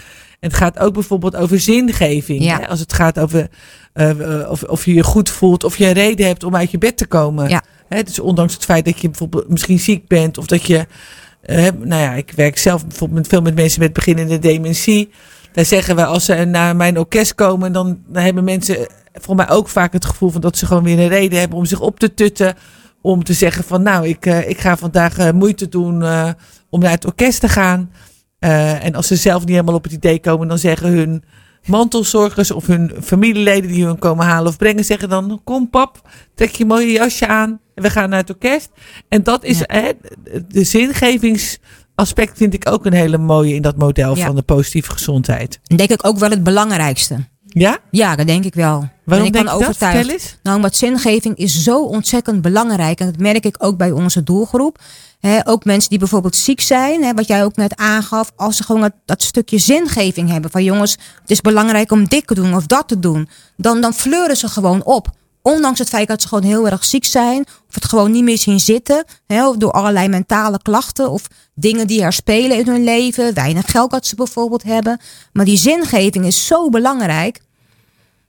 En 0.41 0.51
het 0.51 0.55
gaat 0.55 0.79
ook 0.79 0.95
bijvoorbeeld 0.95 1.37
over 1.37 1.61
zingeving. 1.61 2.43
Ja. 2.43 2.59
Hè, 2.59 2.69
als 2.69 2.81
het 2.81 2.93
gaat 2.93 3.19
over 3.19 3.49
eh, 3.93 4.47
of, 4.49 4.63
of 4.63 4.85
je 4.85 4.95
je 4.95 5.03
goed 5.03 5.31
voelt, 5.31 5.65
of 5.65 5.77
je 5.77 5.87
een 5.87 5.93
reden 5.93 6.27
hebt 6.27 6.45
om 6.45 6.57
uit 6.57 6.71
je 6.71 6.79
bed 6.79 6.97
te 6.97 7.07
komen. 7.07 7.49
Ja. 7.49 7.63
Hè, 7.89 8.03
dus 8.03 8.19
ondanks 8.19 8.55
het 8.55 8.65
feit 8.65 8.85
dat 8.85 9.01
je 9.01 9.09
bijvoorbeeld 9.09 9.49
misschien 9.49 9.79
ziek 9.79 10.09
bent 10.09 10.39
of 10.39 10.47
dat 10.47 10.63
je 10.63 10.87
nou 11.79 12.03
ja, 12.03 12.13
ik 12.13 12.33
werk 12.37 12.59
zelf 12.59 12.87
bijvoorbeeld 12.87 13.27
veel 13.27 13.43
met 13.43 13.55
mensen 13.55 13.81
met 13.81 13.93
beginnende 13.93 14.39
dementie. 14.39 15.11
Daar 15.55 15.65
zeggen 15.65 15.97
we 15.97 16.05
als 16.05 16.25
ze 16.25 16.35
naar 16.35 16.77
mijn 16.77 16.99
orkest 16.99 17.35
komen, 17.35 17.73
dan, 17.73 17.99
dan 18.07 18.23
hebben 18.23 18.45
mensen 18.45 18.87
volgens 19.13 19.47
mij 19.47 19.57
ook 19.57 19.69
vaak 19.69 19.93
het 19.93 20.05
gevoel 20.05 20.31
van 20.31 20.41
dat 20.41 20.57
ze 20.57 20.67
gewoon 20.67 20.83
weer 20.83 20.99
een 20.99 21.09
reden 21.09 21.39
hebben 21.39 21.59
om 21.59 21.65
zich 21.65 21.81
op 21.81 21.99
te 21.99 22.15
tutten. 22.15 22.55
Om 23.01 23.25
te 23.25 23.33
zeggen 23.33 23.65
van 23.65 23.83
nou, 23.83 24.09
ik, 24.09 24.27
eh, 24.27 24.49
ik 24.49 24.59
ga 24.59 24.77
vandaag 24.77 25.19
eh, 25.19 25.31
moeite 25.31 25.69
doen 25.69 26.03
eh, 26.03 26.29
om 26.71 26.81
naar 26.81 26.91
het 26.91 27.05
orkest 27.05 27.41
te 27.41 27.49
gaan. 27.49 27.91
En 28.39 28.95
als 28.95 29.07
ze 29.07 29.17
zelf 29.17 29.41
niet 29.41 29.49
helemaal 29.51 29.75
op 29.75 29.83
het 29.83 29.93
idee 29.93 30.21
komen, 30.21 30.49
dan 30.49 30.59
zeggen 30.59 30.89
hun 30.89 31.25
mantelzorgers 31.67 32.51
of 32.51 32.67
hun 32.67 32.93
familieleden 33.03 33.71
die 33.71 33.85
hun 33.85 33.99
komen 33.99 34.27
halen 34.27 34.49
of 34.49 34.57
brengen, 34.57 34.85
zeggen 34.85 35.09
dan: 35.09 35.41
Kom 35.45 35.71
pap, 35.71 36.09
trek 36.35 36.51
je 36.51 36.65
mooie 36.65 36.93
jasje 36.93 37.27
aan 37.27 37.61
en 37.75 37.83
we 37.83 37.91
gaan 37.91 38.09
naar 38.09 38.19
het 38.19 38.31
orkest. 38.31 38.71
En 39.09 39.23
dat 39.23 39.45
is 39.45 39.59
Ja. 39.59 39.65
hè, 39.67 39.91
de 40.49 40.65
zingevingsaspect, 41.95 42.37
vind 42.39 42.55
ik 42.55 42.69
ook 42.73 42.87
een 42.87 42.93
hele 42.93 43.19
mooie 43.19 43.55
in 43.55 43.63
dat 43.63 43.77
model 43.77 44.17
Ja. 44.17 44.27
van 44.27 44.35
de 44.35 44.43
positieve 44.43 44.91
gezondheid. 44.91 45.61
En 45.67 45.77
denk 45.77 45.91
ik 45.91 46.07
ook 46.07 46.19
wel 46.19 46.31
het 46.31 46.43
belangrijkste. 46.43 47.17
Ja? 47.47 47.79
Ja, 47.91 48.17
dat 48.17 48.27
denk 48.27 48.45
ik 48.45 48.55
wel. 48.55 48.71
Waarom 48.71 48.91
ben 49.05 49.17
ik 49.27 49.33
denk 49.33 49.49
je 49.73 50.07
dat? 50.07 50.37
Nou, 50.43 50.57
omdat 50.57 50.77
zingeving 50.77 51.37
is 51.37 51.63
zo 51.63 51.85
ontzettend 51.85 52.43
belangrijk. 52.43 53.01
En 53.01 53.07
dat 53.07 53.19
merk 53.19 53.45
ik 53.45 53.57
ook 53.59 53.77
bij 53.77 53.91
onze 53.91 54.23
doelgroep. 54.23 54.79
Ook 55.45 55.65
mensen 55.65 55.91
die 55.91 55.99
bijvoorbeeld 55.99 56.37
ziek 56.37 56.61
zijn, 56.61 57.15
wat 57.15 57.27
jij 57.27 57.45
ook 57.45 57.57
net 57.57 57.77
aangaf. 57.77 58.33
Als 58.37 58.57
ze 58.57 58.63
gewoon 58.65 58.81
dat, 58.81 58.93
dat 59.05 59.23
stukje 59.23 59.59
zingeving 59.59 60.31
hebben. 60.31 60.51
Van 60.51 60.65
jongens, 60.65 60.93
het 61.21 61.31
is 61.31 61.41
belangrijk 61.41 61.91
om 61.91 62.09
dit 62.09 62.27
te 62.27 62.35
doen 62.35 62.55
of 62.55 62.67
dat 62.67 62.89
te 62.89 62.99
doen. 62.99 63.29
Dan, 63.57 63.81
dan 63.81 63.95
fleuren 63.95 64.37
ze 64.37 64.49
gewoon 64.49 64.85
op. 64.85 65.11
Ondanks 65.47 65.79
het 65.79 65.89
feit 65.89 66.09
dat 66.09 66.23
ze 66.23 66.29
gewoon 66.29 66.45
heel 66.45 66.69
erg 66.69 66.85
ziek 66.85 67.05
zijn. 67.05 67.45
Of 67.69 67.75
het 67.75 67.85
gewoon 67.85 68.11
niet 68.11 68.23
meer 68.23 68.39
zien 68.39 68.61
zitten. 68.61 69.05
Hè, 69.27 69.49
of 69.49 69.57
door 69.57 69.71
allerlei 69.71 70.09
mentale 70.09 70.59
klachten. 70.63 71.11
Of 71.11 71.27
dingen 71.55 71.87
die 71.87 72.03
er 72.03 72.13
spelen 72.13 72.59
in 72.59 72.67
hun 72.67 72.85
leven. 72.85 73.35
Weinig 73.35 73.71
geld 73.71 73.91
dat 73.91 74.07
ze 74.07 74.15
bijvoorbeeld 74.15 74.63
hebben. 74.63 75.01
Maar 75.33 75.45
die 75.45 75.57
zingeving 75.57 76.25
is 76.25 76.47
zo 76.47 76.69
belangrijk. 76.69 77.41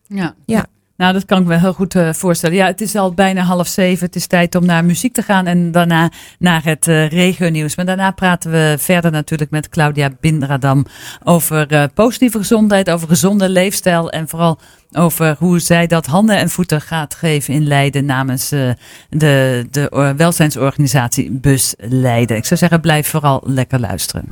Ja. 0.07 0.35
Ja. 0.45 0.65
Nou, 0.97 1.13
dat 1.13 1.25
kan 1.25 1.41
ik 1.41 1.47
me 1.47 1.59
heel 1.59 1.73
goed 1.73 1.95
eh, 1.95 2.13
voorstellen. 2.13 2.55
Ja, 2.55 2.65
het 2.65 2.81
is 2.81 2.95
al 2.95 3.13
bijna 3.13 3.41
half 3.41 3.67
zeven. 3.67 4.05
Het 4.05 4.15
is 4.15 4.27
tijd 4.27 4.55
om 4.55 4.65
naar 4.65 4.85
muziek 4.85 5.13
te 5.13 5.21
gaan 5.21 5.47
en 5.47 5.71
daarna 5.71 6.09
naar 6.39 6.63
het 6.63 6.87
eh 6.87 7.09
regionieuws. 7.09 7.75
Maar 7.75 7.85
daarna 7.85 8.11
praten 8.11 8.51
we 8.51 8.75
verder 8.79 9.11
natuurlijk 9.11 9.51
met 9.51 9.69
Claudia 9.69 10.09
Bindradam 10.19 10.85
over 11.23 11.67
eh, 11.67 11.83
positieve 11.93 12.37
gezondheid, 12.37 12.89
over 12.89 13.07
gezonde 13.07 13.49
leefstijl 13.49 14.09
en 14.09 14.27
vooral 14.27 14.59
over 14.91 15.35
hoe 15.39 15.59
zij 15.59 15.87
dat 15.87 16.05
handen 16.05 16.37
en 16.37 16.49
voeten 16.49 16.81
gaat 16.81 17.15
geven 17.15 17.53
in 17.53 17.67
Leiden 17.67 18.05
namens 18.05 18.49
de, 18.49 19.67
de 19.71 20.13
welzijnsorganisatie 20.17 21.31
Bus 21.31 21.73
Leiden. 21.77 22.37
Ik 22.37 22.45
zou 22.45 22.59
zeggen, 22.59 22.81
blijf 22.81 23.07
vooral 23.07 23.43
lekker 23.45 23.79
luisteren. 23.79 24.27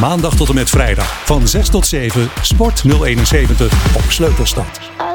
Maandag 0.00 0.36
tot 0.36 0.48
en 0.48 0.54
met 0.54 0.70
vrijdag 0.70 1.26
van 1.26 1.48
6 1.48 1.68
tot 1.68 1.86
7 1.86 2.28
Sport 2.42 2.82
071 2.82 3.96
op 3.96 4.10
Sleutelstad. 4.10 5.09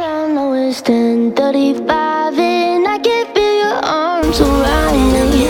All 0.65 0.71
I 0.71 0.73
know 0.73 0.77
is 0.77 0.81
10:35 0.81 2.37
and 2.37 2.87
I 2.87 2.99
can 3.01 3.25
feel 3.33 3.55
your 3.63 3.81
arms 3.83 4.39
around 4.39 5.11
me. 5.11 5.47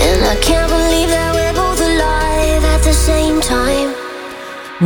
And 0.00 0.22
I 0.24 0.36
can't 0.40 0.70
believe 0.70 1.10
that 1.10 1.34
we're 1.34 1.52
both 1.52 1.80
alive 1.80 2.64
at 2.64 2.82
the 2.82 2.92
same 2.92 3.40
time. 3.40 3.92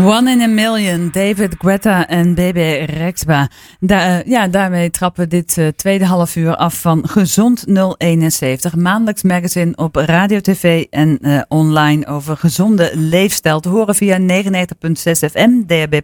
One 0.06 0.30
in 0.30 0.40
a 0.40 0.48
Million, 0.48 1.10
David 1.10 1.54
Guetta 1.58 2.08
en 2.08 2.34
Bebe 2.34 2.84
Rexba. 2.84 3.48
Eh, 3.86 4.22
ja, 4.24 4.48
daarmee 4.48 4.90
trappen 4.90 5.22
we 5.22 5.28
dit 5.28 5.58
eh, 5.58 5.68
tweede 5.68 6.04
half 6.04 6.36
uur 6.36 6.56
af 6.56 6.80
van 6.80 7.08
Gezond 7.08 7.64
071. 7.98 8.74
Maandelijks 8.74 9.22
magazine 9.22 9.76
op 9.76 9.96
radio, 9.96 10.40
tv 10.40 10.84
en 10.90 11.18
eh, 11.18 11.40
online 11.48 12.06
over 12.06 12.36
gezonde 12.36 12.90
leefstijl. 12.94 13.60
Te 13.60 13.68
horen 13.68 13.94
via 13.94 14.18
99.6 14.18 15.30
FM, 15.30 15.62
DHB+. 15.66 16.00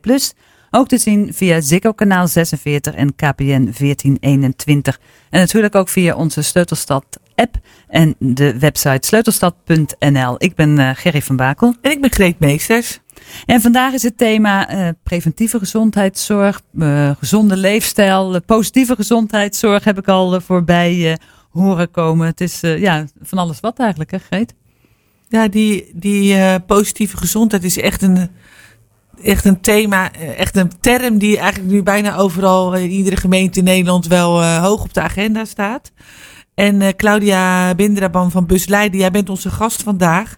Ook 0.77 0.89
te 0.89 0.99
zien 0.99 1.35
via 1.35 1.61
Ziggo 1.61 1.93
kanaal 1.93 2.29
46 2.29 2.95
en 2.95 3.15
KPN 3.15 3.73
1421. 3.79 5.01
En 5.31 5.41
natuurlijk 5.41 5.75
ook 5.75 5.89
via 5.89 6.15
onze 6.15 6.43
Sleutelstad 6.43 7.05
app 7.35 7.57
en 7.89 8.15
de 8.19 8.59
website 8.59 9.07
sleutelstad.nl. 9.07 10.35
Ik 10.39 10.55
ben 10.55 10.79
eh, 10.79 10.91
Gerry 10.95 11.23
van 11.23 11.37
Bakel. 11.37 11.75
En 11.81 11.91
ik 11.91 12.01
ben 12.01 12.11
Greet 12.11 12.39
Meesters. 12.39 13.01
En 13.47 13.61
vandaag 13.61 13.93
is 13.93 14.03
het 14.03 14.19
thema 14.19 14.69
eh, 14.69 14.89
preventieve 15.03 15.59
gezondheidszorg, 15.59 16.61
eh, 16.79 17.11
gezonde 17.19 17.57
leefstijl, 17.57 18.41
positieve 18.41 18.95
gezondheidszorg 18.95 19.85
heb 19.85 19.99
ik 19.99 20.09
al 20.09 20.41
voorbij 20.41 21.19
horen 21.51 21.91
komen. 21.91 22.27
Het 22.27 22.41
is 22.41 22.61
ja, 22.61 23.07
van 23.23 23.39
alles 23.39 23.61
wat 23.61 23.79
eigenlijk, 23.79 24.11
hè 24.11 24.19
Greet? 24.19 24.55
Ja, 25.29 25.49
die, 25.49 25.91
die 25.95 26.61
positieve 26.61 27.17
gezondheid 27.17 27.65
is 27.65 27.79
echt 27.79 28.03
een, 28.03 28.31
echt 29.23 29.45
een 29.45 29.61
thema, 29.61 30.13
eh, 30.13 30.39
echt 30.39 30.57
een 30.57 30.71
term 30.81 31.19
die 31.19 31.39
eigenlijk 31.39 31.73
nu 31.73 31.83
bijna 31.83 32.17
overal 32.17 32.75
in 32.75 32.91
iedere 32.91 33.17
gemeente 33.17 33.59
in 33.59 33.65
Nederland 33.65 34.07
wel 34.07 34.43
eh, 34.43 34.63
hoog 34.63 34.83
op 34.83 34.95
de 34.95 35.01
agenda 35.01 35.45
staat. 35.45 35.93
En 36.55 36.83
eh, 36.83 36.89
Claudia 36.97 37.75
Bindraban 37.75 38.31
van 38.31 38.47
Bus 38.47 38.67
Leiden, 38.67 39.01
jij 39.01 39.11
bent 39.11 39.29
onze 39.29 39.51
gast 39.51 39.83
vandaag. 39.83 40.37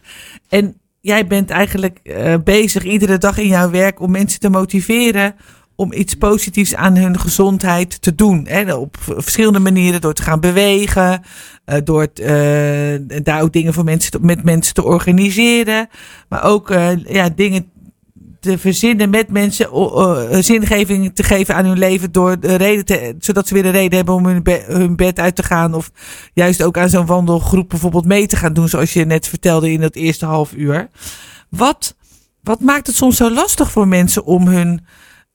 En 0.48 0.80
jij 1.00 1.26
bent 1.26 1.50
eigenlijk 1.50 1.98
eh, 2.02 2.34
bezig 2.44 2.84
iedere 2.84 3.18
dag 3.18 3.38
in 3.38 3.48
jouw 3.48 3.70
werk 3.70 4.00
om 4.00 4.10
mensen 4.10 4.40
te 4.40 4.50
motiveren 4.50 5.34
om 5.76 5.92
iets 5.92 6.14
positiefs 6.14 6.74
aan 6.74 6.96
hun 6.96 7.18
gezondheid 7.18 8.02
te 8.02 8.14
doen. 8.14 8.46
Hè? 8.48 8.74
Op 8.74 8.96
verschillende 9.00 9.58
manieren, 9.58 10.00
door 10.00 10.14
te 10.14 10.22
gaan 10.22 10.40
bewegen, 10.40 11.22
eh, 11.64 11.78
door 11.84 12.08
eh, 12.14 13.20
daar 13.22 13.42
ook 13.42 13.52
dingen 13.52 13.74
voor 13.74 13.84
mensen 13.84 14.18
met 14.20 14.44
mensen 14.44 14.74
te 14.74 14.84
organiseren, 14.84 15.88
maar 16.28 16.44
ook 16.44 16.70
eh, 16.70 17.04
ja, 17.04 17.28
dingen 17.28 17.70
te 18.46 18.58
verzinnen 18.58 19.10
met 19.10 19.28
mensen, 19.28 19.68
zingeving 20.44 21.14
te 21.14 21.22
geven 21.22 21.54
aan 21.54 21.64
hun 21.64 21.78
leven, 21.78 22.12
door 22.12 22.40
de 22.40 22.54
reden 22.54 22.84
te, 22.84 23.14
zodat 23.18 23.48
ze 23.48 23.54
weer 23.54 23.64
een 23.66 23.70
reden 23.70 23.96
hebben 23.96 24.14
om 24.14 24.26
hun, 24.26 24.42
be- 24.42 24.64
hun 24.66 24.96
bed 24.96 25.18
uit 25.18 25.36
te 25.36 25.42
gaan, 25.42 25.74
of 25.74 25.90
juist 26.34 26.62
ook 26.62 26.78
aan 26.78 26.88
zo'n 26.88 27.06
wandelgroep 27.06 27.68
bijvoorbeeld 27.68 28.04
mee 28.04 28.26
te 28.26 28.36
gaan 28.36 28.52
doen, 28.52 28.68
zoals 28.68 28.92
je 28.92 29.04
net 29.04 29.28
vertelde 29.28 29.72
in 29.72 29.80
dat 29.80 29.94
eerste 29.94 30.26
half 30.26 30.52
uur. 30.52 30.88
Wat, 31.48 31.96
wat 32.42 32.60
maakt 32.60 32.86
het 32.86 32.96
soms 32.96 33.16
zo 33.16 33.30
lastig 33.30 33.70
voor 33.70 33.88
mensen 33.88 34.24
om 34.24 34.46
hun 34.48 34.86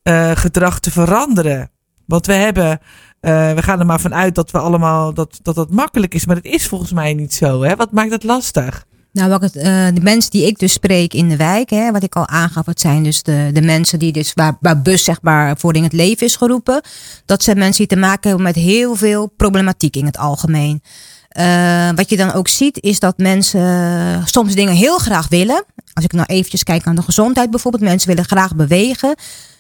eh, 0.04 0.32
gedrag 0.34 0.80
te 0.80 0.92
veranderen? 0.92 1.72
Want 2.06 2.26
we 2.26 2.34
hebben, 2.34 2.80
eh, 3.20 3.54
we 3.54 3.62
gaan 3.62 3.80
er 3.80 3.86
maar 3.86 4.00
vanuit 4.02 4.36
dat 4.36 4.52
we 4.52 4.58
allemaal 4.58 5.14
dat, 5.14 5.40
dat 5.42 5.56
dat 5.56 5.72
makkelijk 5.72 6.14
is, 6.14 6.26
maar 6.26 6.36
het 6.36 6.46
is 6.46 6.68
volgens 6.68 6.92
mij 6.92 7.14
niet 7.14 7.34
zo. 7.34 7.62
Hè? 7.64 7.76
Wat 7.76 7.92
maakt 7.92 8.12
het 8.12 8.24
lastig? 8.24 8.86
Nou, 9.12 9.30
wat 9.30 9.56
eh, 9.56 9.88
de 9.94 10.02
mensen 10.02 10.32
die 10.32 10.46
ik 10.46 10.60
dus 10.60 10.74
spreek 10.74 11.14
in 11.14 11.30
de 11.30 11.36
wijk, 11.36 11.70
hè, 11.70 11.92
wat 11.92 12.04
ik 12.04 12.16
al 12.16 12.28
aangaf, 12.28 12.66
het 12.66 12.80
zijn 12.80 13.04
dus 13.04 13.24
de, 13.24 13.50
de 13.54 13.62
mensen 13.62 14.00
die 14.00 14.12
dus 14.12 14.34
waar, 14.34 14.58
waar 14.60 14.82
bus 14.82 15.04
zeg 15.04 15.22
maar 15.22 15.58
voor 15.58 15.76
in 15.76 15.84
het 15.84 15.94
leven 15.94 16.26
is 16.26 16.36
geroepen. 16.36 16.82
Dat 17.26 17.44
zijn 17.44 17.58
mensen 17.58 17.88
die 17.88 17.98
te 17.98 18.06
maken 18.06 18.30
hebben 18.30 18.48
met 18.48 18.56
heel 18.56 18.96
veel 18.96 19.28
problematiek 19.28 19.96
in 19.96 20.06
het 20.06 20.18
algemeen. 20.18 20.82
Eh, 21.30 21.90
wat 21.96 22.10
je 22.10 22.18
dan 22.18 22.34
ook 22.34 22.48
ziet, 22.48 22.82
is 22.82 23.00
dat 23.00 23.18
mensen 23.18 24.24
soms 24.28 24.56
dingen 24.56 24.74
heel 24.74 24.98
graag 24.98 25.28
willen. 25.28 25.66
Als 25.94 26.04
ik 26.04 26.14
nou 26.14 26.26
eventjes 26.28 26.64
kijk 26.64 26.86
aan 26.86 26.96
de 26.96 27.02
gezondheid 27.02 27.50
bijvoorbeeld. 27.50 27.84
Mensen 27.84 28.10
willen 28.10 28.26
graag 28.26 28.56
bewegen. 28.56 29.16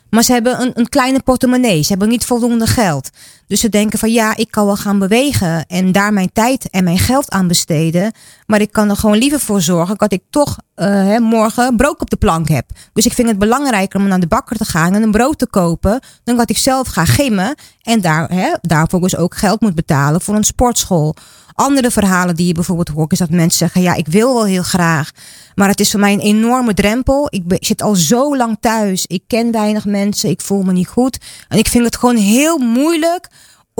Maar 0.09 0.23
ze 0.23 0.31
hebben 0.31 0.61
een, 0.61 0.71
een 0.73 0.89
kleine 0.89 1.21
portemonnee. 1.21 1.81
Ze 1.81 1.89
hebben 1.89 2.09
niet 2.09 2.25
voldoende 2.25 2.67
geld. 2.67 3.09
Dus 3.51 3.59
ze 3.59 3.69
denken 3.69 3.99
van 3.99 4.11
ja, 4.11 4.35
ik 4.35 4.51
kan 4.51 4.65
wel 4.65 4.75
gaan 4.75 4.99
bewegen 4.99 5.65
en 5.65 5.91
daar 5.91 6.13
mijn 6.13 6.31
tijd 6.33 6.69
en 6.69 6.83
mijn 6.83 6.97
geld 6.97 7.31
aan 7.31 7.47
besteden. 7.47 8.11
Maar 8.45 8.61
ik 8.61 8.71
kan 8.71 8.89
er 8.89 8.95
gewoon 8.95 9.17
liever 9.17 9.39
voor 9.39 9.61
zorgen 9.61 9.97
dat 9.97 10.11
ik 10.11 10.21
toch 10.29 10.57
eh, 10.75 10.87
hè, 10.87 11.19
morgen 11.19 11.75
brood 11.75 12.01
op 12.01 12.09
de 12.09 12.15
plank 12.15 12.47
heb. 12.47 12.69
Dus 12.93 13.05
ik 13.05 13.13
vind 13.13 13.27
het 13.27 13.39
belangrijker 13.39 13.99
om 13.99 14.07
naar 14.07 14.19
de 14.19 14.27
bakker 14.27 14.57
te 14.57 14.65
gaan 14.65 14.93
en 14.93 15.03
een 15.03 15.11
brood 15.11 15.37
te 15.37 15.47
kopen. 15.47 15.99
Dan 16.23 16.37
dat 16.37 16.49
ik 16.49 16.57
zelf 16.57 16.87
ga 16.87 17.05
gimmen 17.05 17.55
en 17.81 18.01
daar, 18.01 18.29
hè, 18.29 18.53
daarvoor 18.61 19.01
dus 19.01 19.17
ook 19.17 19.35
geld 19.35 19.61
moet 19.61 19.75
betalen 19.75 20.21
voor 20.21 20.35
een 20.35 20.43
sportschool. 20.43 21.15
Andere 21.53 21.91
verhalen 21.91 22.35
die 22.35 22.47
je 22.47 22.53
bijvoorbeeld 22.53 22.89
hoort, 22.89 23.11
is 23.11 23.17
dat 23.17 23.29
mensen 23.29 23.57
zeggen: 23.57 23.81
Ja, 23.81 23.93
ik 23.93 24.07
wil 24.07 24.33
wel 24.33 24.45
heel 24.45 24.63
graag. 24.63 25.11
Maar 25.55 25.67
het 25.67 25.79
is 25.79 25.91
voor 25.91 25.99
mij 25.99 26.13
een 26.13 26.19
enorme 26.19 26.73
drempel. 26.73 27.27
Ik, 27.29 27.43
zit 27.59 27.81
al 27.81 27.95
zo 27.95 28.37
lang 28.37 28.57
thuis. 28.59 29.05
Ik 29.07 29.23
ken 29.27 29.51
weinig 29.51 29.85
mensen. 29.85 30.29
Ik 30.29 30.41
voel 30.41 30.63
me 30.63 30.71
niet 30.71 30.87
goed. 30.87 31.17
En 31.47 31.57
ik 31.57 31.67
vind 31.67 31.85
het 31.85 31.95
gewoon 31.95 32.15
heel 32.15 32.57
moeilijk 32.57 33.27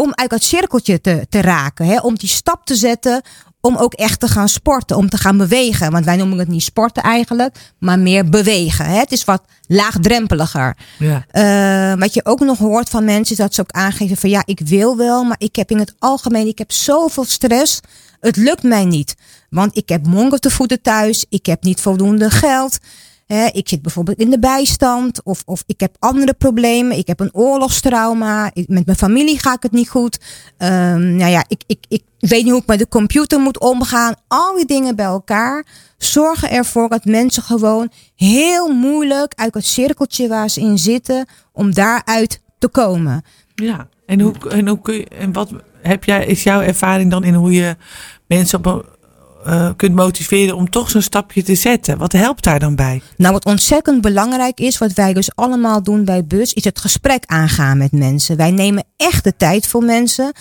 om 0.01 0.11
uit 0.15 0.29
dat 0.29 0.43
cirkeltje 0.43 1.01
te, 1.01 1.25
te 1.29 1.41
raken. 1.41 1.85
Hè? 1.85 1.99
Om 1.99 2.15
die 2.15 2.29
stap 2.29 2.65
te 2.65 2.75
zetten 2.75 3.21
om 3.59 3.75
ook 3.75 3.93
echt 3.93 4.19
te 4.19 4.27
gaan 4.27 4.49
sporten, 4.49 4.97
om 4.97 5.09
te 5.09 5.17
gaan 5.17 5.37
bewegen. 5.37 5.91
Want 5.91 6.05
wij 6.05 6.15
noemen 6.15 6.37
het 6.37 6.47
niet 6.47 6.63
sporten 6.63 7.03
eigenlijk, 7.03 7.55
maar 7.77 7.99
meer 7.99 8.29
bewegen. 8.29 8.85
Hè? 8.85 8.97
Het 8.97 9.11
is 9.11 9.23
wat 9.23 9.43
laagdrempeliger. 9.67 10.77
Ja. 10.99 11.25
Eh, 11.27 11.99
wat 11.99 12.13
je 12.13 12.25
ook 12.25 12.39
nog 12.39 12.57
hoort 12.57 12.89
van 12.89 13.05
mensen 13.05 13.31
is 13.31 13.41
dat 13.41 13.53
ze 13.53 13.61
ook 13.61 13.71
aangeven 13.71 14.17
van 14.17 14.29
ja, 14.29 14.41
ik 14.45 14.59
wil 14.59 14.97
wel, 14.97 15.23
maar 15.23 15.39
ik 15.39 15.55
heb 15.55 15.71
in 15.71 15.79
het 15.79 15.93
algemeen, 15.99 16.47
ik 16.47 16.57
heb 16.57 16.71
zoveel 16.71 17.25
stress. 17.25 17.79
Het 18.19 18.35
lukt 18.35 18.63
mij 18.63 18.85
niet. 18.85 19.15
Want 19.49 19.77
ik 19.77 19.89
heb 19.89 20.07
mongo 20.07 20.37
te 20.37 20.49
voeden 20.49 20.81
thuis, 20.81 21.25
ik 21.29 21.45
heb 21.45 21.63
niet 21.63 21.81
voldoende 21.81 22.29
geld. 22.29 22.77
Ik 23.32 23.70
zit 23.70 23.82
bijvoorbeeld 23.82 24.20
in 24.20 24.30
de 24.30 24.39
bijstand 24.39 25.24
of, 25.24 25.44
of 25.46 25.63
ik 25.65 25.80
heb 25.80 25.96
andere 26.00 26.34
problemen. 26.34 26.98
Ik 26.98 27.08
heb 27.08 27.20
een 27.20 27.34
oorlogstrauma. 27.34 28.52
Met 28.54 28.86
mijn 28.86 28.98
familie 28.98 29.39
ga 29.39 29.54
ik 29.54 29.63
het 29.63 29.72
niet 29.72 29.89
goed. 29.89 30.20
Ehm, 30.58 31.15
nou 31.15 31.32
ja, 31.32 31.46
ik, 31.48 31.63
ik, 31.67 31.86
ik 31.88 32.04
weet 32.20 32.44
niet 32.44 32.52
hoe 32.52 32.62
ik 32.62 32.67
met 32.67 32.80
de 32.80 32.88
computer 32.88 33.39
moet 33.39 33.60
omgaan. 33.60 34.13
Al 34.28 34.56
die 34.56 34.65
dingen 34.65 34.96
bij 34.96 35.06
elkaar 35.06 35.65
zorgen 35.98 36.52
ervoor 36.52 36.89
dat 36.89 37.06
mensen 37.06 37.44
gewoon 37.44 37.91
heel 38.15 38.74
moeilijk 38.74 39.34
uit 39.36 39.54
het 39.54 39.65
cirkeltje 39.65 40.28
waar 40.28 40.50
ze 40.50 40.60
in 40.60 40.78
zitten, 40.78 41.26
om 41.52 41.74
daaruit 41.74 42.41
te 42.60 42.67
komen. 42.67 43.24
Ja, 43.56 43.88
en 44.06 44.20
hoe, 44.20 44.34
en 44.50 44.67
hoe 44.67 44.82
kun 44.82 44.94
je, 44.94 45.08
en 45.08 45.34
wat 45.34 45.50
heb 45.82 46.04
jij, 46.04 46.26
is 46.26 46.44
jouw 46.44 46.62
ervaring 46.62 47.12
dan 47.12 47.24
in 47.24 47.34
hoe 47.34 47.52
je 47.52 47.76
mensen 48.28 48.58
op 48.58 48.90
eh, 49.45 49.69
kunt 49.75 49.95
motiveren 49.95 50.56
om 50.56 50.69
toch 50.69 50.89
zo'n 50.89 51.01
stapje 51.01 51.43
te 51.43 51.56
zetten? 51.56 51.97
Wat 51.97 52.12
helpt 52.12 52.43
daar 52.43 52.60
dan 52.60 52.75
bij? 52.75 53.01
Nou, 53.17 53.34
wat 53.34 53.45
ontzettend 53.45 54.01
belangrijk 54.01 54.60
is, 54.60 54.77
wat 54.77 54.93
wij 54.93 55.13
dus 55.13 55.36
allemaal 55.36 55.84
doen 55.84 56.06
bij 56.06 56.25
BUS, 56.25 56.54
is 56.54 56.63
het 56.63 56.80
gesprek 56.80 57.23
aangaan 57.25 57.77
met 57.77 57.91
mensen. 57.91 58.38
Wij 58.38 58.51
nemen 58.51 58.84
echt 58.97 59.23
de 59.23 59.36
tijd 59.38 59.67
voor 59.67 59.84
mensen. 59.84 60.32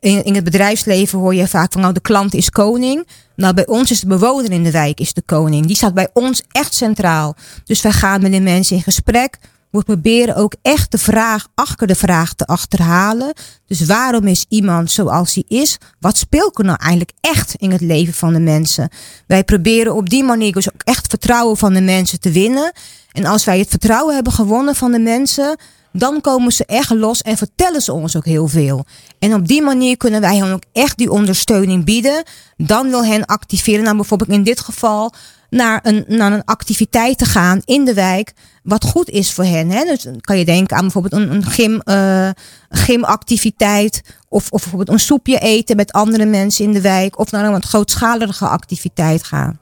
In, 0.00 0.24
in 0.24 0.34
het 0.34 0.44
bedrijfsleven 0.44 1.18
hoor 1.18 1.34
je 1.34 1.48
vaak 1.48 1.72
van, 1.72 1.80
nou, 1.80 1.92
de 1.92 2.00
klant 2.00 2.34
is 2.34 2.50
koning. 2.50 3.06
Nou, 3.36 3.54
bij 3.54 3.66
ons 3.66 3.90
is 3.90 4.00
de 4.00 4.06
bewoner 4.06 4.52
in 4.52 4.62
de 4.62 4.70
wijk 4.70 5.00
is 5.00 5.12
de 5.12 5.22
koning. 5.22 5.66
Die 5.66 5.76
staat 5.76 5.94
bij 5.94 6.08
ons 6.12 6.42
echt 6.48 6.74
centraal. 6.74 7.36
Dus 7.64 7.82
wij 7.82 7.92
gaan 7.92 8.22
met 8.22 8.32
de 8.32 8.40
mensen 8.40 8.76
in 8.76 8.82
gesprek. 8.82 9.38
We 9.70 9.82
proberen 9.82 10.36
ook 10.36 10.54
echt 10.62 10.90
de 10.90 10.98
vraag 10.98 11.46
achter 11.54 11.86
de 11.86 11.94
vraag 11.94 12.34
te 12.34 12.46
achterhalen. 12.46 13.32
Dus 13.66 13.84
waarom 13.86 14.26
is 14.26 14.46
iemand 14.48 14.90
zoals 14.90 15.34
hij 15.34 15.44
is? 15.48 15.78
Wat 16.00 16.16
speelt 16.16 16.58
er 16.58 16.64
nou 16.64 16.78
eigenlijk 16.80 17.12
echt 17.20 17.54
in 17.54 17.70
het 17.70 17.80
leven 17.80 18.14
van 18.14 18.32
de 18.32 18.40
mensen? 18.40 18.88
Wij 19.26 19.44
proberen 19.44 19.94
op 19.94 20.08
die 20.08 20.24
manier 20.24 20.52
dus 20.52 20.72
ook 20.72 20.82
echt 20.84 21.06
vertrouwen 21.06 21.56
van 21.56 21.72
de 21.72 21.80
mensen 21.80 22.20
te 22.20 22.30
winnen. 22.30 22.72
En 23.12 23.24
als 23.24 23.44
wij 23.44 23.58
het 23.58 23.68
vertrouwen 23.68 24.14
hebben 24.14 24.32
gewonnen 24.32 24.74
van 24.74 24.92
de 24.92 24.98
mensen, 24.98 25.56
dan 25.92 26.20
komen 26.20 26.52
ze 26.52 26.64
echt 26.64 26.90
los 26.90 27.22
en 27.22 27.36
vertellen 27.36 27.82
ze 27.82 27.92
ons 27.92 28.16
ook 28.16 28.24
heel 28.24 28.48
veel. 28.48 28.84
En 29.18 29.34
op 29.34 29.48
die 29.48 29.62
manier 29.62 29.96
kunnen 29.96 30.20
wij 30.20 30.36
hen 30.36 30.52
ook 30.52 30.62
echt 30.72 30.98
die 30.98 31.10
ondersteuning 31.10 31.84
bieden. 31.84 32.22
Dan 32.56 32.90
wil 32.90 33.04
hen 33.04 33.24
activeren, 33.24 33.84
nou 33.84 33.96
bijvoorbeeld 33.96 34.30
in 34.30 34.42
dit 34.42 34.60
geval, 34.60 35.12
naar 35.50 35.80
een, 35.82 36.04
naar 36.08 36.32
een 36.32 36.44
activiteit 36.44 37.18
te 37.18 37.24
gaan 37.24 37.60
in 37.64 37.84
de 37.84 37.94
wijk. 37.94 38.32
Wat 38.62 38.84
goed 38.84 39.08
is 39.08 39.32
voor 39.32 39.44
hen. 39.44 39.70
Hè? 39.70 39.84
Dus 39.84 40.02
dan 40.02 40.20
kan 40.20 40.38
je 40.38 40.44
denken 40.44 40.76
aan 40.76 40.82
bijvoorbeeld 40.82 41.12
een, 41.12 41.32
een 41.32 41.44
gym, 41.44 41.80
eh, 41.80 42.30
gymactiviteit. 42.68 44.02
Of, 44.28 44.50
of 44.50 44.60
bijvoorbeeld 44.60 44.90
een 44.90 45.04
soepje 45.04 45.38
eten 45.38 45.76
met 45.76 45.92
andere 45.92 46.26
mensen 46.26 46.64
in 46.64 46.72
de 46.72 46.80
wijk. 46.80 47.18
Of 47.18 47.30
naar 47.30 47.44
een 47.44 47.50
wat 47.50 47.64
grootschalige 47.64 48.46
activiteit 48.46 49.24
gaan. 49.24 49.60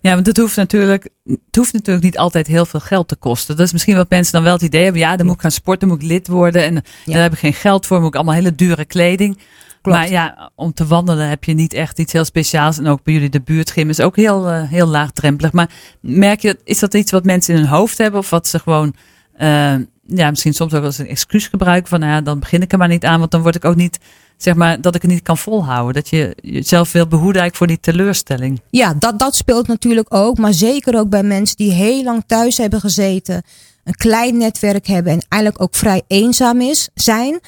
Ja, 0.00 0.14
want 0.14 0.26
het 0.26 0.36
hoeft 0.36 0.56
natuurlijk, 0.56 1.08
het 1.24 1.56
hoeft 1.56 1.72
natuurlijk 1.72 2.04
niet 2.04 2.18
altijd 2.18 2.46
heel 2.46 2.66
veel 2.66 2.80
geld 2.80 3.08
te 3.08 3.16
kosten. 3.16 3.56
Dat 3.56 3.66
is 3.66 3.72
misschien 3.72 3.96
wat 3.96 4.10
mensen 4.10 4.32
dan 4.32 4.42
wel 4.42 4.52
het 4.52 4.62
idee 4.62 4.82
hebben. 4.82 5.00
Ja, 5.00 5.16
dan 5.16 5.26
moet 5.26 5.34
ik 5.34 5.40
gaan 5.40 5.50
sporten, 5.50 5.88
moet 5.88 6.02
ik 6.02 6.08
lid 6.08 6.28
worden. 6.28 6.64
En 6.64 6.74
daar 7.04 7.22
heb 7.22 7.32
ik 7.32 7.38
geen 7.38 7.54
geld 7.54 7.86
voor. 7.86 7.98
Moet 7.98 8.08
ik 8.08 8.14
allemaal 8.14 8.34
hele 8.34 8.54
dure 8.54 8.84
kleding. 8.84 9.38
Klopt. 9.86 10.00
Maar 10.00 10.10
ja, 10.10 10.50
om 10.54 10.72
te 10.72 10.86
wandelen 10.86 11.28
heb 11.28 11.44
je 11.44 11.52
niet 11.52 11.72
echt 11.72 11.98
iets 11.98 12.12
heel 12.12 12.24
speciaals. 12.24 12.78
En 12.78 12.86
ook 12.86 13.02
bij 13.02 13.14
jullie 13.14 13.30
de 13.30 13.40
buurtgym 13.40 13.88
is 13.88 14.00
ook 14.00 14.16
heel, 14.16 14.48
eh, 14.48 14.62
heel 14.62 14.86
laagdrempelig. 14.86 15.52
Maar 15.52 15.70
merk 16.00 16.40
je, 16.40 16.58
is 16.64 16.78
dat 16.78 16.94
iets 16.94 17.10
wat 17.10 17.24
mensen 17.24 17.54
in 17.54 17.60
hun 17.60 17.68
hoofd 17.68 17.98
hebben? 17.98 18.20
Of 18.20 18.30
wat 18.30 18.46
ze 18.46 18.58
gewoon, 18.58 18.94
eh, 19.32 19.74
ja, 20.06 20.30
misschien 20.30 20.54
soms 20.54 20.74
ook 20.74 20.84
als 20.84 20.98
een 20.98 21.08
excuus 21.08 21.46
gebruiken. 21.46 21.88
Van 21.88 22.00
nou 22.00 22.12
ja, 22.12 22.20
dan 22.20 22.38
begin 22.38 22.62
ik 22.62 22.72
er 22.72 22.78
maar 22.78 22.88
niet 22.88 23.04
aan. 23.04 23.18
Want 23.18 23.30
dan 23.30 23.42
word 23.42 23.54
ik 23.54 23.64
ook 23.64 23.76
niet, 23.76 23.98
zeg 24.36 24.54
maar, 24.54 24.80
dat 24.80 24.94
ik 24.94 25.02
het 25.02 25.10
niet 25.10 25.22
kan 25.22 25.38
volhouden. 25.38 25.94
Dat 25.94 26.08
je 26.08 26.36
jezelf 26.42 26.92
wil 26.92 27.06
behoeden 27.06 27.40
eigenlijk 27.42 27.56
voor 27.56 27.66
die 27.66 27.94
teleurstelling. 27.94 28.60
Ja, 28.70 28.94
dat, 28.98 29.18
dat 29.18 29.36
speelt 29.36 29.66
natuurlijk 29.66 30.14
ook. 30.14 30.38
Maar 30.38 30.54
zeker 30.54 30.98
ook 30.98 31.08
bij 31.08 31.22
mensen 31.22 31.56
die 31.56 31.72
heel 31.72 32.02
lang 32.02 32.24
thuis 32.26 32.56
hebben 32.56 32.80
gezeten. 32.80 33.42
Een 33.84 33.94
klein 33.94 34.36
netwerk 34.36 34.86
hebben 34.86 35.12
en 35.12 35.24
eigenlijk 35.28 35.62
ook 35.62 35.74
vrij 35.74 36.02
eenzaam 36.06 36.60
is, 36.60 36.88
zijn. 36.94 37.40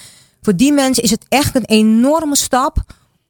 Voor 0.42 0.56
die 0.56 0.72
mensen 0.72 1.02
is 1.02 1.10
het 1.10 1.24
echt 1.28 1.54
een 1.54 1.64
enorme 1.64 2.36
stap 2.36 2.76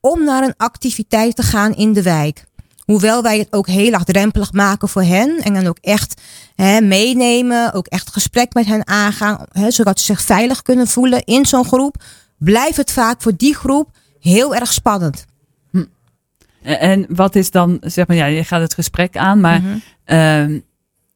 om 0.00 0.24
naar 0.24 0.42
een 0.42 0.54
activiteit 0.56 1.36
te 1.36 1.42
gaan 1.42 1.74
in 1.74 1.92
de 1.92 2.02
wijk. 2.02 2.44
Hoewel 2.84 3.22
wij 3.22 3.38
het 3.38 3.52
ook 3.52 3.66
heel 3.66 3.90
laagdrempelig 3.90 4.52
maken 4.52 4.88
voor 4.88 5.02
hen. 5.02 5.36
En 5.38 5.54
dan 5.54 5.66
ook 5.66 5.78
echt 5.80 6.20
hè, 6.54 6.80
meenemen. 6.80 7.72
Ook 7.72 7.86
echt 7.86 8.10
gesprek 8.12 8.54
met 8.54 8.66
hen 8.66 8.86
aangaan. 8.86 9.44
Hè, 9.52 9.70
zodat 9.70 9.98
ze 9.98 10.04
zich 10.04 10.20
veilig 10.20 10.62
kunnen 10.62 10.86
voelen 10.86 11.24
in 11.24 11.46
zo'n 11.46 11.64
groep. 11.64 12.02
Blijft 12.38 12.76
het 12.76 12.92
vaak 12.92 13.22
voor 13.22 13.32
die 13.36 13.54
groep 13.54 13.90
heel 14.20 14.54
erg 14.54 14.72
spannend. 14.72 15.24
En- 15.72 16.80
En 16.80 17.06
wat 17.08 17.34
is 17.34 17.50
dan, 17.50 17.76
zeg 17.80 18.06
maar, 18.06 18.16
ja, 18.16 18.24
je 18.26 18.44
gaat 18.44 18.60
het 18.60 18.74
gesprek 18.74 19.16
aan, 19.16 19.40
maar 19.40 19.62
ehm, 20.04 20.60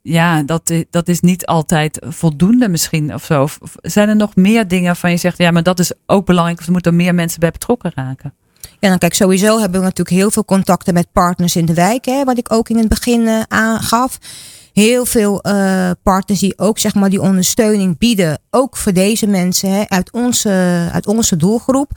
ja, 0.02 0.42
dat, 0.42 0.72
dat 0.90 1.08
is 1.08 1.20
niet 1.20 1.46
altijd 1.46 1.98
voldoende 2.08 2.68
misschien 2.68 3.14
of 3.14 3.24
zo. 3.24 3.48
Zijn 3.80 4.08
er 4.08 4.16
nog 4.16 4.36
meer 4.36 4.68
dingen 4.68 4.96
van 4.96 5.10
je 5.10 5.16
zegt, 5.16 5.38
ja, 5.38 5.50
maar 5.50 5.62
dat 5.62 5.78
is 5.78 5.92
ook 6.06 6.26
belangrijk, 6.26 6.60
of 6.60 6.66
er 6.66 6.72
moeten 6.72 6.96
meer 6.96 7.14
mensen 7.14 7.40
bij 7.40 7.50
betrokken 7.50 7.92
raken? 7.94 8.34
Ja, 8.80 8.88
dan 8.88 8.98
kijk, 8.98 9.14
sowieso 9.14 9.58
hebben 9.58 9.80
we 9.80 9.86
natuurlijk 9.86 10.16
heel 10.16 10.30
veel 10.30 10.44
contacten 10.44 10.94
met 10.94 11.12
partners 11.12 11.56
in 11.56 11.66
de 11.66 11.74
wijk, 11.74 12.04
hè, 12.04 12.24
wat 12.24 12.38
ik 12.38 12.52
ook 12.52 12.68
in 12.68 12.76
het 12.76 12.88
begin 12.88 13.26
eh, 13.26 13.42
aangaf. 13.48 14.18
Heel 14.72 15.06
veel 15.06 15.40
eh, 15.42 15.90
partners 16.02 16.40
die 16.40 16.58
ook 16.58 16.78
zeg 16.78 16.94
maar 16.94 17.10
die 17.10 17.20
ondersteuning 17.20 17.98
bieden, 17.98 18.38
ook 18.50 18.76
voor 18.76 18.92
deze 18.92 19.26
mensen 19.26 19.70
hè, 19.70 19.88
uit, 19.88 20.12
onze, 20.12 20.88
uit 20.92 21.06
onze 21.06 21.36
doelgroep. 21.36 21.90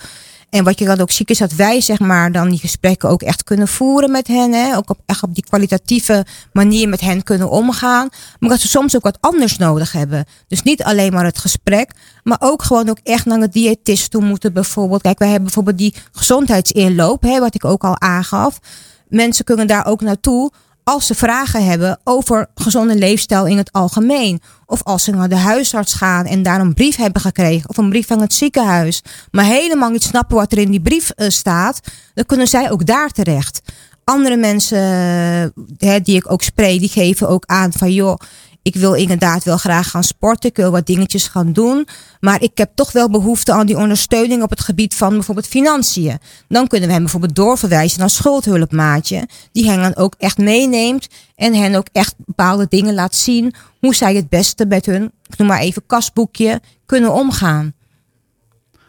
En 0.50 0.64
wat 0.64 0.80
je 0.80 0.86
dan 0.86 1.00
ook 1.00 1.12
ziet 1.12 1.30
is 1.30 1.38
dat 1.38 1.52
wij 1.52 1.82
zeg 1.82 2.00
maar 2.00 2.32
dan 2.32 2.50
die 2.50 2.60
gesprekken 2.60 3.10
ook 3.10 3.22
echt 3.22 3.44
kunnen 3.44 3.68
voeren 3.68 4.12
met 4.12 4.28
hen. 4.28 4.54
Hè, 4.54 4.78
ook 4.78 4.90
op, 4.90 5.00
echt 5.06 5.24
op 5.24 5.36
die 5.36 5.44
kwalitatieve 5.44 6.26
manier 6.54 6.90
met 6.90 7.02
hen 7.02 7.24
kunnen 7.24 7.50
omgaan. 7.50 8.10
Maar 8.40 8.50
dat 8.50 8.60
ze 8.60 8.68
soms 8.68 8.96
ook 8.96 9.04
wat 9.04 9.18
anders 9.22 9.58
nodig 9.58 9.92
hebben. 9.92 10.26
Dus 10.48 10.64
niet 10.64 10.84
alleen 10.84 11.14
maar 11.14 11.26
het 11.26 11.40
gesprek, 11.40 11.92
maar 12.24 12.38
ook 12.40 12.64
gewoon 12.64 12.90
ook 12.90 13.00
echt 13.04 13.26
naar 13.26 13.40
de 13.40 13.50
diëtist 13.50 14.12
toe 14.12 14.24
moeten 14.24 14.54
bijvoorbeeld. 14.54 15.02
Kijk, 15.02 15.20
wij 15.20 15.28
hebben 15.28 15.46
bijvoorbeeld 15.46 15.78
die 15.78 15.96
gezondheidsinloop, 16.12 17.22
hè, 17.22 17.40
wat 17.40 17.56
ik 17.56 17.66
ook 17.66 17.84
al 17.84 18.00
aangaf. 18.02 18.60
Mensen 19.08 19.46
kunnen 19.46 19.68
daar 19.68 19.86
ook 19.86 20.02
naartoe 20.02 20.52
als 20.86 21.06
ze 21.06 21.16
vragen 21.16 21.66
hebben 21.66 22.00
over 22.04 22.48
gezonde 22.56 22.96
leefstijl 22.96 23.46
in 23.46 23.58
het 23.58 23.72
algemeen. 23.72 24.42
Of 24.66 24.84
als 24.84 25.04
ze 25.04 25.12
naar 25.12 25.30
de 25.30 25.36
huisarts 25.36 25.94
gaan 25.94 26.26
en 26.26 26.44
daar 26.44 26.60
een 26.60 26.74
brief 26.74 26.96
hebben 26.96 27.22
gekregen. 27.22 27.70
Of 27.70 27.78
een 27.78 27.90
brief 27.90 28.08
van 28.08 28.22
het 28.22 28.34
ziekenhuis. 28.34 29.02
Maar 29.32 29.46
helemaal 29.46 29.90
niet 29.90 30.04
snappen 30.04 30.36
wat 30.36 30.52
er 30.52 30.58
in 30.58 30.72
die 30.72 30.82
brief 30.82 31.10
eh, 31.10 31.30
staat. 31.30 31.80
Dan 32.14 32.26
kunnen 32.26 32.48
zij 32.48 32.72
ook 32.72 32.86
daar 32.86 33.10
terecht. 33.10 33.62
Andere 34.04 34.36
mensen 34.36 34.78
eh, 34.78 35.90
hè, 35.90 36.02
die 36.02 36.16
ik 36.16 36.32
ook 36.32 36.42
spreek, 36.42 36.80
die 36.80 36.90
geven 36.90 37.30
ook 37.30 37.44
aan 37.46 37.74
van 37.74 37.92
joh. 37.94 38.18
Ik 38.66 38.76
wil 38.76 38.94
inderdaad 38.94 39.44
wel 39.44 39.58
graag 39.58 39.90
gaan 39.90 40.04
sporten. 40.04 40.50
Ik 40.50 40.56
wil 40.56 40.72
wat 40.72 40.86
dingetjes 40.86 41.28
gaan 41.28 41.54
doen. 41.54 41.88
Maar 42.20 42.42
ik 42.42 42.58
heb 42.58 42.72
toch 42.76 42.92
wel 42.92 43.10
behoefte 43.10 43.54
aan 43.54 43.66
die 43.66 43.78
ondersteuning 43.78 44.44
op 44.44 44.50
het 44.50 44.62
gebied 44.62 44.96
van 44.96 45.10
bijvoorbeeld 45.10 45.48
financiën. 45.48 46.20
Dan 46.48 46.68
kunnen 46.68 46.88
we 46.88 46.94
hem 46.94 47.04
bijvoorbeeld 47.04 47.36
doorverwijzen 47.36 48.00
naar 48.00 48.10
schuldhulpmaatje. 48.10 49.28
Die 49.52 49.70
hen 49.70 49.82
dan 49.82 49.96
ook 49.96 50.16
echt 50.18 50.38
meeneemt. 50.38 51.08
En 51.36 51.54
hen 51.54 51.76
ook 51.76 51.88
echt 51.92 52.14
bepaalde 52.18 52.66
dingen 52.70 52.94
laat 52.94 53.16
zien. 53.16 53.54
Hoe 53.80 53.96
zij 53.96 54.16
het 54.16 54.30
beste 54.30 54.66
met 54.66 54.86
hun, 54.86 55.12
ik 55.30 55.38
noem 55.38 55.48
maar 55.48 55.60
even 55.60 55.84
kasboekje, 55.88 56.62
kunnen 56.86 57.14
omgaan. 57.14 57.74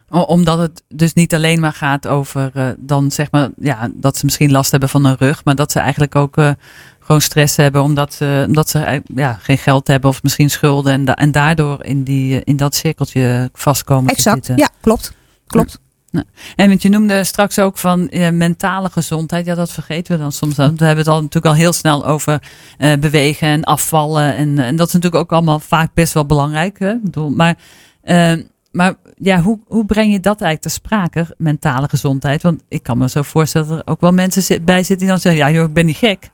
O- 0.08 0.20
Omdat 0.20 0.58
het 0.58 0.82
dus 0.88 1.12
niet 1.12 1.34
alleen 1.34 1.60
maar 1.60 1.72
gaat 1.72 2.06
over 2.06 2.50
eh, 2.54 2.68
dan 2.78 3.10
zeg 3.10 3.30
maar, 3.30 3.50
ja, 3.60 3.90
dat 3.94 4.16
ze 4.16 4.24
misschien 4.24 4.50
last 4.50 4.70
hebben 4.70 4.88
van 4.88 5.04
een 5.04 5.16
rug, 5.18 5.44
maar 5.44 5.54
dat 5.54 5.72
ze 5.72 5.78
eigenlijk 5.78 6.14
ook 6.14 6.36
eh, 6.36 6.50
gewoon 7.06 7.20
stress 7.20 7.56
hebben 7.56 7.82
omdat 7.82 8.14
ze, 8.14 8.44
omdat 8.46 8.68
ze 8.68 8.78
eh, 8.78 9.00
ja, 9.14 9.38
geen 9.42 9.58
geld 9.58 9.86
hebben 9.86 10.10
of 10.10 10.22
misschien 10.22 10.50
schulden 10.50 10.92
en, 10.92 11.04
da- 11.04 11.14
en 11.16 11.32
daardoor 11.32 11.84
in, 11.84 12.02
die, 12.02 12.34
eh, 12.34 12.40
in 12.44 12.56
dat 12.56 12.74
cirkeltje 12.74 13.50
vastkomen 13.52 14.06
te 14.06 14.14
Exact. 14.14 14.36
zitten. 14.36 14.56
Ja, 14.56 14.68
klopt. 14.80 15.12
Klopt. 15.46 15.78
En 16.56 16.68
want 16.68 16.82
je 16.82 16.88
noemde 16.88 17.24
straks 17.24 17.58
ook 17.58 17.78
van 17.78 18.08
eh, 18.08 18.30
mentale 18.30 18.90
gezondheid. 18.90 19.46
Ja, 19.46 19.54
dat 19.54 19.72
vergeten 19.72 20.16
we 20.16 20.22
dan 20.22 20.32
soms. 20.32 20.54
dan. 20.54 20.76
We 20.76 20.84
hebben 20.84 21.04
het 21.04 21.14
al 21.14 21.20
natuurlijk 21.20 21.54
al 21.54 21.60
heel 21.60 21.72
snel 21.72 22.06
over 22.06 22.42
eh, 22.78 22.92
bewegen 22.98 23.48
en 23.48 23.64
afvallen. 23.64 24.36
En, 24.36 24.58
en 24.58 24.76
dat 24.76 24.86
is 24.86 24.92
natuurlijk 24.92 25.22
ook 25.22 25.32
allemaal 25.32 25.60
vaak 25.60 25.94
best 25.94 26.12
wel 26.14 26.26
belangrijk. 26.26 26.78
Hè? 26.78 26.90
Ik 26.92 27.02
bedoel, 27.02 27.30
maar 27.30 27.54
eh, 28.02 28.32
maar 28.72 28.94
ja, 29.16 29.40
hoe, 29.40 29.58
hoe 29.66 29.84
breng 29.86 30.12
je 30.12 30.20
dat 30.20 30.40
eigenlijk 30.40 30.62
te 30.62 30.68
sprake, 30.68 31.34
mentale 31.38 31.88
gezondheid? 31.88 32.42
Want 32.42 32.62
ik 32.68 32.82
kan 32.82 32.98
me 32.98 33.08
zo 33.08 33.22
voorstellen 33.22 33.68
dat 33.68 33.78
er 33.78 33.86
ook 33.86 34.00
wel 34.00 34.12
mensen 34.12 34.64
bij 34.64 34.76
zitten 34.78 34.98
die 34.98 35.08
dan 35.08 35.18
zeggen, 35.18 35.40
ja 35.40 35.50
joh, 35.50 35.64
ik 35.68 35.72
ben 35.74 35.86
niet 35.86 35.96
gek. 35.96 36.30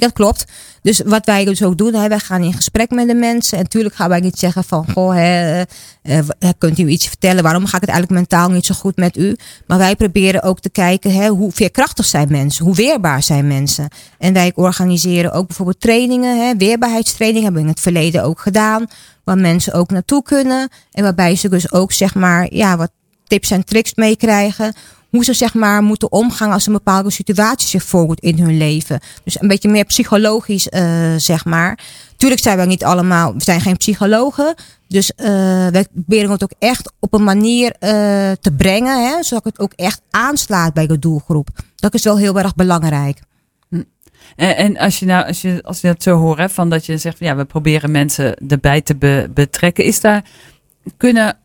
Dat 0.00 0.12
klopt. 0.12 0.44
Dus 0.82 1.00
wat 1.04 1.26
wij 1.26 1.44
dus 1.44 1.62
ook 1.62 1.78
doen, 1.78 1.94
hè, 1.94 2.08
wij 2.08 2.18
gaan 2.18 2.42
in 2.42 2.52
gesprek 2.52 2.90
met 2.90 3.08
de 3.08 3.14
mensen. 3.14 3.58
En 3.58 3.62
natuurlijk 3.62 3.94
gaan 3.94 4.08
wij 4.08 4.20
niet 4.20 4.38
zeggen 4.38 4.64
van, 4.64 4.86
goh, 4.92 5.14
hè, 5.14 5.62
eh, 6.02 6.18
kunt 6.58 6.78
u 6.78 6.88
iets 6.88 7.06
vertellen? 7.08 7.42
Waarom 7.42 7.66
gaat 7.66 7.80
het 7.80 7.90
eigenlijk 7.90 8.20
mentaal 8.20 8.50
niet 8.50 8.66
zo 8.66 8.74
goed 8.74 8.96
met 8.96 9.16
u? 9.16 9.36
Maar 9.66 9.78
wij 9.78 9.96
proberen 9.96 10.42
ook 10.42 10.60
te 10.60 10.70
kijken, 10.70 11.12
hè, 11.12 11.28
hoe 11.28 11.52
veerkrachtig 11.52 12.04
zijn 12.04 12.28
mensen? 12.30 12.64
Hoe 12.64 12.74
weerbaar 12.74 13.22
zijn 13.22 13.46
mensen? 13.46 13.88
En 14.18 14.32
wij 14.32 14.52
organiseren 14.54 15.32
ook 15.32 15.46
bijvoorbeeld 15.46 15.80
trainingen, 15.80 16.46
hè, 16.46 16.56
weerbaarheidstrainingen 16.56 17.44
hebben 17.44 17.62
we 17.62 17.68
in 17.68 17.74
het 17.74 17.82
verleden 17.82 18.22
ook 18.22 18.40
gedaan. 18.40 18.86
Waar 19.24 19.38
mensen 19.38 19.72
ook 19.72 19.90
naartoe 19.90 20.22
kunnen. 20.22 20.68
En 20.92 21.02
waarbij 21.02 21.36
ze 21.36 21.48
dus 21.48 21.72
ook, 21.72 21.92
zeg 21.92 22.14
maar, 22.14 22.54
ja, 22.54 22.76
wat 22.76 22.90
tips 23.26 23.50
en 23.50 23.64
tricks 23.64 23.94
meekrijgen. 23.94 24.74
Hoe 25.16 25.24
ze 25.24 25.32
zeg 25.32 25.54
maar 25.54 25.82
moeten 25.82 26.12
omgaan 26.12 26.52
als 26.52 26.66
een 26.66 26.72
bepaalde 26.72 27.10
situatie 27.10 27.68
zich 27.68 27.82
voordoet 27.82 28.20
in 28.20 28.38
hun 28.38 28.56
leven. 28.56 29.00
Dus 29.24 29.40
een 29.40 29.48
beetje 29.48 29.68
meer 29.68 29.84
psychologisch, 29.84 30.68
eh, 30.68 31.14
zeg 31.16 31.44
maar. 31.44 31.78
Tuurlijk 32.16 32.42
zijn 32.42 32.58
we 32.58 32.64
niet 32.64 32.84
allemaal, 32.84 33.34
we 33.34 33.42
zijn 33.42 33.60
geen 33.60 33.76
psychologen. 33.76 34.54
Dus 34.88 35.14
eh 35.14 35.26
wij 35.68 35.86
proberen 35.92 36.30
het 36.30 36.42
ook 36.42 36.52
echt 36.58 36.92
op 37.00 37.14
een 37.14 37.24
manier 37.24 37.70
eh, 37.78 37.90
te 38.40 38.52
brengen, 38.56 39.06
hè, 39.06 39.22
zodat 39.22 39.44
het 39.44 39.58
ook 39.58 39.72
echt 39.72 40.00
aanslaat 40.10 40.74
bij 40.74 40.86
de 40.86 40.98
doelgroep. 40.98 41.48
Dat 41.76 41.94
is 41.94 42.02
wel 42.02 42.18
heel 42.18 42.38
erg 42.38 42.54
belangrijk. 42.54 43.18
En, 44.36 44.56
en 44.56 44.76
als 44.78 44.98
je 44.98 45.06
nou, 45.06 45.26
als 45.26 45.40
je, 45.40 45.62
als 45.62 45.80
je 45.80 45.86
dat 45.86 46.02
zo 46.02 46.16
hoort, 46.16 46.38
hè, 46.38 46.48
van 46.48 46.70
dat 46.70 46.86
je 46.86 46.98
zegt, 46.98 47.18
ja, 47.18 47.36
we 47.36 47.44
proberen 47.44 47.90
mensen 47.90 48.34
erbij 48.48 48.80
te 48.80 48.94
be- 48.96 49.30
betrekken, 49.34 49.84
is 49.84 50.00
daar, 50.00 50.24
kunnen, 50.96 51.38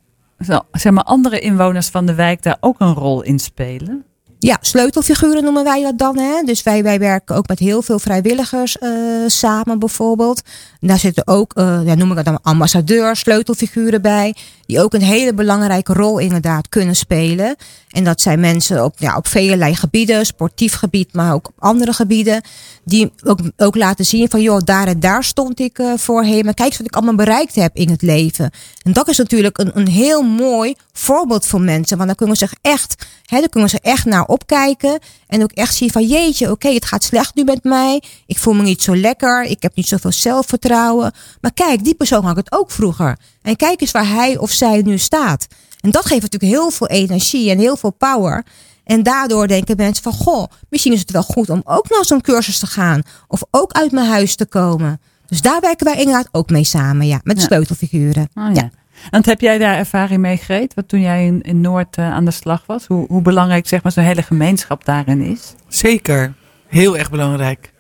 zeg 0.72 0.92
maar, 0.92 1.04
andere 1.04 1.40
inwoners 1.40 1.88
van 1.88 2.06
de 2.06 2.14
wijk 2.14 2.44
daar 2.44 2.58
ook 2.60 2.80
een 2.80 2.94
rol 2.94 3.22
in 3.22 3.40
spelen? 3.40 4.06
Ja, 4.44 4.58
sleutelfiguren 4.62 5.44
noemen 5.44 5.64
wij 5.64 5.82
dat 5.82 5.98
dan. 5.98 6.18
Hè? 6.18 6.42
Dus 6.44 6.64
wij, 6.64 6.84
wij 6.84 7.00
werken 7.00 7.36
ook 7.36 7.48
met 7.48 7.60
heel 7.60 7.82
veel 7.82 8.00
vrijwilligers 8.00 8.78
eh, 8.78 8.90
samen 9.28 9.80
bijvoorbeeld. 9.80 10.42
Daar 10.80 10.98
zitten 10.98 11.28
ook, 11.28 11.54
eh, 11.54 11.66
ja, 11.66 11.96
noemen 11.96 12.08
we 12.08 12.24
dat 12.24 12.26
dan 12.26 12.40
ambassadeurs, 12.42 13.20
sleutelfiguren 13.20 14.02
bij. 14.02 14.36
Die 14.66 14.82
ook 14.82 14.94
een 14.94 15.02
hele 15.02 15.34
belangrijke 15.34 15.94
rol 15.94 16.20
inderdaad 16.20 16.70
kunnen 16.70 16.96
spelen. 16.96 17.56
En 17.92 18.04
dat 18.04 18.22
zijn 18.22 18.40
mensen 18.40 18.84
op, 18.84 18.96
ja, 18.98 19.18
op 19.18 19.28
vele 19.28 19.76
gebieden, 19.76 20.26
sportief 20.26 20.74
gebied, 20.74 21.14
maar 21.14 21.34
ook 21.34 21.48
op 21.48 21.54
andere 21.60 21.94
gebieden. 21.94 22.42
Die 22.84 23.12
ook, 23.24 23.40
ook 23.58 23.76
laten 23.76 24.06
zien 24.06 24.30
van, 24.30 24.42
joh, 24.42 24.60
daar 24.64 24.88
en 24.88 25.00
daar 25.00 25.24
stond 25.24 25.60
ik 25.60 25.80
eh, 25.80 25.94
voorheen. 25.96 26.46
Maar 26.46 26.54
kijk 26.54 26.70
eens 26.70 26.78
wat 26.78 26.88
ik 26.88 26.96
allemaal 26.96 27.16
bereikt 27.16 27.56
heb 27.56 27.76
in 27.76 27.90
het 27.90 28.02
leven. 28.02 28.52
En 28.82 28.94
dat 28.94 29.08
is 29.08 29.18
natuurlijk 29.18 29.58
een, 29.58 29.72
een 29.74 29.88
heel 29.88 30.22
mooi 30.22 30.76
voorbeeld 30.94 31.46
voor 31.46 31.62
mensen. 31.62 31.96
Want 31.96 32.08
dan 32.08 32.18
kunnen 32.18 32.36
ze 32.36 32.48
echt, 32.62 33.06
hè, 33.26 33.40
dan 33.40 33.50
kunnen 33.50 33.70
ze 33.70 33.80
echt 33.82 34.06
naar 34.06 34.26
opkijken. 34.26 35.00
En 35.28 35.44
ook 35.44 35.52
echt 35.52 35.76
zien 35.76 35.92
van, 35.92 36.08
jeetje, 36.08 36.52
oké, 36.52 36.70
het 36.70 36.86
gaat 36.86 37.04
slecht 37.04 37.36
nu 37.36 37.44
met 37.44 37.64
mij. 37.64 38.04
Ik 38.26 38.38
voel 38.38 38.54
me 38.54 38.62
niet 38.62 38.82
zo 38.82 38.96
lekker. 38.96 39.44
Ik 39.44 39.62
heb 39.62 39.76
niet 39.76 39.88
zoveel 39.88 40.12
zelfvertrouwen. 40.12 41.14
Maar 41.42 41.54
kijk, 41.54 41.84
die 41.84 41.96
persoon 41.96 42.26
had 42.26 42.36
het 42.36 42.52
ook 42.52 42.72
vroeger. 42.72 43.18
En 43.42 43.56
kijk 43.56 43.82
eens 43.82 43.92
waar 43.92 44.10
hij 44.10 44.38
of 44.38 44.52
zij 44.52 44.82
nu 44.82 44.98
staat. 44.98 45.48
En 45.82 45.92
dat 45.92 46.06
geeft 46.06 46.22
natuurlijk 46.22 46.52
heel 46.52 46.70
veel 46.72 46.88
energie 46.88 47.50
en 47.52 47.60
heel 47.60 47.78
veel 47.78 47.92
power. 47.94 48.46
En 48.84 49.04
daardoor 49.04 49.48
denken 49.48 49.78
mensen 49.78 50.04
van, 50.04 50.14
goh, 50.14 50.48
misschien 50.70 50.94
is 50.94 51.00
het 51.00 51.12
wel 51.12 51.24
goed 51.24 51.50
om 51.50 51.62
ook 51.64 51.90
naar 51.90 52.06
zo'n 52.06 52.22
cursus 52.22 52.60
te 52.60 52.68
gaan. 52.68 53.02
Of 53.28 53.44
ook 53.52 53.72
uit 53.72 53.92
mijn 53.92 54.08
huis 54.10 54.36
te 54.36 54.46
komen. 54.46 55.02
Dus 55.28 55.42
daar 55.42 55.62
werken 55.62 55.86
wij 55.86 55.96
inderdaad 55.98 56.28
ook 56.32 56.50
mee 56.50 56.64
samen, 56.64 57.08
ja. 57.08 57.20
Met 57.24 57.36
de 57.36 57.42
Ja. 57.42 57.48
sleutelfiguren. 57.48 58.30
Oh, 58.36 58.50
ja. 58.54 58.70
Want 59.10 59.26
heb 59.26 59.42
jij 59.42 59.58
daar 59.58 59.78
ervaring 59.78 60.22
mee, 60.22 60.38
Greet? 60.38 60.74
Wat 60.74 60.88
toen 60.88 61.02
jij 61.02 61.26
in, 61.26 61.42
in 61.42 61.62
Noord 61.62 61.96
eh, 61.98 62.12
aan 62.14 62.26
de 62.26 62.32
slag 62.32 62.64
was? 62.66 62.86
Hoe, 62.86 63.06
hoe 63.08 63.22
belangrijk 63.22 63.68
zeg 63.68 63.84
maar, 63.84 63.92
zo'n 63.92 64.04
hele 64.04 64.24
gemeenschap 64.24 64.86
daarin 64.86 65.22
is? 65.22 65.54
Zeker. 65.68 66.34
Heel 66.68 66.98
erg 66.98 67.10
belangrijk. 67.12 67.74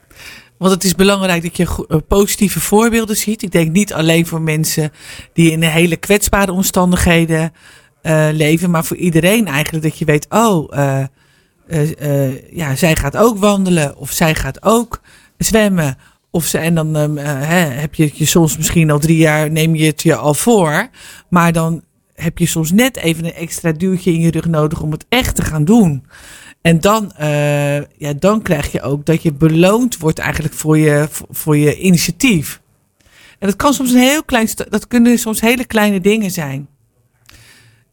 Want 0.57 0.73
het 0.73 0.83
is 0.83 0.95
belangrijk 0.95 1.43
dat 1.43 1.57
je 1.57 1.85
eh, 1.87 1.97
positieve 2.07 2.59
voorbeelden 2.59 3.17
ziet. 3.17 3.41
Ik 3.41 3.51
denk 3.51 3.71
niet 3.71 3.93
alleen 3.93 4.25
voor 4.27 4.41
mensen 4.41 4.91
die 5.33 5.51
in 5.51 5.61
hele 5.63 5.95
kwetsbare 5.97 6.51
omstandigheden 6.51 7.53
eh, 8.01 8.27
leven, 8.31 8.69
maar 8.69 8.85
voor 8.85 8.97
iedereen 8.97 9.47
eigenlijk. 9.47 9.83
Dat 9.83 9.97
je 9.97 10.05
weet, 10.05 10.25
oh, 10.29 10.77
eh, 11.71 12.27
eh, 12.27 12.53
ja, 12.55 12.75
zij 12.75 12.95
gaat 12.95 13.17
ook 13.17 13.37
wandelen 13.37 13.97
of 13.97 14.11
zij 14.11 14.35
gaat 14.35 14.63
ook 14.63 15.01
zwemmen. 15.37 15.97
Of 16.29 16.45
ze, 16.45 16.57
en 16.57 16.75
dan 16.75 16.95
ehm, 16.95 17.17
eh, 17.17 17.25
hè, 17.25 17.59
heb 17.59 17.95
je 17.95 18.03
het 18.03 18.17
je 18.17 18.25
soms 18.25 18.57
misschien 18.57 18.91
al 18.91 18.99
drie 18.99 19.17
jaar, 19.17 19.51
neem 19.51 19.75
je 19.75 19.85
het 19.85 20.01
je 20.01 20.15
al 20.15 20.33
voor. 20.33 20.89
Maar 21.29 21.53
dan 21.53 21.83
heb 22.13 22.37
je 22.37 22.45
soms 22.45 22.71
net 22.71 22.97
even 22.97 23.25
een 23.25 23.33
extra 23.33 23.71
duwtje 23.71 24.13
in 24.13 24.19
je 24.19 24.31
rug 24.31 24.45
nodig 24.45 24.81
om 24.81 24.91
het 24.91 25.05
echt 25.09 25.35
te 25.35 25.41
gaan 25.41 25.65
doen. 25.65 26.05
En 26.61 26.79
dan, 26.79 27.11
ja, 27.97 28.13
dan 28.19 28.41
krijg 28.41 28.71
je 28.71 28.81
ook 28.81 29.05
dat 29.05 29.23
je 29.23 29.33
beloond 29.33 29.97
wordt 29.97 30.19
eigenlijk 30.19 30.53
voor 30.53 30.77
je, 30.77 31.07
voor- 31.29 31.57
je 31.57 31.79
initiatief. 31.79 32.61
En 33.39 33.47
dat 33.47 33.55
kan 33.55 33.73
soms 33.73 33.91
een 33.91 33.99
heel 33.99 34.23
klein, 34.23 34.49
dat 34.69 34.87
kunnen 34.87 35.17
soms 35.19 35.41
hele 35.41 35.65
kleine 35.65 36.01
dingen 36.01 36.31
zijn. 36.31 36.67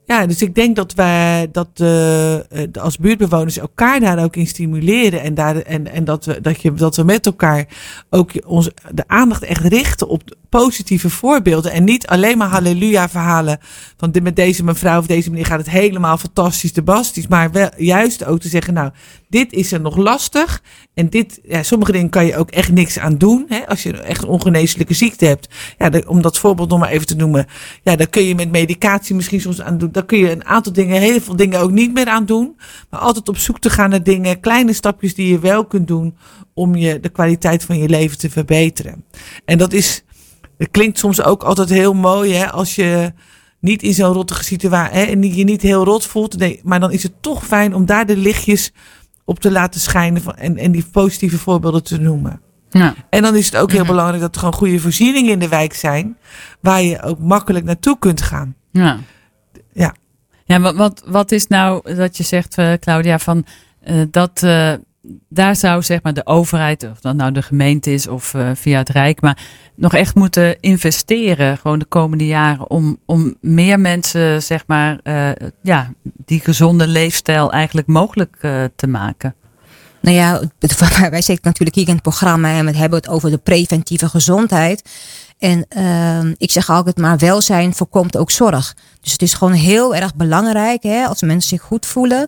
Ja, 0.08 0.26
dus 0.26 0.42
ik 0.42 0.54
denk 0.54 0.76
dat 0.76 0.94
wij 0.94 1.48
dat 1.52 1.68
eh, 1.74 2.34
eh, 2.34 2.42
de- 2.70 2.80
als 2.80 2.96
buurtbewoners 2.98 3.58
elkaar 3.58 4.00
daar 4.00 4.22
ook 4.24 4.36
in 4.36 4.46
stimuleren. 4.46 5.20
En, 5.22 5.34
daar, 5.34 5.56
en, 5.56 5.86
en 5.92 6.04
dat, 6.04 6.24
we, 6.24 6.40
dat, 6.40 6.62
je, 6.62 6.72
dat 6.74 6.96
we 6.96 7.02
met 7.04 7.26
elkaar 7.26 7.66
ook 8.10 8.30
ons, 8.46 8.70
de 8.94 9.04
aandacht 9.06 9.42
echt 9.42 9.64
richten 9.64 10.08
op 10.08 10.22
positieve 10.48 11.10
voorbeelden. 11.10 11.72
En 11.72 11.84
niet 11.84 12.06
alleen 12.06 12.38
maar 12.38 12.48
halleluja 12.48 13.08
verhalen. 13.08 13.58
Van 13.96 14.14
met 14.22 14.36
deze 14.36 14.64
mevrouw 14.64 14.98
of 14.98 15.06
deze 15.06 15.30
meneer 15.30 15.46
gaat 15.46 15.58
het 15.58 15.70
helemaal 15.70 16.18
fantastisch, 16.18 16.72
de 16.72 16.82
bastisch. 16.82 17.26
Maar 17.26 17.50
wel, 17.50 17.70
juist 17.76 18.24
ook 18.24 18.40
te 18.40 18.48
zeggen, 18.48 18.74
nou, 18.74 18.90
dit 19.28 19.52
is 19.52 19.72
er 19.72 19.80
nog 19.80 19.96
lastig. 19.96 20.62
En 20.94 21.08
dit, 21.08 21.40
ja, 21.42 21.62
sommige 21.62 21.92
dingen 21.92 22.10
kan 22.10 22.26
je 22.26 22.36
ook 22.36 22.50
echt 22.50 22.72
niks 22.72 22.98
aan 22.98 23.18
doen. 23.18 23.44
Hè? 23.48 23.66
Als 23.68 23.82
je 23.82 23.92
echt 23.92 24.22
een 24.22 24.28
ongeneeslijke 24.28 24.94
ziekte 24.94 25.26
hebt. 25.26 25.48
Ja, 25.78 25.90
om 26.06 26.22
dat 26.22 26.38
voorbeeld 26.38 26.68
nog 26.68 26.78
maar 26.78 26.90
even 26.90 27.06
te 27.06 27.16
noemen. 27.16 27.46
Ja, 27.82 27.96
daar 27.96 28.08
kun 28.08 28.24
je 28.24 28.34
met 28.34 28.50
medicatie 28.50 29.14
misschien 29.14 29.40
soms 29.40 29.60
aan 29.60 29.78
doen. 29.78 29.92
Daar 29.92 30.04
kun 30.04 30.18
je 30.18 30.30
een 30.30 30.44
aantal 30.44 30.72
dingen, 30.72 31.00
heel 31.00 31.20
veel 31.20 31.36
dingen 31.36 31.60
ook 31.60 31.70
niet 31.70 31.94
meer 31.94 32.08
aan 32.08 32.26
doen. 32.26 32.56
Maar 32.90 33.00
altijd 33.00 33.28
op 33.28 33.36
zoek 33.36 33.58
te 33.58 33.70
gaan 33.70 33.90
naar 33.90 34.02
dingen, 34.02 34.40
kleine 34.40 34.72
stapjes 34.72 35.14
die 35.14 35.28
je 35.28 35.38
wel 35.38 35.64
kunt 35.64 35.88
doen. 35.88 36.16
Om 36.54 36.74
je, 36.74 37.00
de 37.00 37.08
kwaliteit 37.08 37.64
van 37.64 37.78
je 37.78 37.88
leven 37.88 38.18
te 38.18 38.30
verbeteren. 38.30 39.04
En 39.44 39.58
dat 39.58 39.72
is, 39.72 40.04
het 40.58 40.68
klinkt 40.70 40.98
soms 40.98 41.22
ook 41.22 41.42
altijd 41.42 41.68
heel 41.68 41.94
mooi 41.94 42.34
hè, 42.34 42.50
als 42.50 42.74
je 42.74 43.12
niet 43.60 43.82
in 43.82 43.94
zo'n 43.94 44.12
rottige 44.12 44.44
situatie 44.44 44.98
hè, 44.98 45.02
en 45.04 45.34
je 45.34 45.44
niet 45.44 45.62
heel 45.62 45.84
rot 45.84 46.04
voelt. 46.06 46.38
Nee, 46.38 46.60
maar 46.62 46.80
dan 46.80 46.92
is 46.92 47.02
het 47.02 47.12
toch 47.20 47.46
fijn 47.46 47.74
om 47.74 47.86
daar 47.86 48.06
de 48.06 48.16
lichtjes 48.16 48.72
op 49.24 49.40
te 49.40 49.50
laten 49.50 49.80
schijnen 49.80 50.22
van, 50.22 50.34
en, 50.34 50.56
en 50.56 50.72
die 50.72 50.84
positieve 50.92 51.38
voorbeelden 51.38 51.82
te 51.82 51.98
noemen. 52.00 52.40
Ja. 52.70 52.94
En 53.10 53.22
dan 53.22 53.36
is 53.36 53.46
het 53.46 53.56
ook 53.56 53.70
heel 53.70 53.80
Mhm. 53.80 53.88
belangrijk 53.88 54.20
dat 54.20 54.34
er 54.34 54.38
gewoon 54.40 54.54
goede 54.54 54.78
voorzieningen 54.78 55.32
in 55.32 55.38
de 55.38 55.48
wijk 55.48 55.74
zijn, 55.74 56.16
waar 56.60 56.82
je 56.82 57.02
ook 57.02 57.18
makkelijk 57.18 57.64
naartoe 57.64 57.98
kunt 57.98 58.22
gaan. 58.22 58.54
Ja. 58.72 58.98
Ja. 59.72 59.94
Ja, 60.44 60.60
wat, 60.60 60.76
wat, 60.76 61.02
wat 61.06 61.32
is 61.32 61.46
nou 61.46 61.94
dat 61.94 62.16
je 62.16 62.22
zegt, 62.22 62.58
eh, 62.58 62.72
Claudia, 62.72 63.18
van 63.18 63.44
eh, 63.80 64.02
dat 64.10 64.42
eh, 64.42 64.72
daar 65.28 65.56
zou 65.56 65.82
zeg 65.82 66.02
maar 66.02 66.14
de 66.14 66.26
overheid, 66.26 66.90
of 66.90 67.00
dat 67.00 67.14
nou 67.14 67.32
de 67.32 67.42
gemeente 67.42 67.92
is 67.92 68.06
of 68.08 68.34
eh, 68.34 68.50
via 68.54 68.78
het 68.78 68.88
Rijk, 68.88 69.20
maar 69.20 69.38
nog 69.74 69.94
echt 69.94 70.14
moeten 70.14 70.60
investeren, 70.60 71.58
gewoon 71.58 71.78
de 71.78 71.84
komende 71.84 72.26
jaren, 72.26 72.70
om, 72.70 72.98
om 73.06 73.34
meer 73.40 73.80
mensen, 73.80 74.42
zeg 74.42 74.64
maar, 74.66 75.00
eh, 75.02 75.30
ja, 75.62 75.92
die 76.02 76.40
gezonde 76.40 76.86
leefstijl 76.86 77.52
eigenlijk 77.52 77.86
mogelijk 77.86 78.36
eh, 78.40 78.64
te 78.76 78.86
maken. 78.86 79.34
Nou 80.00 80.16
ja, 80.16 80.40
wij 81.10 81.22
zitten 81.22 81.44
natuurlijk 81.44 81.76
hier 81.76 81.88
in 81.88 81.94
het 81.94 82.02
programma 82.02 82.48
en 82.48 82.64
we 82.64 82.76
hebben 82.76 82.98
het 82.98 83.08
over 83.08 83.30
de 83.30 83.38
preventieve 83.38 84.08
gezondheid. 84.08 84.82
En 85.38 85.66
ehm, 85.68 86.34
ik 86.36 86.50
zeg 86.50 86.70
altijd 86.70 86.96
maar, 86.96 87.18
welzijn 87.18 87.74
voorkomt 87.74 88.16
ook 88.16 88.30
zorg. 88.30 88.76
Dus 89.00 89.12
het 89.12 89.22
is 89.22 89.34
gewoon 89.34 89.52
heel 89.52 89.94
erg 89.94 90.14
belangrijk 90.14 90.82
hè, 90.82 91.04
als 91.04 91.22
mensen 91.22 91.48
zich 91.48 91.62
goed 91.62 91.86
voelen, 91.86 92.26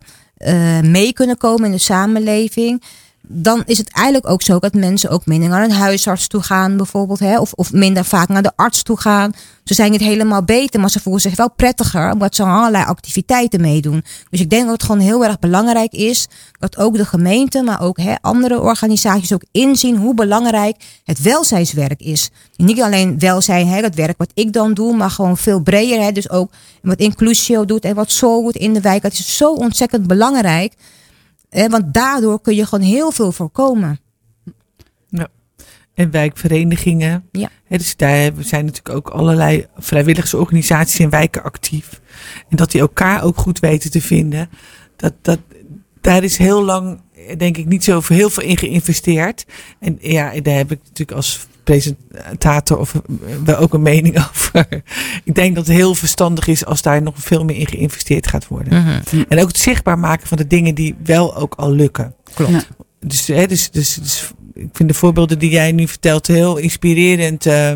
mee 0.83 1.13
kunnen 1.13 1.37
komen 1.37 1.65
in 1.65 1.73
de 1.73 1.79
samenleving. 1.79 2.83
Dan 3.33 3.63
is 3.67 3.79
het 3.79 3.93
eigenlijk 3.93 4.29
ook 4.29 4.43
zo 4.43 4.59
dat 4.59 4.75
mensen 4.75 5.11
ook 5.11 5.27
minder 5.27 5.49
naar 5.49 5.65
een 5.65 5.71
huisarts 5.71 6.27
toe 6.27 6.43
gaan, 6.43 6.77
bijvoorbeeld. 6.77 7.19
Hè, 7.19 7.39
of, 7.39 7.53
of 7.53 7.73
minder 7.73 8.05
vaak 8.05 8.29
naar 8.29 8.43
de 8.43 8.53
arts 8.57 8.83
toe 8.83 9.01
gaan. 9.01 9.33
Ze 9.65 9.75
zijn 9.75 9.91
niet 9.91 10.01
helemaal 10.01 10.43
beter, 10.43 10.81
maar 10.81 10.91
ze 10.91 11.01
voelen 11.01 11.23
zich 11.23 11.37
wel 11.37 11.51
prettiger, 11.51 12.13
omdat 12.13 12.35
ze 12.35 12.43
allerlei 12.43 12.85
activiteiten 12.85 13.61
meedoen. 13.61 14.05
Dus 14.31 14.41
ik 14.41 14.51
denk 14.51 14.63
dat 14.63 14.73
het 14.73 14.83
gewoon 14.83 15.01
heel 15.01 15.25
erg 15.25 15.39
belangrijk 15.39 15.93
is 15.93 16.29
dat 16.59 16.79
ook 16.79 16.97
de 16.97 17.05
gemeente, 17.05 17.63
maar 17.63 17.81
ook 17.81 17.99
hè, 17.99 18.15
andere 18.21 18.61
organisaties 18.61 19.33
ook 19.33 19.45
inzien 19.53 19.97
hoe 19.97 20.15
belangrijk 20.15 20.77
het 21.05 21.23
welzijnswerk 21.23 22.01
is. 22.01 22.31
Niet 22.57 22.83
alleen 22.83 23.19
welzijn, 23.19 23.69
hè, 23.69 23.81
dat 23.81 23.95
werk 23.95 24.19
wat 24.19 24.31
ik 24.35 24.53
dan 24.53 24.75
doe, 24.75 24.97
maar 24.97 25.11
gewoon 25.11 25.37
veel 25.37 25.61
breder. 25.61 26.03
Hè, 26.03 26.13
dus 26.13 26.31
ook 26.31 26.51
wat 26.83 26.99
Inclusio 26.99 27.65
doet 27.65 27.85
en 27.85 27.95
wat 27.95 28.11
Soul 28.11 28.43
doet 28.43 28.57
in 28.57 28.75
de 28.75 28.81
wijk. 28.81 29.03
Dat 29.03 29.13
is 29.13 29.37
zo 29.37 29.53
ontzettend 29.53 30.07
belangrijk. 30.07 30.75
Hè, 31.51 31.69
want 31.69 31.95
daardoor 31.95 32.41
kun 32.41 32.55
je 32.55 32.67
gewoon 32.67 32.85
heel 32.85 33.11
veel 33.11 33.33
voorkomen. 33.33 34.01
En 35.95 36.11
wijkverenigingen. 36.11 37.29
Ja. 37.33 37.49
Hè, 37.65 37.77
dus 37.77 37.97
daar 37.97 38.33
zijn 38.39 38.65
natuurlijk 38.65 38.97
ook 38.97 39.09
allerlei 39.09 39.67
vrijwilligersorganisaties 39.77 41.01
in 41.01 41.11
wijken 41.11 41.43
actief. 41.43 42.01
En 42.49 42.57
dat 42.57 42.71
die 42.71 42.81
elkaar 42.81 43.23
ook 43.23 43.37
goed 43.37 43.59
weten 43.59 43.91
te 43.91 44.01
vinden. 44.01 44.49
Dat, 44.97 45.13
dat, 45.23 45.39
daar 46.01 46.23
is 46.23 46.37
heel 46.37 46.65
lang 46.65 47.01
denk 47.39 47.57
ik 47.57 47.67
niet 47.67 47.85
zo 47.85 48.01
heel 48.07 48.31
veel 48.31 48.43
in 48.43 48.57
geïnvesteerd. 48.57 49.47
En 49.79 49.99
ja, 50.01 50.41
daar 50.41 50.57
heb 50.57 50.73
ik 50.73 50.79
natuurlijk 50.83 51.17
als 51.17 51.47
presentator 51.71 52.79
of 52.79 52.95
eh, 52.95 53.01
wel 53.45 53.57
ook 53.57 53.75
een 53.75 53.83
mening 53.83 54.19
over. 54.31 54.83
ik 55.25 55.35
denk 55.35 55.55
dat 55.55 55.67
het 55.67 55.77
heel 55.77 55.95
verstandig 55.95 56.47
is 56.47 56.65
als 56.65 56.83
daar 56.83 57.03
nog 57.03 57.15
veel 57.19 57.45
meer 57.45 57.57
in 57.57 57.67
geïnvesteerd 57.67 58.27
gaat 58.27 58.49
worden. 58.49 58.83
Mhm. 58.83 59.25
En 59.29 59.41
ook 59.41 59.49
het 59.49 59.59
zichtbaar 59.59 59.99
maken 59.99 60.27
van 60.27 60.37
de 60.37 60.47
dingen 60.47 60.75
die 60.75 60.95
wel 61.05 61.37
ook 61.37 61.55
al 61.55 61.73
lukken. 61.73 62.15
Klopt. 62.35 62.53
Ja. 62.53 62.63
Dus, 63.01 63.27
hè, 63.27 63.47
dus, 63.47 63.71
dus, 63.71 63.95
dus 63.95 64.31
ik 64.55 64.69
vind 64.73 64.89
de 64.89 64.95
voorbeelden 64.95 65.39
die 65.39 65.51
jij 65.51 65.73
nu 65.73 65.89
vertelt 65.89 66.27
heel 66.27 66.57
inspirerend 66.57 67.47
eh, 67.47 67.71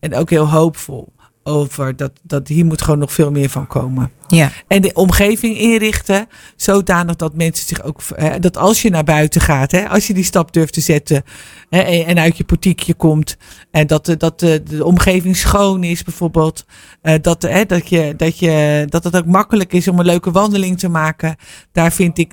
en 0.00 0.14
ook 0.14 0.30
heel 0.30 0.50
hoopvol. 0.50 1.12
Over 1.44 1.96
dat, 1.96 2.12
dat 2.22 2.48
hier 2.48 2.64
moet 2.64 2.82
gewoon 2.82 2.98
nog 2.98 3.12
veel 3.12 3.30
meer 3.30 3.48
van 3.48 3.66
komen. 3.66 4.10
Ja. 4.28 4.50
En 4.68 4.82
de 4.82 4.92
omgeving 4.92 5.58
inrichten, 5.58 6.26
zodanig 6.56 7.16
dat 7.16 7.34
mensen 7.34 7.66
zich 7.66 7.82
ook, 7.82 8.00
hè, 8.14 8.38
dat 8.38 8.56
als 8.56 8.82
je 8.82 8.90
naar 8.90 9.04
buiten 9.04 9.40
gaat, 9.40 9.70
hè, 9.70 9.88
als 9.88 10.06
je 10.06 10.14
die 10.14 10.24
stap 10.24 10.52
durft 10.52 10.72
te 10.72 10.80
zetten 10.80 11.22
hè, 11.70 11.80
en 11.80 12.18
uit 12.18 12.36
je 12.36 12.44
portiekje 12.44 12.94
komt, 12.94 13.36
en 13.70 13.86
dat, 13.86 14.06
de- 14.06 14.16
dat 14.16 14.40
de, 14.40 14.62
de 14.62 14.84
omgeving 14.84 15.36
schoon 15.36 15.84
is 15.84 16.02
bijvoorbeeld, 16.04 16.64
eh, 17.02 17.14
dat, 17.20 17.42
hè, 17.42 17.64
dat, 17.64 17.88
je, 17.88 18.14
dat, 18.16 18.38
je, 18.38 18.84
dat 18.88 19.04
het 19.04 19.16
ook 19.16 19.26
makkelijk 19.26 19.72
is 19.72 19.88
om 19.88 19.98
een 19.98 20.04
leuke 20.06 20.30
wandeling 20.30 20.78
te 20.78 20.88
maken. 20.88 21.36
Daar 21.72 21.92
vind 21.92 22.18
ik 22.18 22.32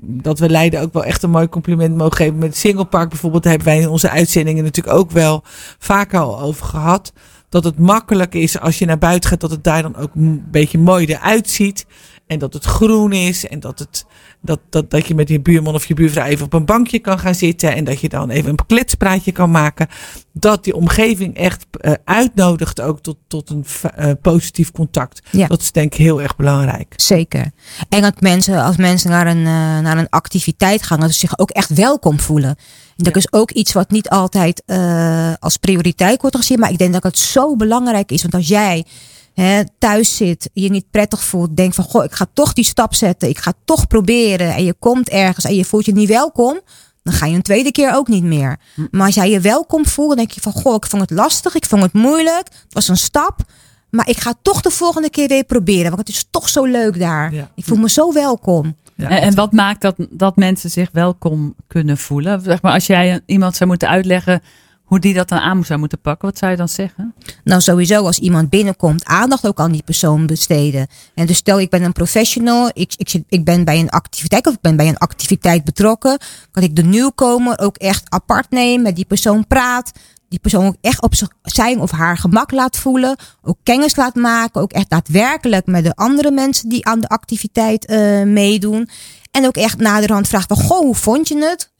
dat 0.00 0.38
we 0.38 0.48
Leiden 0.48 0.80
ook 0.80 0.92
wel 0.92 1.04
echt 1.04 1.22
een 1.22 1.30
mooi 1.30 1.48
compliment 1.48 1.96
mogen 1.96 2.16
geven. 2.16 2.38
Met 2.38 2.48
het 2.48 2.56
Singlepark 2.56 3.08
bijvoorbeeld 3.08 3.42
daar 3.42 3.52
hebben 3.52 3.72
wij 3.72 3.80
in 3.82 3.88
onze 3.88 4.10
uitzendingen 4.10 4.64
natuurlijk 4.64 4.96
ook 4.96 5.10
wel 5.10 5.42
vaker 5.78 6.18
al 6.20 6.40
over 6.40 6.66
gehad. 6.66 7.12
Dat 7.50 7.64
het 7.64 7.78
makkelijk 7.78 8.34
is 8.34 8.58
als 8.60 8.78
je 8.78 8.86
naar 8.86 8.98
buiten 8.98 9.30
gaat, 9.30 9.40
dat 9.40 9.50
het 9.50 9.64
daar 9.64 9.82
dan 9.82 9.96
ook 9.96 10.14
een 10.14 10.44
beetje 10.50 10.78
mooi 10.78 11.06
eruit 11.06 11.50
ziet. 11.50 11.86
En 12.30 12.38
dat 12.38 12.52
het 12.52 12.64
groen 12.64 13.12
is. 13.12 13.46
En 13.46 13.60
dat, 13.60 13.78
het, 13.78 14.04
dat, 14.40 14.60
dat, 14.68 14.90
dat 14.90 15.06
je 15.06 15.14
met 15.14 15.28
je 15.28 15.40
buurman 15.40 15.74
of 15.74 15.86
je 15.86 15.94
buurvrouw 15.94 16.24
even 16.24 16.44
op 16.44 16.52
een 16.52 16.64
bankje 16.64 16.98
kan 16.98 17.18
gaan 17.18 17.34
zitten. 17.34 17.74
En 17.74 17.84
dat 17.84 18.00
je 18.00 18.08
dan 18.08 18.30
even 18.30 18.50
een 18.50 18.66
kletspraatje 18.66 19.32
kan 19.32 19.50
maken. 19.50 19.88
Dat 20.32 20.64
die 20.64 20.74
omgeving 20.74 21.36
echt 21.36 21.66
eh, 21.70 21.92
uitnodigt 22.04 22.80
ook 22.80 23.00
tot, 23.00 23.16
tot 23.28 23.50
een 23.50 23.64
eh, 23.94 24.10
positief 24.22 24.72
contact. 24.72 25.22
Ja. 25.30 25.46
Dat 25.46 25.60
is 25.60 25.72
denk 25.72 25.92
ik 25.92 25.98
heel 25.98 26.22
erg 26.22 26.36
belangrijk. 26.36 26.94
Zeker. 26.96 27.50
En 27.88 28.02
dat 28.02 28.20
mensen, 28.20 28.64
als 28.64 28.76
mensen 28.76 29.10
naar 29.10 29.26
een, 29.26 29.46
eh, 29.46 29.78
naar 29.80 29.98
een 29.98 30.08
activiteit 30.08 30.82
gaan, 30.82 31.00
dat 31.00 31.12
ze 31.12 31.18
zich 31.18 31.38
ook 31.38 31.50
echt 31.50 31.74
welkom 31.74 32.20
voelen. 32.20 32.56
En 32.96 33.04
dat 33.04 33.16
is 33.16 33.32
ook 33.32 33.50
iets 33.50 33.72
wat 33.72 33.90
niet 33.90 34.08
altijd 34.08 34.62
als 35.38 35.56
prioriteit 35.56 36.20
wordt 36.20 36.36
gezien. 36.36 36.58
Maar 36.58 36.70
ik 36.70 36.78
denk 36.78 36.92
dat 36.92 37.02
het 37.02 37.18
zo 37.18 37.56
belangrijk 37.56 38.12
is. 38.12 38.22
Want 38.22 38.34
als 38.34 38.48
jij 38.48 38.84
hè, 39.34 39.62
thuis 39.78 40.16
zit, 40.16 40.50
je 40.52 40.70
niet 40.70 40.90
prettig 40.90 41.22
voelt, 41.22 41.56
denk 41.56 41.74
van 41.74 41.84
goh, 41.84 42.04
ik 42.04 42.12
ga 42.12 42.26
toch 42.32 42.52
die 42.52 42.64
stap 42.64 42.94
zetten. 42.94 43.28
Ik 43.28 43.38
ga 43.38 43.52
toch 43.64 43.86
proberen. 43.86 44.54
En 44.54 44.64
je 44.64 44.74
komt 44.78 45.08
ergens 45.08 45.44
en 45.44 45.54
je 45.54 45.64
voelt 45.64 45.84
je 45.84 45.92
niet 45.92 46.08
welkom. 46.08 46.60
Dan 47.02 47.12
ga 47.14 47.26
je 47.26 47.34
een 47.34 47.42
tweede 47.42 47.70
keer 47.70 47.94
ook 47.94 48.08
niet 48.08 48.24
meer. 48.24 48.58
Maar 48.90 49.06
als 49.06 49.14
jij 49.14 49.30
je 49.30 49.40
welkom 49.40 49.86
voelt, 49.86 50.08
dan 50.08 50.16
denk 50.16 50.30
je 50.30 50.40
van 50.40 50.52
goh, 50.52 50.74
ik 50.74 50.86
vond 50.86 51.02
het 51.02 51.10
lastig. 51.10 51.54
Ik 51.54 51.66
vond 51.66 51.82
het 51.82 51.92
moeilijk. 51.92 52.48
Het 52.62 52.72
was 52.72 52.88
een 52.88 52.96
stap. 52.96 53.40
Maar 53.90 54.08
ik 54.08 54.18
ga 54.18 54.34
toch 54.42 54.60
de 54.60 54.70
volgende 54.70 55.10
keer 55.10 55.28
weer 55.28 55.44
proberen. 55.44 55.84
Want 55.84 55.98
het 55.98 56.08
is 56.08 56.26
toch 56.30 56.48
zo 56.48 56.64
leuk 56.64 56.98
daar. 56.98 57.34
Ja. 57.34 57.50
Ik 57.54 57.64
voel 57.64 57.78
me 57.78 57.90
zo 57.90 58.12
welkom. 58.12 58.76
Ja, 58.94 59.08
en 59.08 59.34
wat 59.34 59.52
maakt 59.52 59.80
dat, 59.80 59.94
dat 60.10 60.36
mensen 60.36 60.70
zich 60.70 60.88
welkom 60.92 61.54
kunnen 61.66 61.98
voelen? 61.98 62.40
Zeg 62.40 62.62
maar, 62.62 62.72
als 62.72 62.86
jij 62.86 63.20
iemand 63.26 63.56
zou 63.56 63.68
moeten 63.68 63.88
uitleggen 63.88 64.42
hoe 64.90 64.98
die 64.98 65.14
dat 65.14 65.28
dan 65.28 65.38
aan 65.38 65.64
zou 65.64 65.78
moeten 65.78 66.00
pakken, 66.00 66.28
wat 66.28 66.38
zou 66.38 66.50
je 66.50 66.56
dan 66.56 66.68
zeggen? 66.68 67.14
Nou, 67.44 67.60
sowieso 67.60 68.04
als 68.04 68.18
iemand 68.18 68.50
binnenkomt, 68.50 69.04
aandacht 69.04 69.46
ook 69.46 69.60
aan 69.60 69.72
die 69.72 69.82
persoon 69.82 70.26
besteden. 70.26 70.86
En 71.14 71.26
dus 71.26 71.36
stel, 71.36 71.60
ik 71.60 71.70
ben 71.70 71.82
een 71.82 71.92
professional, 71.92 72.70
ik, 72.72 72.92
ik, 72.96 73.22
ik 73.28 73.44
ben 73.44 73.64
bij 73.64 73.78
een 73.78 73.90
activiteit 73.90 74.46
of 74.46 74.54
ik 74.54 74.60
ben 74.60 74.76
bij 74.76 74.88
een 74.88 74.98
activiteit 74.98 75.64
betrokken. 75.64 76.18
Kan 76.50 76.62
ik 76.62 76.76
de 76.76 76.82
nieuwkomer 76.82 77.58
ook 77.58 77.76
echt 77.76 78.10
apart 78.10 78.50
nemen, 78.50 78.82
met 78.82 78.96
die 78.96 79.04
persoon 79.04 79.46
praat. 79.46 79.92
Die 80.28 80.38
persoon 80.38 80.66
ook 80.66 80.76
echt 80.80 81.02
op 81.02 81.14
zijn 81.42 81.80
of 81.80 81.90
haar 81.90 82.16
gemak 82.16 82.50
laat 82.50 82.76
voelen. 82.76 83.16
Ook 83.42 83.58
kennis 83.62 83.96
laat 83.96 84.14
maken. 84.14 84.60
Ook 84.60 84.72
echt 84.72 84.90
daadwerkelijk 84.90 85.66
met 85.66 85.84
de 85.84 85.94
andere 85.94 86.30
mensen 86.30 86.68
die 86.68 86.86
aan 86.86 87.00
de 87.00 87.08
activiteit 87.08 87.86
eh, 87.86 88.22
meedoen. 88.22 88.88
En 89.30 89.46
ook 89.46 89.56
echt 89.56 89.78
naderhand 89.78 90.28
vraagt 90.28 90.48
van, 90.48 90.56
goh, 90.56 90.78
hoe 90.80 90.94
vond 90.94 91.28
je 91.28 91.38
het? 91.38 91.70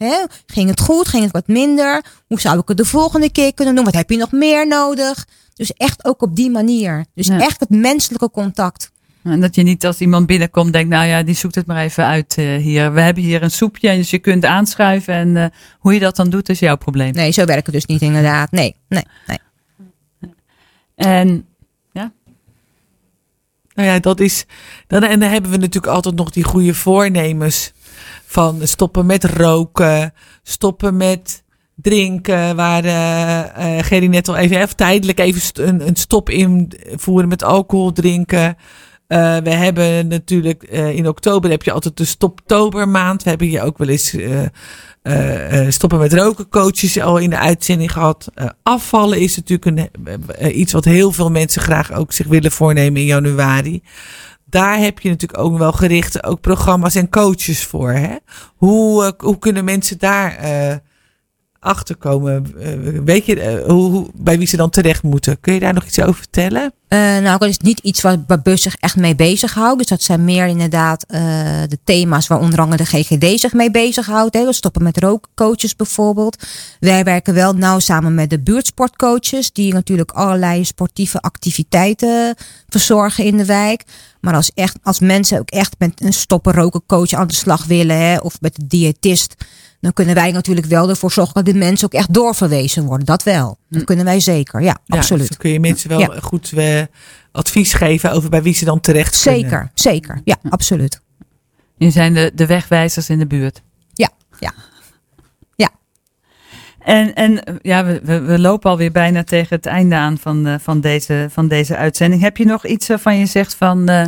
Ging 0.46 0.68
het 0.70 0.80
goed? 0.80 1.09
Ging 1.09 1.22
het 1.22 1.32
wat 1.32 1.46
minder? 1.46 2.05
Hoe 2.26 2.40
zou 2.40 2.59
ik 2.59 2.68
het 2.68 2.76
de 2.76 2.84
volgende 2.84 3.30
keer 3.32 3.55
kunnen 3.55 3.74
doen? 3.74 3.84
Wat 3.84 3.94
heb 3.94 4.11
je 4.11 4.16
nog 4.16 4.32
meer 4.32 4.66
nodig? 4.66 5.26
Dus 5.55 5.72
echt 5.72 6.05
ook 6.05 6.22
op 6.22 6.36
die 6.36 6.51
manier. 6.51 7.05
Dus 7.14 7.26
Ja. 7.26 7.40
echt 7.40 7.61
het 7.61 7.68
menselijke 7.70 8.30
contact. 8.30 8.90
En 9.22 9.40
dat 9.40 9.55
je 9.55 9.62
niet 9.62 9.86
als 9.86 9.98
iemand 10.01 10.26
binnenkomt 10.26 10.72
denkt, 10.72 10.88
nou 10.88 11.07
ja, 11.07 11.22
die 11.22 11.34
zoekt 11.34 11.55
het 11.55 11.66
maar 11.66 11.82
even 11.82 12.05
uit 12.05 12.34
eh, 12.38 12.57
hier. 12.57 12.92
We 12.92 13.01
hebben 13.01 13.22
hier 13.22 13.42
een 13.42 13.51
soepje, 13.51 13.96
dus 13.96 14.11
je 14.11 14.18
kunt 14.18 14.44
aanschuiven. 14.44 15.14
En 15.14 15.36
eh, 15.36 15.44
hoe 15.78 15.94
je 15.94 16.01
dat 16.01 16.16
dan 16.16 16.30
doet, 16.30 16.48
is 16.48 16.59
jouw 16.59 16.76
probleem. 16.76 17.12
Nee, 17.12 17.30
zo 17.30 17.44
werkt 17.44 17.66
het 17.66 17.74
dus 17.74 17.84
niet 17.86 18.03
inderdaad. 18.03 18.51
Nee, 18.51 18.76
nee, 18.88 19.05
nee. 19.26 19.38
En 20.94 21.46
Nou 23.81 23.93
ja, 23.93 23.99
dat 23.99 24.20
is. 24.20 24.45
Dan, 24.87 25.03
en 25.03 25.20
dan 25.20 25.31
hebben 25.31 25.51
we 25.51 25.57
natuurlijk 25.57 25.93
altijd 25.93 26.14
nog 26.14 26.31
die 26.31 26.45
goede 26.45 26.74
voornemens. 26.74 27.72
Van 28.26 28.61
stoppen 28.62 29.07
met 29.07 29.24
roken, 29.24 30.12
stoppen 30.43 30.97
met 30.97 31.43
drinken. 31.74 32.57
Waar 32.57 32.85
eh 32.85 33.85
Gerry 33.85 34.07
net 34.07 34.28
al 34.28 34.37
even, 34.37 34.61
even 34.61 34.76
tijdelijk 34.76 35.18
even 35.18 35.68
een, 35.68 35.87
een 35.87 35.97
stop 35.97 36.31
invoeren 36.31 37.28
met 37.28 37.43
alcohol 37.43 37.93
drinken. 37.93 38.57
Eh, 39.07 39.37
we 39.37 39.51
hebben 39.51 40.09
natuurlijk 40.09 40.62
in 40.72 41.09
oktober 41.09 41.51
heb 41.51 41.62
je 41.62 41.72
altijd 41.72 41.97
de 41.97 42.05
stoptobermaand. 42.05 43.22
We 43.22 43.28
hebben 43.28 43.49
hier 43.49 43.62
ook 43.62 43.78
wel 43.78 43.89
eens 43.89 44.16
stoppen 45.68 45.98
met 45.98 46.12
roken 46.12 46.48
coaches 46.48 47.00
al 47.00 47.18
in 47.18 47.30
de 47.30 47.38
uitzending 47.38 47.92
gehad. 47.92 48.30
Eh, 48.34 48.46
afvallen 48.62 49.20
is 49.20 49.36
natuurlijk 49.36 49.64
een, 49.64 49.88
eh, 50.04 50.46
eh, 50.46 50.58
iets 50.58 50.72
wat 50.72 50.84
heel 50.84 51.12
veel 51.12 51.30
mensen 51.30 51.62
graag 51.62 51.92
ook 51.92 52.12
zich 52.12 52.26
willen 52.26 52.52
voornemen 52.52 53.00
in 53.00 53.06
januari. 53.06 53.82
Daar 54.44 54.78
heb 54.78 54.98
je 54.98 55.08
natuurlijk 55.08 55.42
ook 55.42 55.58
wel 55.58 55.72
gerichte 55.72 56.22
ook 56.22 56.40
programma's 56.40 56.94
en 56.94 57.08
coaches 57.08 57.64
voor. 57.64 57.90
Hè? 57.90 58.16
Hoe, 58.56 59.04
eh, 59.04 59.12
hoe 59.18 59.38
kunnen 59.38 59.64
mensen 59.64 59.98
daar 59.98 60.36
eh 60.36 60.76
achterkomen? 61.61 62.54
Eh, 62.61 63.00
weet 63.04 63.26
je 63.26 63.40
eh, 63.40 63.64
hoe, 63.64 64.11
bij 64.14 64.38
wie 64.38 64.46
ze 64.46 64.56
dan 64.56 64.70
terecht 64.70 65.02
moeten? 65.02 65.40
Kun 65.40 65.54
je 65.54 65.61
daar 65.61 65.74
nog 65.74 65.84
iets 65.84 66.00
over 66.00 66.14
vertellen? 66.14 66.72
Eh, 66.88 66.98
nou, 66.98 67.38
dat 67.38 67.48
is 67.48 67.58
niet 67.58 67.78
iets 67.78 68.00
waar, 68.00 68.16
waar 68.26 68.42
Bus 68.42 68.62
zich 68.62 68.76
echt 68.76 68.96
mee 68.96 69.14
bezighoudt. 69.14 69.78
Dus 69.78 69.86
dat 69.86 70.02
zijn 70.02 70.24
meer 70.24 70.46
inderdaad 70.46 71.04
de 71.68 71.78
thema's 71.84 72.26
waar 72.26 72.40
onder 72.40 72.61
andere 72.61 72.82
de 72.82 73.02
GGD 73.02 73.40
zich 73.40 73.52
mee 73.52 73.70
bezighoudt. 73.70 74.34
Hè. 74.34 74.44
We 74.44 74.52
stoppen 74.52 74.82
met 74.82 74.98
rookcoaches 74.98 75.76
bijvoorbeeld. 75.76 76.44
Wij 76.80 77.04
werken 77.04 77.34
wel 77.34 77.52
nauw 77.52 77.78
samen 77.78 78.14
met 78.14 78.30
de 78.30 78.40
buurtsportcoaches. 78.40 79.52
Die 79.52 79.72
natuurlijk 79.72 80.11
allerlei 80.11 80.64
sportieve 80.64 81.20
activiteiten 81.20 82.34
verzorgen 82.68 83.24
in 83.24 83.36
de 83.36 83.44
wijk. 83.44 83.84
Maar 84.20 84.34
als, 84.34 84.50
echt, 84.54 84.76
als 84.82 85.00
mensen 85.00 85.38
ook 85.38 85.50
echt 85.50 85.74
met 85.78 85.92
een 86.02 86.12
stoppen 86.12 86.52
roken 86.52 86.82
coach 86.86 87.12
aan 87.12 87.26
de 87.26 87.34
slag 87.34 87.64
willen. 87.64 87.96
Hè, 87.96 88.16
of 88.16 88.40
met 88.40 88.56
de 88.56 88.66
diëtist. 88.66 89.34
Dan 89.81 89.93
kunnen 89.93 90.14
wij 90.14 90.33
natuurlijk 90.33 90.66
wel 90.66 90.89
ervoor 90.89 91.12
zorgen 91.12 91.35
dat 91.35 91.45
de 91.45 91.55
mensen 91.55 91.87
ook 91.87 91.95
echt 91.95 92.14
doorverwezen 92.14 92.85
worden. 92.85 93.07
Dat 93.07 93.22
wel. 93.22 93.59
Dat 93.68 93.85
kunnen 93.85 94.05
wij 94.05 94.20
zeker. 94.20 94.61
Ja, 94.62 94.78
Ja, 94.85 94.97
absoluut. 94.97 95.20
dus 95.20 95.28
dan 95.28 95.39
kun 95.39 95.51
je 95.51 95.61
mensen 95.61 95.89
wel 95.89 95.99
Ja. 96.01 96.16
goed 96.20 96.53
eh, 96.53 96.83
advies 97.33 97.72
geven 97.72 98.12
over 98.12 98.31
bij 98.31 98.43
wie 98.43 98.55
ze 98.55 98.64
dan 98.64 98.81
terecht 98.81 99.22
kunnen. 99.22 99.41
Zeker, 99.41 99.70
zeker. 99.74 100.20
Ja, 100.24 100.37
absoluut. 100.49 101.01
je 101.76 101.91
zijn 101.91 102.14
de, 102.14 102.33
de 102.35 102.47
wegwijzers 102.47 103.09
in 103.11 103.18
de 103.18 103.26
buurt. 103.26 103.62
Ja, 103.93 104.09
ja. 104.39 104.53
En, 106.81 107.14
en 107.14 107.45
eh, 107.45 107.55
ja, 107.62 107.85
we, 107.85 108.01
we, 108.05 108.20
we 108.20 108.39
lopen 108.39 108.70
alweer 108.70 108.93
bijna 108.93 109.24
tegen 109.24 109.57
het 109.57 109.66
einde 109.66 109.95
aan 109.95 110.18
van, 110.18 110.47
eh, 110.47 110.55
van, 110.59 110.81
deze, 110.81 111.26
van 111.31 111.49
deze 111.49 111.76
uitzending. 111.76 112.22
Heb 112.22 112.37
je 112.37 112.45
nog 112.45 112.66
iets 112.66 112.89
waarvan 112.89 113.18
je 113.18 113.26
zegt 113.26 113.55
van 113.55 113.89
eh, 113.89 114.05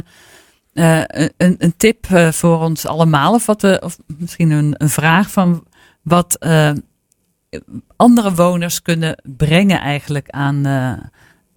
eh, 0.73 1.03
een, 1.37 1.55
een 1.59 1.77
tip 1.77 2.07
eh, 2.11 2.33
voor 2.33 2.61
ons 2.61 2.87
allemaal? 2.87 3.35
Of, 3.35 3.47
wat, 3.47 3.65
eh, 3.65 3.77
of 3.81 3.99
misschien 4.07 4.51
een, 4.51 4.75
een 4.79 4.89
vraag 4.89 5.31
van 5.31 5.65
wat 6.03 6.39
andere 7.97 8.35
woners 8.35 8.83
kunnen 8.83 9.23
brengen 9.37 9.81
eigenlijk 9.81 10.31
aan 10.31 10.63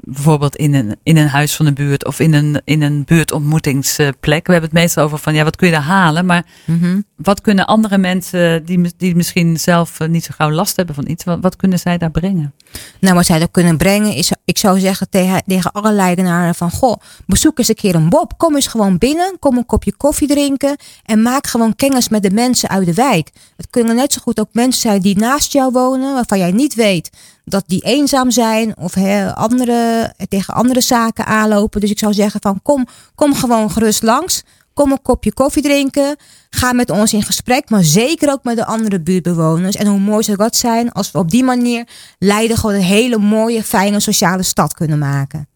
bijvoorbeeld 0.06 0.56
in 0.56 0.74
een, 0.74 0.96
in 1.04 1.18
een 1.18 1.28
huis 1.28 1.56
van 1.56 1.66
de 1.66 1.74
buurt 1.74 2.06
of 2.06 2.20
in 2.20 2.34
een, 2.34 2.62
in 2.64 2.82
een 2.82 3.04
buurtontmoetingsplek. 3.04 4.46
We 4.48 4.52
hebben 4.52 4.70
het 4.70 4.80
meestal 4.80 5.04
over 5.04 5.18
van 5.18 5.34
ja, 5.34 5.44
wat 5.44 5.56
kun 5.56 5.68
je 5.68 5.74
daar 5.74 5.82
halen? 5.82 6.26
Maar 6.26 6.46
Mhm. 6.66 7.02
wat 7.16 7.42
kunnen 7.42 7.66
andere 7.66 7.98
mensen 7.98 8.66
die, 8.66 8.94
die 8.98 9.16
misschien 9.16 9.58
zelf 9.60 10.00
eh, 10.00 10.08
niet 10.08 10.24
zo 10.24 10.32
gauw 10.36 10.52
last 10.52 10.76
hebben 10.76 10.96
van 10.96 11.08
iets, 11.08 11.24
wat, 11.24 11.38
wat 11.42 11.56
kunnen 11.56 11.80
zij 11.80 11.98
daar 11.98 12.12
brengen? 12.12 12.54
Nou, 13.00 13.16
wat 13.16 13.26
zij 13.26 13.40
dat 13.40 13.52
kunnen 13.52 13.78
brengen 13.78 14.14
is, 14.14 14.32
ik 14.46 14.58
zou 14.58 14.80
zeggen 14.80 15.10
tegen, 15.10 15.44
tegen 15.46 15.72
alle 15.72 15.92
leidenaren 15.92 16.56
van, 16.56 16.72
goh, 16.72 16.96
bezoek 17.26 17.58
eens 17.58 17.68
een 17.68 17.76
keer 17.76 17.96
een 17.96 18.10
Bob. 18.10 18.34
Kom 18.38 18.56
eens 18.56 18.68
gewoon 18.68 18.98
binnen, 18.98 19.40
kom 19.40 19.58
een 19.58 19.66
kopje 19.66 19.94
koffie 19.96 20.28
drinken 20.28 20.76
en 21.04 21.22
maak 21.22 21.48
gewoon 21.48 21.76
kennis 21.76 22.10
met 22.10 22.24
de 22.24 22.32
mensen 22.32 22.70
uit 22.70 22.86
de 22.86 22.94
wijk. 22.94 23.30
Het 23.58 23.68
kunnen 23.70 23.96
net 23.96 24.14
zo 24.14 24.20
goed 24.22 24.40
ook 24.40 24.50
mensen 24.52 24.82
zijn 24.82 25.02
die 25.02 25.18
naast 25.18 25.54
jou 25.54 25.72
wonen, 25.72 26.14
waarvan 26.14 26.38
jij 26.38 26.52
niet 26.52 26.76
weet 26.76 27.10
dat 27.46 27.64
die 27.68 27.82
eenzaam 27.82 28.32
zijn 28.32 28.78
of 28.78 28.94
hè, 28.94 29.36
andere, 29.36 30.14
tegen 30.28 30.54
andere 30.54 30.82
zaken 30.82 31.26
aanlopen. 31.26 31.82
Dus 31.82 31.92
ik 31.92 32.00
zou 32.00 32.14
zeggen 32.14 32.42
van, 32.42 32.60
kom, 32.64 32.88
kom 33.16 33.36
gewoon 33.36 33.72
gerust 33.72 34.04
langs. 34.04 34.44
Kom 34.74 34.92
een 34.92 35.02
kopje 35.02 35.34
koffie 35.34 35.64
drinken. 35.64 36.16
Ga 36.50 36.74
met 36.74 36.90
ons 36.90 37.14
in 37.14 37.24
gesprek, 37.24 37.70
maar 37.70 37.84
zeker 37.84 38.32
ook 38.32 38.44
met 38.44 38.56
de 38.56 38.66
andere 38.66 39.02
buurtbewoners. 39.02 39.76
En 39.76 39.88
hoe 39.88 40.00
mooi 40.00 40.24
zou 40.24 40.38
dat 40.38 40.56
zijn 40.56 40.92
als 40.92 41.12
we 41.12 41.18
op 41.18 41.32
die 41.32 41.44
manier 41.44 41.88
Leiden 42.20 42.58
gewoon 42.58 42.76
een 42.76 42.82
hele 42.82 43.18
mooie, 43.18 43.64
fijne 43.64 44.00
sociale 44.00 44.44
stad 44.44 44.74
kunnen 44.74 45.00
maken. 45.00 45.48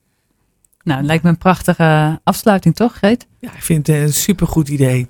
Nou, 0.84 1.04
lijkt 1.04 1.24
me 1.24 1.30
een 1.30 1.38
prachtige 1.38 2.20
afsluiting, 2.24 2.76
toch, 2.76 2.94
Greet? 2.94 3.28
Ja, 3.40 3.54
ik 3.54 3.64
vind 3.64 3.88
het 3.88 3.96
een 3.96 4.14
supergoed 4.14 4.68
idee. 4.68 5.08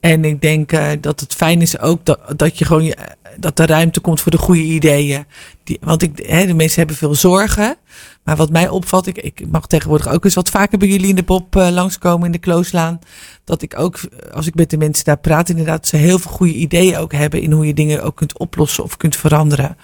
En 0.00 0.24
ik 0.24 0.40
denk 0.40 0.72
eh, 0.72 0.88
dat 1.00 1.20
het 1.20 1.34
fijn 1.34 1.60
is 1.60 1.78
ook 1.78 2.04
dat, 2.04 2.38
dat 2.38 2.58
je 2.58 2.64
gewoon 2.64 2.84
je, 2.84 2.96
dat 3.38 3.58
er 3.58 3.68
ruimte 3.68 4.00
komt 4.00 4.20
voor 4.20 4.30
de 4.30 4.38
goede 4.38 4.62
ideeën. 4.62 5.24
Die, 5.64 5.78
want 5.80 6.02
ik, 6.02 6.26
hè, 6.26 6.46
de 6.46 6.54
mensen 6.54 6.78
hebben 6.78 6.96
veel 6.96 7.14
zorgen. 7.14 7.76
Maar 8.24 8.36
wat 8.36 8.50
mij 8.50 8.68
opvalt, 8.68 9.06
ik, 9.06 9.18
ik 9.18 9.46
mag 9.50 9.66
tegenwoordig 9.66 10.08
ook 10.08 10.24
eens 10.24 10.34
wat 10.34 10.50
vaker 10.50 10.78
bij 10.78 10.88
jullie 10.88 11.08
in 11.08 11.14
de 11.14 11.22
Bob 11.22 11.56
eh, 11.56 11.68
langskomen 11.70 12.26
in 12.26 12.32
de 12.32 12.38
Klooslaan. 12.38 12.98
Dat 13.44 13.62
ik 13.62 13.78
ook, 13.78 14.00
als 14.32 14.46
ik 14.46 14.54
met 14.54 14.70
de 14.70 14.76
mensen 14.76 15.04
daar 15.04 15.18
praat, 15.18 15.48
inderdaad, 15.48 15.86
ze 15.86 15.96
heel 15.96 16.18
veel 16.18 16.30
goede 16.30 16.54
ideeën 16.54 16.96
ook 16.96 17.12
hebben 17.12 17.40
in 17.40 17.52
hoe 17.52 17.66
je 17.66 17.74
dingen 17.74 18.02
ook 18.02 18.16
kunt 18.16 18.38
oplossen 18.38 18.84
of 18.84 18.96
kunt 18.96 19.16
veranderen. 19.16 19.76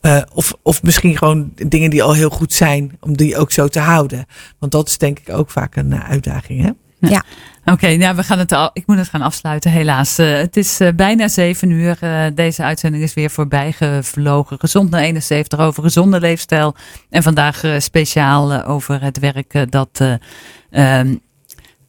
Eh, 0.00 0.22
of, 0.32 0.52
of 0.62 0.82
misschien 0.82 1.16
gewoon 1.16 1.52
dingen 1.54 1.90
die 1.90 2.02
al 2.02 2.14
heel 2.14 2.30
goed 2.30 2.52
zijn, 2.52 2.96
om 3.00 3.16
die 3.16 3.36
ook 3.36 3.52
zo 3.52 3.68
te 3.68 3.80
houden. 3.80 4.26
Want 4.58 4.72
dat 4.72 4.88
is 4.88 4.98
denk 4.98 5.18
ik 5.18 5.34
ook 5.34 5.50
vaak 5.50 5.76
een 5.76 5.92
eh, 5.92 6.10
uitdaging. 6.10 6.62
Hè? 6.62 6.70
Ja. 7.10 7.22
Oké, 7.64 7.96
nou, 7.96 8.16
we 8.16 8.22
gaan 8.22 8.38
het 8.38 8.52
al, 8.52 8.70
ik 8.72 8.86
moet 8.86 8.96
het 8.96 9.08
gaan 9.08 9.22
afsluiten, 9.22 9.70
helaas. 9.70 10.18
Eh, 10.18 10.32
het 10.32 10.56
is 10.56 10.80
eh, 10.80 10.88
bijna 10.96 11.28
zeven 11.28 11.70
uur. 11.70 11.96
Eh, 12.00 12.24
deze 12.34 12.62
uitzending 12.62 13.02
is 13.02 13.14
weer 13.14 13.30
voorbij 13.30 13.72
gevlogen. 13.72 14.58
Gezond 14.58 14.90
naar 14.90 15.00
71 15.00 15.58
over 15.58 15.82
gezonde 15.82 16.20
leefstijl. 16.20 16.74
En 17.10 17.22
vandaag 17.22 17.62
speciaal 17.78 18.64
over 18.64 19.02
het 19.02 19.18
werk 19.18 19.66
dat 19.70 20.00
ehm, 20.70 21.14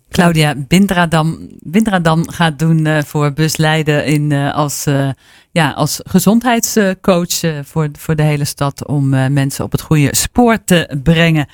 Claudia 0.10 0.56
Bindradam, 0.68 1.50
Bindradam 1.60 2.30
gaat 2.30 2.60
doen 2.60 3.04
voor 3.06 3.34
Bus 3.34 3.58
Leiden 3.58 4.06
in, 4.06 4.32
als, 4.32 4.86
ja, 5.52 5.72
als 5.72 6.00
gezondheidscoach 6.04 7.40
voor, 7.64 7.90
voor 8.00 8.16
de 8.16 8.24
hele 8.24 8.46
stad. 8.46 8.88
Om 8.88 9.10
mensen 9.10 9.66
op 9.66 9.72
het 9.72 9.82
goede 9.82 10.16
spoor 10.16 10.64
te 10.64 11.00
brengen. 11.04 11.48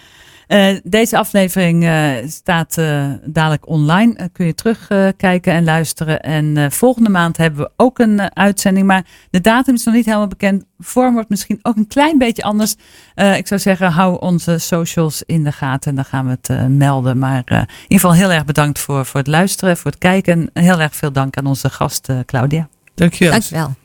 Eh, 0.50 0.76
deze 0.84 1.18
aflevering 1.18 1.84
eh, 1.84 2.12
staat 2.28 2.78
eh, 2.78 3.12
dadelijk 3.26 3.68
online. 3.68 4.30
Kun 4.32 4.46
je 4.46 4.56
terugkijken 4.56 5.54
en 5.54 5.64
luisteren. 5.64 6.22
En 6.22 6.58
eh, 6.58 6.70
volgende 6.70 7.10
maand 7.10 7.38
hebben 7.38 7.60
we 7.64 7.72
ook 7.76 8.00
een 8.00 8.36
uitzending. 8.36 8.88
Maar 8.88 9.06
de 9.30 9.42
datum 9.42 9.74
is 9.74 9.84
nog 9.84 9.96
niet 9.96 10.06
helemaal 10.06 10.28
bekend. 10.28 10.66
Vorm 10.80 11.14
wordt 11.14 11.30
misschien 11.30 11.60
ook 11.62 11.76
een 11.76 11.88
klein 11.88 12.18
beetje 12.18 12.44
anders. 12.44 12.76
Eh, 13.16 13.38
ik 13.38 13.48
zou 13.48 13.60
zeggen, 13.60 13.92
hou 13.92 14.20
onze 14.20 14.58
socials 14.58 15.24
in 15.26 15.44
de 15.44 15.52
gaten. 15.52 15.90
En 15.90 15.96
dan 15.96 16.06
gaan 16.06 16.26
we 16.26 16.32
het 16.32 16.50
eh, 16.50 16.66
melden. 16.66 17.18
Maar 17.18 17.42
eh, 17.46 17.58
in 17.58 17.68
ieder 17.82 18.00
geval 18.00 18.14
heel 18.14 18.32
erg 18.32 18.46
bedankt 18.46 18.80
voor, 18.80 19.06
voor 19.06 19.20
het 19.20 19.30
luisteren, 19.30 19.78
voor 19.78 19.92
het 19.92 20.00
kijken. 20.00 20.50
En 20.54 20.64
heel 20.64 20.80
erg 20.80 20.96
veel 20.96 21.12
dank 21.12 21.38
aan 21.38 21.46
onze 21.46 21.70
gast 21.70 22.08
Claudia. 22.26 22.68
Dankjewel. 22.96 23.32
Dankjewel. 23.32 23.76